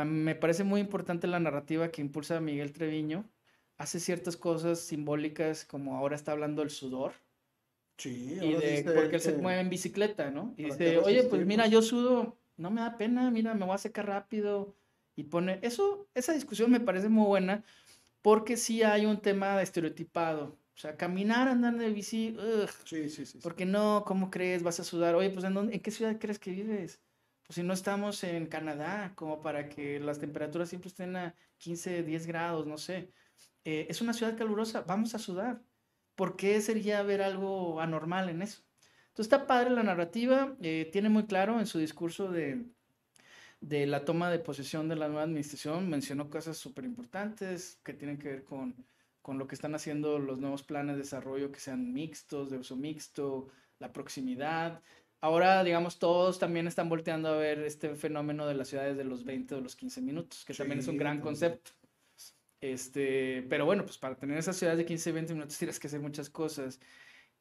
me 0.05 0.35
parece 0.35 0.63
muy 0.63 0.79
importante 0.79 1.27
la 1.27 1.41
narrativa 1.41 1.91
que 1.91 2.01
impulsa 2.01 2.39
Miguel 2.39 2.71
Treviño. 2.71 3.29
Hace 3.77 3.99
ciertas 3.99 4.37
cosas 4.37 4.79
simbólicas, 4.79 5.65
como 5.65 5.97
ahora 5.97 6.15
está 6.15 6.31
hablando 6.31 6.61
del 6.61 6.69
sudor. 6.69 7.11
Sí, 7.97 8.37
y 8.41 8.83
porque 8.83 9.17
él 9.17 9.21
se 9.21 9.33
mueve 9.33 9.59
en 9.59 9.69
bicicleta, 9.69 10.31
¿no? 10.31 10.53
Y 10.55 10.63
dice, 10.63 10.99
oye, 10.99 11.23
pues 11.23 11.45
mira, 11.45 11.67
yo 11.67 11.81
sudo, 11.81 12.38
no 12.59 12.71
me 12.71 12.81
da 12.81 12.97
pena, 12.97 13.31
mira, 13.31 13.53
me 13.53 13.65
voy 13.65 13.75
a 13.75 13.77
secar 13.77 14.07
rápido 14.07 14.75
y 15.15 15.23
pone, 15.25 15.59
eso, 15.63 16.07
esa 16.13 16.33
discusión 16.33 16.71
me 16.71 16.79
parece 16.79 17.09
muy 17.09 17.25
buena 17.25 17.63
porque 18.21 18.57
sí 18.57 18.83
hay 18.83 19.05
un 19.05 19.21
tema 19.21 19.61
estereotipado. 19.61 20.57
O 20.75 20.81
sea, 20.81 20.95
caminar, 20.97 21.47
andar 21.49 21.75
de 21.77 21.89
bici, 21.89 22.35
ugh, 22.37 22.69
sí, 22.85 23.09
sí, 23.09 23.25
sí, 23.25 23.39
Porque 23.43 23.65
no, 23.65 24.03
¿cómo 24.05 24.31
crees? 24.31 24.63
Vas 24.63 24.79
a 24.79 24.85
sudar. 24.85 25.15
Oye, 25.15 25.29
pues 25.29 25.43
¿en, 25.45 25.53
dónde, 25.53 25.73
¿en 25.75 25.81
qué 25.81 25.91
ciudad 25.91 26.17
crees 26.19 26.39
que 26.39 26.51
vives? 26.51 27.01
Pues 27.45 27.55
si 27.55 27.63
no 27.63 27.73
estamos 27.73 28.23
en 28.23 28.45
Canadá, 28.47 29.13
como 29.15 29.41
para 29.41 29.67
que 29.69 29.99
las 29.99 30.19
temperaturas 30.19 30.69
siempre 30.69 30.87
estén 30.89 31.15
a 31.17 31.35
15, 31.57 32.03
10 32.03 32.25
grados, 32.27 32.65
no 32.67 32.77
sé. 32.77 33.11
Eh, 33.65 33.87
es 33.89 34.01
una 34.01 34.13
ciudad 34.13 34.37
calurosa, 34.37 34.81
vamos 34.81 35.15
a 35.15 35.19
sudar. 35.19 35.61
¿Por 36.15 36.35
qué 36.37 36.61
sería 36.61 37.03
ver 37.03 37.21
algo 37.21 37.81
anormal 37.81 38.29
en 38.29 38.41
eso? 38.41 38.63
Entonces 39.19 39.33
está 39.33 39.47
padre 39.47 39.71
la 39.71 39.83
narrativa, 39.83 40.55
eh, 40.61 40.87
tiene 40.93 41.09
muy 41.09 41.25
claro 41.25 41.59
en 41.59 41.65
su 41.65 41.77
discurso 41.77 42.31
de, 42.31 42.63
de 43.59 43.85
la 43.85 44.05
toma 44.05 44.31
de 44.31 44.39
posesión 44.39 44.87
de 44.87 44.95
la 44.95 45.09
nueva 45.09 45.23
administración, 45.23 45.89
mencionó 45.89 46.29
cosas 46.29 46.55
súper 46.55 46.85
importantes 46.85 47.81
que 47.83 47.91
tienen 47.91 48.17
que 48.17 48.29
ver 48.29 48.43
con, 48.45 48.73
con 49.21 49.37
lo 49.37 49.45
que 49.45 49.55
están 49.55 49.75
haciendo 49.75 50.19
los 50.19 50.39
nuevos 50.39 50.63
planes 50.63 50.95
de 50.95 51.01
desarrollo 51.01 51.51
que 51.51 51.59
sean 51.59 51.91
mixtos, 51.91 52.49
de 52.49 52.59
uso 52.59 52.77
mixto, 52.77 53.49
la 53.79 53.91
proximidad. 53.91 54.81
Ahora, 55.19 55.65
digamos, 55.65 55.99
todos 55.99 56.39
también 56.39 56.65
están 56.67 56.87
volteando 56.87 57.27
a 57.27 57.35
ver 57.35 57.59
este 57.59 57.95
fenómeno 57.95 58.47
de 58.47 58.53
las 58.53 58.69
ciudades 58.69 58.95
de 58.95 59.03
los 59.03 59.25
20 59.25 59.53
o 59.55 59.59
los 59.59 59.75
15 59.75 59.99
minutos, 59.99 60.45
que 60.45 60.53
también 60.53 60.79
es 60.79 60.87
un 60.87 60.95
gran 60.95 61.19
concepto. 61.19 61.71
Este, 62.61 63.45
pero 63.49 63.65
bueno, 63.65 63.83
pues 63.83 63.97
para 63.97 64.15
tener 64.15 64.37
esas 64.37 64.55
ciudades 64.55 64.77
de 64.77 64.85
15, 64.85 65.11
20 65.11 65.33
minutos 65.33 65.57
tienes 65.57 65.77
que 65.77 65.87
hacer 65.87 65.99
muchas 65.99 66.29
cosas. 66.29 66.79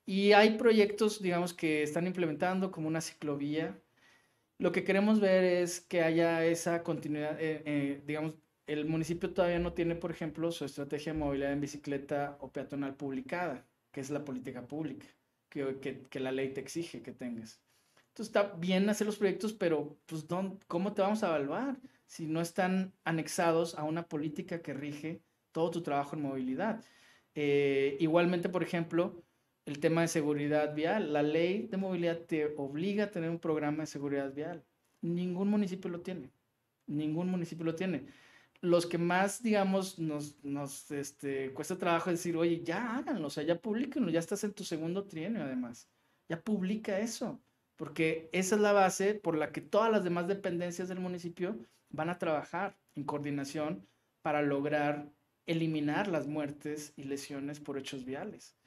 Y 0.08 0.32
hay 0.32 0.56
proyectos, 0.56 1.20
digamos, 1.20 1.52
que 1.52 1.82
están 1.82 2.06
implementando 2.06 2.70
como 2.70 2.88
una 2.88 3.00
ciclovía 3.00 3.78
lo 4.58 4.72
que 4.72 4.84
queremos 4.84 5.20
ver 5.20 5.44
es 5.44 5.80
que 5.80 6.02
haya 6.02 6.44
esa 6.44 6.82
continuidad, 6.82 7.40
eh, 7.40 7.62
eh, 7.64 8.02
digamos, 8.06 8.36
el 8.66 8.86
municipio 8.86 9.32
todavía 9.32 9.60
no 9.60 9.72
tiene, 9.72 9.94
por 9.94 10.10
ejemplo, 10.10 10.50
su 10.50 10.64
estrategia 10.64 11.12
de 11.12 11.18
movilidad 11.18 11.52
en 11.52 11.60
bicicleta 11.60 12.36
o 12.40 12.52
peatonal 12.52 12.96
publicada, 12.96 13.64
que 13.92 14.00
es 14.00 14.10
la 14.10 14.24
política 14.24 14.66
pública, 14.66 15.06
que, 15.48 15.78
que, 15.80 16.02
que 16.08 16.20
la 16.20 16.32
ley 16.32 16.52
te 16.52 16.60
exige 16.60 17.02
que 17.02 17.12
tengas. 17.12 17.62
Entonces 18.08 18.34
está 18.34 18.54
bien 18.56 18.88
hacer 18.90 19.06
los 19.06 19.16
proyectos, 19.16 19.52
pero 19.52 19.96
pues, 20.06 20.26
¿cómo 20.66 20.92
te 20.92 21.02
vamos 21.02 21.22
a 21.22 21.28
evaluar 21.28 21.78
si 22.06 22.26
no 22.26 22.40
están 22.40 22.92
anexados 23.04 23.76
a 23.76 23.84
una 23.84 24.08
política 24.08 24.60
que 24.60 24.74
rige 24.74 25.22
todo 25.52 25.70
tu 25.70 25.82
trabajo 25.82 26.16
en 26.16 26.22
movilidad? 26.22 26.84
Eh, 27.36 27.96
igualmente, 28.00 28.48
por 28.48 28.64
ejemplo, 28.64 29.22
el 29.68 29.80
tema 29.80 30.00
de 30.00 30.08
seguridad 30.08 30.74
vial. 30.74 31.12
La 31.12 31.22
ley 31.22 31.68
de 31.70 31.76
movilidad 31.76 32.18
te 32.20 32.46
obliga 32.56 33.04
a 33.04 33.10
tener 33.10 33.28
un 33.28 33.38
programa 33.38 33.82
de 33.82 33.86
seguridad 33.86 34.32
vial. 34.32 34.64
Ningún 35.02 35.48
municipio 35.48 35.90
lo 35.90 36.00
tiene. 36.00 36.30
Ningún 36.86 37.30
municipio 37.30 37.64
lo 37.66 37.74
tiene. 37.74 38.06
Los 38.62 38.86
que 38.86 38.96
más, 38.96 39.42
digamos, 39.42 39.98
nos, 39.98 40.90
este, 40.90 41.52
cuesta 41.52 41.76
trabajo 41.76 42.10
decir, 42.10 42.36
oye, 42.36 42.62
ya 42.64 42.96
háganlo, 42.96 43.28
o 43.28 43.30
sea, 43.30 43.44
ya 43.44 43.60
publiquenlo, 43.60 44.10
ya 44.10 44.18
estás 44.18 44.42
en 44.42 44.54
tu 44.54 44.64
segundo 44.64 45.04
trienio 45.04 45.44
además. 45.44 45.88
Ya 46.28 46.40
publica 46.40 46.98
eso, 46.98 47.40
porque 47.76 48.30
esa 48.32 48.56
es 48.56 48.60
la 48.60 48.72
base 48.72 49.14
por 49.14 49.36
la 49.36 49.52
que 49.52 49.60
todas 49.60 49.92
las 49.92 50.02
demás 50.02 50.26
dependencias 50.28 50.88
del 50.88 50.98
municipio 50.98 51.58
van 51.90 52.08
a 52.08 52.18
trabajar 52.18 52.76
en 52.96 53.04
coordinación 53.04 53.86
para 54.22 54.42
lograr 54.42 55.12
eliminar 55.46 56.08
las 56.08 56.26
muertes 56.26 56.92
y 56.96 57.04
lesiones 57.04 57.60
por 57.60 57.78
hechos 57.78 58.04
viales. 58.04 58.57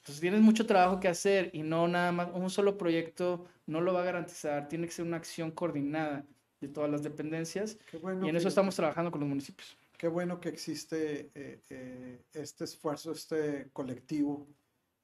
Entonces 0.00 0.20
tienes 0.20 0.40
mucho 0.40 0.66
trabajo 0.66 0.98
que 0.98 1.08
hacer 1.08 1.50
y 1.52 1.62
no 1.62 1.86
nada 1.86 2.10
más, 2.10 2.30
un 2.32 2.48
solo 2.48 2.78
proyecto 2.78 3.46
no 3.66 3.82
lo 3.82 3.92
va 3.92 4.00
a 4.00 4.04
garantizar, 4.04 4.66
tiene 4.66 4.86
que 4.86 4.92
ser 4.92 5.04
una 5.04 5.18
acción 5.18 5.50
coordinada 5.50 6.24
de 6.60 6.68
todas 6.68 6.90
las 6.90 7.02
dependencias 7.02 7.78
y 7.92 8.28
en 8.28 8.36
eso 8.36 8.48
estamos 8.48 8.74
trabajando 8.74 9.10
con 9.10 9.20
los 9.20 9.28
municipios. 9.28 9.76
Qué 9.98 10.08
bueno 10.08 10.40
que 10.40 10.48
existe 10.48 11.30
eh, 11.34 11.60
eh, 11.68 12.22
este 12.32 12.64
esfuerzo, 12.64 13.12
este 13.12 13.68
colectivo 13.74 14.46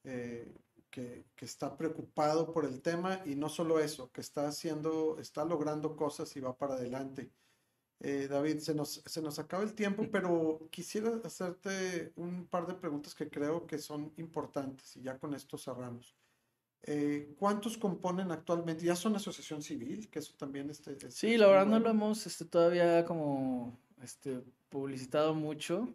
eh, 0.04 0.50
que, 0.90 1.26
que, 1.34 1.44
está 1.44 1.76
preocupado 1.76 2.50
por 2.50 2.64
el 2.64 2.80
tema 2.80 3.20
y 3.26 3.34
no 3.34 3.50
solo 3.50 3.78
eso, 3.78 4.10
que 4.10 4.22
está 4.22 4.48
haciendo, 4.48 5.18
está 5.20 5.44
logrando 5.44 5.94
cosas 5.94 6.34
y 6.36 6.40
va 6.40 6.56
para 6.56 6.74
adelante. 6.74 7.30
Eh, 8.00 8.28
David, 8.28 8.58
se 8.58 8.74
nos, 8.74 9.02
se 9.06 9.22
nos 9.22 9.38
acaba 9.38 9.62
el 9.62 9.74
tiempo, 9.74 10.06
pero 10.10 10.68
quisiera 10.70 11.10
hacerte 11.24 12.12
un 12.16 12.46
par 12.46 12.66
de 12.66 12.74
preguntas 12.74 13.14
que 13.14 13.28
creo 13.28 13.66
que 13.66 13.78
son 13.78 14.12
importantes 14.16 14.96
y 14.96 15.02
ya 15.02 15.18
con 15.18 15.34
esto 15.34 15.56
cerramos. 15.56 16.14
Eh, 16.82 17.34
¿Cuántos 17.38 17.78
componen 17.78 18.30
actualmente? 18.30 18.84
¿Ya 18.84 18.94
son 18.94 19.16
asociación 19.16 19.62
civil? 19.62 20.08
Que 20.10 20.18
eso 20.18 20.34
también 20.36 20.70
este, 20.70 21.10
Sí, 21.10 21.36
la 21.36 21.46
verdad 21.46 21.66
no 21.66 21.80
lo 21.80 21.90
hemos 21.90 22.26
este, 22.26 22.44
todavía 22.44 23.04
como 23.04 23.78
este, 24.02 24.42
publicitado 24.68 25.34
mucho. 25.34 25.92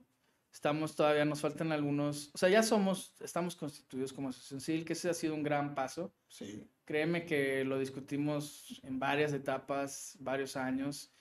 Estamos 0.52 0.97
todavía, 0.97 1.24
nos 1.24 1.39
faltan 1.39 1.72
algunos, 1.72 2.30
o 2.34 2.38
sea, 2.38 2.49
ya 2.49 2.62
somos, 2.62 3.16
estamos 3.22 3.56
constituidos 3.56 4.12
como 4.12 4.28
asociación 4.28 4.60
civil, 4.60 4.84
que 4.84 4.93
ese 4.93 5.10
ha 5.10 5.14
sido 5.14 5.34
un 5.34 5.43
gran 5.43 5.76
paso. 5.76 6.14
Sí. 6.28 6.68
Créeme 6.84 7.26
que 7.26 7.64
lo 7.64 7.80
discutimos 7.80 8.82
en 8.84 8.99
varias 8.99 9.32
etapas, 9.32 10.18
varios 10.20 10.58
años 10.58 11.14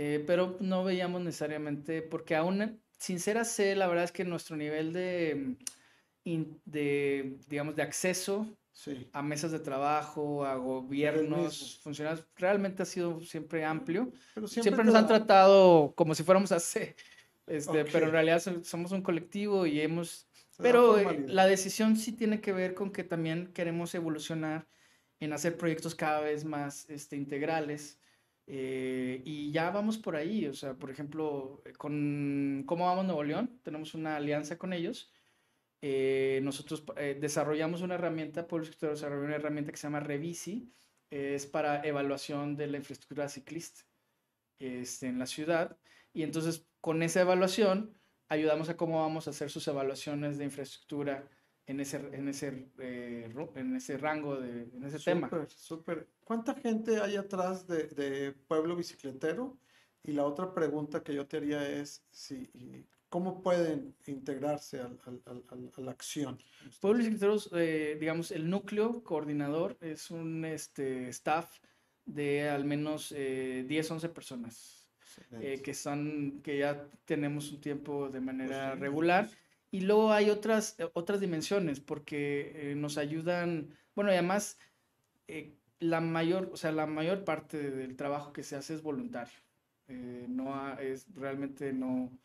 eh, 0.00 0.22
pero 0.24 0.56
no 0.60 0.84
veíamos 0.84 1.20
necesariamente, 1.22 2.02
porque 2.02 2.36
aún, 2.36 2.80
sin 2.98 3.18
ser 3.18 3.36
así, 3.36 3.74
la 3.74 3.88
verdad 3.88 4.04
es 4.04 4.12
que 4.12 4.24
nuestro 4.24 4.56
nivel 4.56 4.92
de, 4.92 5.56
de 6.24 7.36
digamos, 7.48 7.74
de 7.74 7.82
acceso 7.82 8.46
a 9.12 9.22
mesas 9.22 9.50
de 9.50 9.58
trabajo, 9.58 10.44
a 10.44 10.54
gobiernos, 10.54 11.80
funcionarios, 11.82 12.24
realmente 12.36 12.84
ha 12.84 12.86
sido 12.86 13.20
siempre 13.22 13.64
amplio. 13.64 14.12
Pero 14.34 14.46
siempre, 14.46 14.84
nos 14.84 14.94
han 14.94 15.08
tratado 15.08 15.92
como 15.96 16.14
si 16.14 16.22
fuéramos 16.22 16.52
AC, 16.52 16.94
este, 17.48 17.84
pero 17.86 18.06
en 18.06 18.12
realidad 18.12 18.40
somos 18.62 18.92
un 18.92 19.02
colectivo 19.02 19.66
y 19.66 19.80
hemos... 19.80 20.28
pero 20.58 20.96
eh, 20.96 21.24
la 21.26 21.46
decisión 21.48 21.96
sí 21.96 22.12
tiene 22.12 22.40
que 22.40 22.52
ver 22.52 22.74
con 22.74 22.92
que 22.92 23.02
también 23.02 23.48
queremos 23.52 23.96
evolucionar 23.96 24.68
en 25.18 25.32
hacer 25.32 25.56
proyectos 25.56 25.96
cada 25.96 26.20
vez 26.20 26.44
más 26.44 26.88
este, 26.88 27.16
integrales 27.16 27.98
eh, 28.50 29.20
y 29.26 29.52
ya 29.52 29.70
vamos 29.70 29.98
por 29.98 30.16
ahí, 30.16 30.46
o 30.46 30.54
sea, 30.54 30.72
por 30.74 30.90
ejemplo, 30.90 31.60
eh, 31.66 31.74
con 31.74 32.64
¿Cómo 32.66 32.86
vamos 32.86 33.04
Nuevo 33.04 33.22
León? 33.22 33.60
Tenemos 33.62 33.92
una 33.92 34.16
alianza 34.16 34.56
con 34.56 34.72
ellos. 34.72 35.12
Eh, 35.82 36.40
nosotros 36.42 36.82
desarrollamos 37.20 37.82
una 37.82 37.96
herramienta, 37.96 38.48
Pueblo 38.48 38.64
Sector 38.66 38.90
desarrolló 38.90 39.26
una 39.26 39.36
herramienta 39.36 39.70
que 39.70 39.76
se 39.76 39.86
llama 39.86 40.00
Revisi, 40.00 40.72
es 41.10 41.46
para 41.46 41.82
evaluación 41.86 42.56
de 42.56 42.68
la 42.68 42.78
infraestructura 42.78 43.28
ciclista 43.28 43.82
este, 44.58 45.08
en 45.08 45.18
la 45.18 45.26
ciudad. 45.26 45.76
Y 46.14 46.22
entonces, 46.22 46.66
con 46.80 47.02
esa 47.02 47.20
evaluación, 47.20 48.00
ayudamos 48.28 48.70
a 48.70 48.78
cómo 48.78 49.02
vamos 49.02 49.26
a 49.26 49.30
hacer 49.30 49.50
sus 49.50 49.68
evaluaciones 49.68 50.38
de 50.38 50.44
infraestructura 50.44 51.28
en 51.68 51.80
ese, 51.80 51.98
en 52.12 52.28
ese, 52.28 52.66
eh, 52.78 53.30
en 53.54 53.76
ese 53.76 53.98
rango, 53.98 54.40
de, 54.40 54.62
en 54.62 54.84
ese 54.84 54.98
tema. 54.98 55.30
Súper. 55.48 56.08
¿Cuánta 56.24 56.54
gente 56.54 56.98
hay 56.98 57.16
atrás 57.16 57.66
de, 57.66 57.88
de, 57.88 58.32
Pueblo 58.32 58.74
Bicicletero? 58.74 59.58
Y 60.02 60.12
la 60.12 60.24
otra 60.24 60.54
pregunta 60.54 61.02
que 61.02 61.14
yo 61.14 61.26
te 61.26 61.36
haría 61.36 61.68
es 61.68 62.02
si, 62.10 62.50
cómo 63.10 63.42
pueden 63.42 63.94
integrarse 64.06 64.80
al, 64.80 64.98
al, 65.26 65.44
a 65.76 65.80
la 65.82 65.90
acción. 65.90 66.38
Pueblo 66.80 67.00
Bicicletero, 67.00 67.36
eh, 67.52 67.98
digamos, 68.00 68.30
el 68.30 68.48
núcleo 68.48 69.04
coordinador 69.04 69.76
es 69.82 70.10
un 70.10 70.46
este, 70.46 71.10
staff 71.10 71.58
de 72.06 72.48
al 72.48 72.64
menos 72.64 73.12
eh, 73.14 73.66
10, 73.68 73.90
11 73.90 74.08
personas. 74.08 74.74
Eh, 75.32 75.60
que 75.64 75.74
son 75.74 76.40
que 76.42 76.58
ya 76.58 76.86
tenemos 77.04 77.50
un 77.50 77.60
tiempo 77.60 78.08
de 78.08 78.20
manera 78.20 78.70
pues 78.70 78.80
regular 78.80 79.28
Y 79.70 79.80
luego 79.80 80.12
hay 80.12 80.30
otras, 80.30 80.76
otras 80.94 81.20
dimensiones, 81.20 81.80
porque 81.80 82.72
nos 82.76 82.96
ayudan, 82.96 83.74
bueno, 83.94 84.10
y 84.10 84.14
además 84.14 84.58
la 85.80 86.00
mayor, 86.00 86.50
o 86.52 86.56
sea, 86.56 86.72
la 86.72 86.86
mayor 86.86 87.24
parte 87.24 87.70
del 87.70 87.96
trabajo 87.96 88.32
que 88.32 88.42
se 88.42 88.56
hace 88.56 88.74
es 88.74 88.82
voluntario. 88.82 89.38
no 90.28 90.78
es 90.78 91.06
realmente 91.14 91.72
no, 91.72 92.18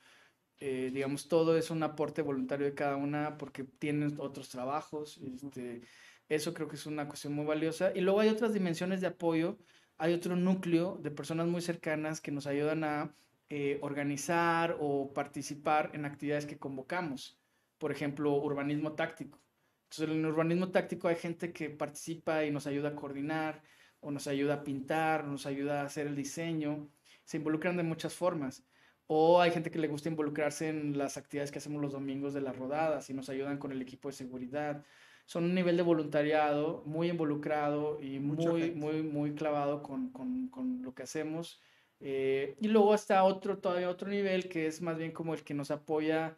eh, 0.66 0.92
digamos, 0.94 1.28
todo 1.28 1.58
es 1.58 1.72
un 1.72 1.84
aporte 1.84 2.22
voluntario 2.22 2.66
de 2.66 2.74
cada 2.74 2.96
una 2.96 3.38
porque 3.38 3.64
tienen 3.64 4.16
otros 4.20 4.50
trabajos. 4.50 5.18
Este, 5.18 5.82
eso 6.30 6.54
creo 6.54 6.68
que 6.68 6.76
es 6.78 6.86
una 6.86 7.08
cuestión 7.08 7.34
muy 7.34 7.46
valiosa. 7.46 7.92
Y 7.94 8.02
luego 8.02 8.22
hay 8.22 8.30
otras 8.30 8.54
dimensiones 8.54 9.02
de 9.02 9.08
apoyo. 9.08 9.58
Hay 9.98 10.14
otro 10.14 10.36
núcleo 10.36 10.98
de 11.02 11.12
personas 11.12 11.48
muy 11.48 11.62
cercanas 11.62 12.22
que 12.22 12.32
nos 12.32 12.48
ayudan 12.48 12.84
a 12.86 13.14
eh, 13.50 13.80
organizar 13.82 14.78
o 14.80 15.14
participar 15.14 15.92
en 15.94 16.06
actividades 16.06 16.46
que 16.46 16.58
convocamos. 16.58 17.40
Por 17.78 17.92
ejemplo, 17.92 18.34
urbanismo 18.36 18.94
táctico. 18.94 19.40
Entonces, 19.84 20.16
en 20.16 20.26
el 20.26 20.32
urbanismo 20.32 20.72
táctico 20.72 21.08
hay 21.08 21.16
gente 21.16 21.54
que 21.54 21.70
participa 21.70 22.44
y 22.46 22.52
nos 22.52 22.66
ayuda 22.66 22.90
a 22.90 22.96
coordinar, 22.96 23.62
o 24.04 24.12
nos 24.12 24.28
ayuda 24.28 24.56
a 24.56 24.64
pintar, 24.64 25.26
nos 25.26 25.46
ayuda 25.46 25.82
a 25.82 25.86
hacer 25.86 26.08
el 26.08 26.16
diseño. 26.16 26.90
Se 27.24 27.38
involucran 27.38 27.78
de 27.78 27.84
muchas 27.84 28.14
formas. 28.14 28.66
O 29.08 29.42
hay 29.42 29.52
gente 29.52 29.72
que 29.72 29.80
le 29.80 29.88
gusta 29.88 30.10
involucrarse 30.10 30.70
en 30.70 30.98
las 30.98 31.18
actividades 31.18 31.52
que 31.52 31.60
hacemos 31.60 31.82
los 31.82 31.94
domingos 31.94 32.34
de 32.34 32.42
las 32.42 32.58
rodadas 32.58 33.10
y 33.10 33.14
nos 33.14 33.30
ayudan 33.30 33.58
con 33.58 33.72
el 33.72 33.82
equipo 33.82 34.10
de 34.10 34.14
seguridad. 34.14 34.84
Son 35.26 35.46
un 35.46 35.56
nivel 35.56 35.78
de 35.78 35.84
voluntariado 35.84 36.84
muy 36.86 37.10
involucrado 37.10 38.02
y 38.02 38.20
muy, 38.20 38.72
muy, 38.72 39.04
muy 39.04 39.36
clavado 39.36 39.82
con, 39.82 40.10
con, 40.12 40.50
con 40.50 40.82
lo 40.82 40.94
que 40.94 41.04
hacemos. 41.04 41.62
Eh, 42.06 42.58
y 42.60 42.68
luego 42.68 42.94
está 42.94 43.24
otro, 43.24 43.58
todavía 43.60 43.90
otro 43.90 44.10
nivel 44.10 44.50
que 44.50 44.68
es 44.68 44.82
más 44.82 44.98
bien 44.98 45.14
como 45.14 45.34
el 45.34 45.44
que 45.44 45.54
nos 45.54 45.72
apoya 45.72 46.36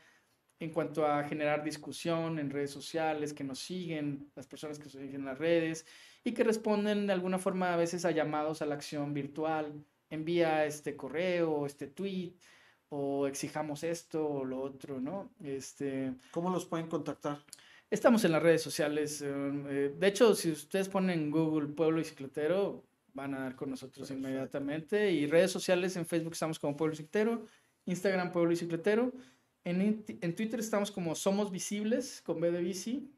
en 0.59 0.71
cuanto 0.71 1.07
a 1.07 1.23
generar 1.23 1.63
discusión 1.63 2.37
en 2.37 2.51
redes 2.51 2.69
sociales, 2.69 3.33
que 3.33 3.43
nos 3.43 3.59
siguen, 3.59 4.31
las 4.35 4.45
personas 4.45 4.77
que 4.77 4.85
nos 4.85 4.93
siguen 4.93 5.15
en 5.15 5.25
las 5.25 5.39
redes 5.39 5.87
y 6.23 6.33
que 6.33 6.43
responden 6.43 7.07
de 7.07 7.13
alguna 7.13 7.39
forma 7.39 7.73
a 7.73 7.77
veces 7.77 8.05
a 8.05 8.11
llamados 8.11 8.61
a 8.61 8.67
la 8.67 8.75
acción 8.75 9.13
virtual. 9.13 9.83
Envía 10.11 10.65
este 10.65 10.95
correo, 10.95 11.65
este 11.65 11.87
tweet, 11.87 12.35
o 12.89 13.25
exijamos 13.25 13.83
esto 13.83 14.25
o 14.25 14.45
lo 14.45 14.61
otro, 14.61 15.01
¿no? 15.01 15.31
Este, 15.43 16.13
¿Cómo 16.31 16.51
los 16.51 16.65
pueden 16.65 16.87
contactar? 16.87 17.39
Estamos 17.89 18.23
en 18.23 18.31
las 18.33 18.43
redes 18.43 18.61
sociales. 18.61 19.21
Eh, 19.21 19.27
eh, 19.27 19.95
de 19.97 20.07
hecho, 20.07 20.35
si 20.35 20.51
ustedes 20.51 20.89
ponen 20.89 21.31
Google 21.31 21.69
Pueblo 21.69 21.97
Bicicletero, 21.97 22.83
van 23.15 23.33
a 23.33 23.39
dar 23.39 23.55
con 23.55 23.71
nosotros 23.71 24.11
inmediatamente. 24.11 25.11
Y 25.11 25.25
redes 25.25 25.51
sociales 25.51 25.95
en 25.95 26.05
Facebook 26.05 26.33
estamos 26.33 26.59
como 26.59 26.77
Pueblo 26.77 26.91
Bicicletero, 26.91 27.47
Instagram 27.85 28.31
Pueblo 28.31 28.51
Bicicletero. 28.51 29.11
En, 29.63 30.05
en 30.07 30.35
Twitter 30.35 30.59
estamos 30.59 30.91
como 30.91 31.15
Somos 31.15 31.51
Visibles 31.51 32.21
con 32.21 32.39
B 32.39 32.51
de 32.51 32.61
Bici. 32.61 33.11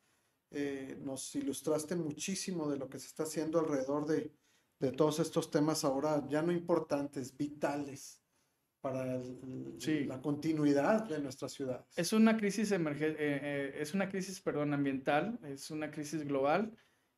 Eh, 0.51 0.97
nos 1.01 1.33
ilustraste 1.35 1.95
muchísimo 1.95 2.69
de 2.69 2.77
lo 2.77 2.89
que 2.89 2.99
se 2.99 3.07
está 3.07 3.23
haciendo 3.23 3.59
alrededor 3.59 4.05
de, 4.05 4.31
de 4.81 4.91
todos 4.91 5.19
estos 5.19 5.49
temas 5.51 5.85
ahora 5.85 6.27
ya 6.27 6.41
no 6.41 6.51
importantes, 6.51 7.37
vitales 7.37 8.21
para 8.81 9.05
la 9.05 10.21
continuidad 10.21 11.07
de 11.07 11.19
nuestra 11.19 11.47
ciudad. 11.47 11.85
Es 11.95 12.13
una 12.13 12.35
crisis 12.35 12.71
eh, 12.71 13.77
es 13.79 13.93
una 13.93 14.09
crisis, 14.09 14.41
perdón, 14.41 14.73
ambiental, 14.73 15.39
es 15.43 15.69
una 15.69 15.91
crisis 15.91 16.25
global, 16.25 16.75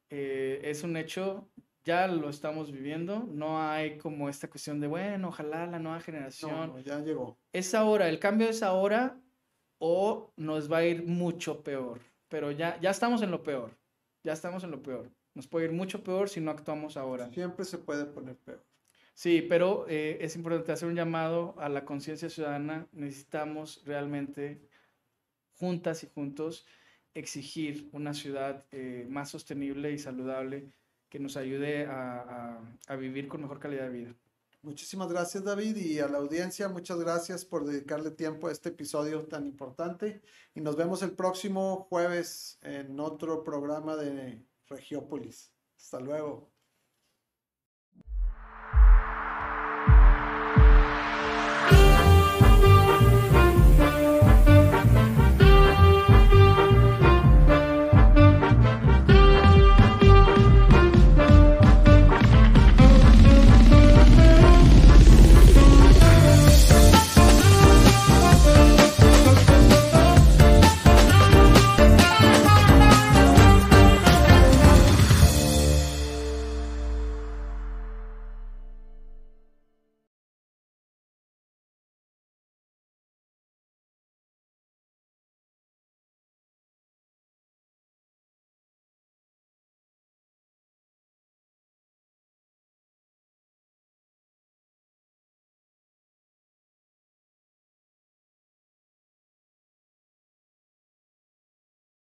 es 0.10 0.84
un 0.84 0.98
hecho 0.98 1.50
ya 1.86 2.08
lo 2.08 2.30
estamos 2.30 2.72
viviendo, 2.72 3.28
no 3.30 3.62
hay 3.62 3.98
como 3.98 4.30
esta 4.30 4.50
cuestión 4.50 4.80
de, 4.80 4.88
bueno, 4.88 5.30
ojalá 5.30 5.68
la 5.68 5.80
nueva 5.80 6.00
generación. 6.00 6.68
No, 6.68 6.80
ya 6.80 7.00
llegó. 7.00 7.38
Es 7.52 7.74
ahora, 7.74 8.08
el 8.08 8.20
cambio 8.20 8.48
es 8.50 8.64
ahora 8.64 9.20
o 9.80 10.32
nos 10.38 10.72
va 10.72 10.78
a 10.78 10.86
ir 10.86 11.06
mucho 11.06 11.62
peor, 11.62 12.00
pero 12.30 12.52
ya, 12.52 12.80
ya 12.80 12.92
estamos 12.92 13.22
en 13.22 13.32
lo 13.32 13.44
peor, 13.44 13.78
ya 14.24 14.34
estamos 14.34 14.64
en 14.64 14.72
lo 14.72 14.82
peor. 14.82 15.12
Nos 15.34 15.48
puede 15.48 15.66
ir 15.66 15.72
mucho 15.72 16.04
peor 16.04 16.30
si 16.30 16.42
no 16.42 16.52
actuamos 16.52 16.98
ahora. 16.98 17.32
Siempre 17.32 17.66
se 17.66 17.78
puede 17.78 18.06
poner 18.06 18.38
peor. 18.38 18.64
Sí, 19.14 19.46
pero 19.48 19.86
eh, 19.88 20.18
es 20.22 20.36
importante 20.36 20.72
hacer 20.72 20.88
un 20.88 20.96
llamado 20.96 21.56
a 21.60 21.70
la 21.70 21.86
conciencia 21.86 22.30
ciudadana. 22.30 22.88
Necesitamos 22.92 23.84
realmente, 23.86 24.68
juntas 25.58 26.04
y 26.04 26.08
juntos, 26.08 26.66
exigir 27.14 27.90
una 27.92 28.14
ciudad 28.14 28.66
eh, 28.72 29.06
más 29.10 29.30
sostenible 29.30 29.92
y 29.92 30.00
saludable 30.00 30.72
que 31.10 31.20
nos 31.20 31.38
ayude 31.38 31.86
a, 31.86 32.60
vivir 33.00 33.28
con 33.28 33.42
mejor 33.42 33.60
calidad 33.60 33.84
de 33.84 33.90
vida. 33.92 34.16
Muchísimas 34.64 35.10
gracias 35.12 35.44
David 35.44 35.76
y 35.76 36.00
a 36.00 36.08
la 36.08 36.18
audiencia, 36.18 36.70
muchas 36.70 36.98
gracias 36.98 37.46
por 37.46 37.66
dedicarle 37.66 38.10
tiempo 38.10 38.48
a 38.48 38.52
este 38.52 38.70
episodio 38.70 39.24
tan 39.28 39.46
importante 39.46 40.22
y 40.56 40.62
nos 40.62 40.76
vemos 40.76 41.04
el 41.04 41.12
próximo 41.12 41.86
jueves 41.90 42.58
en 42.64 43.00
otro 43.00 43.44
programa 43.44 43.96
de 43.96 44.42
Regiópolis. 44.70 45.54
Hasta 45.78 46.00
luego. 46.00 46.53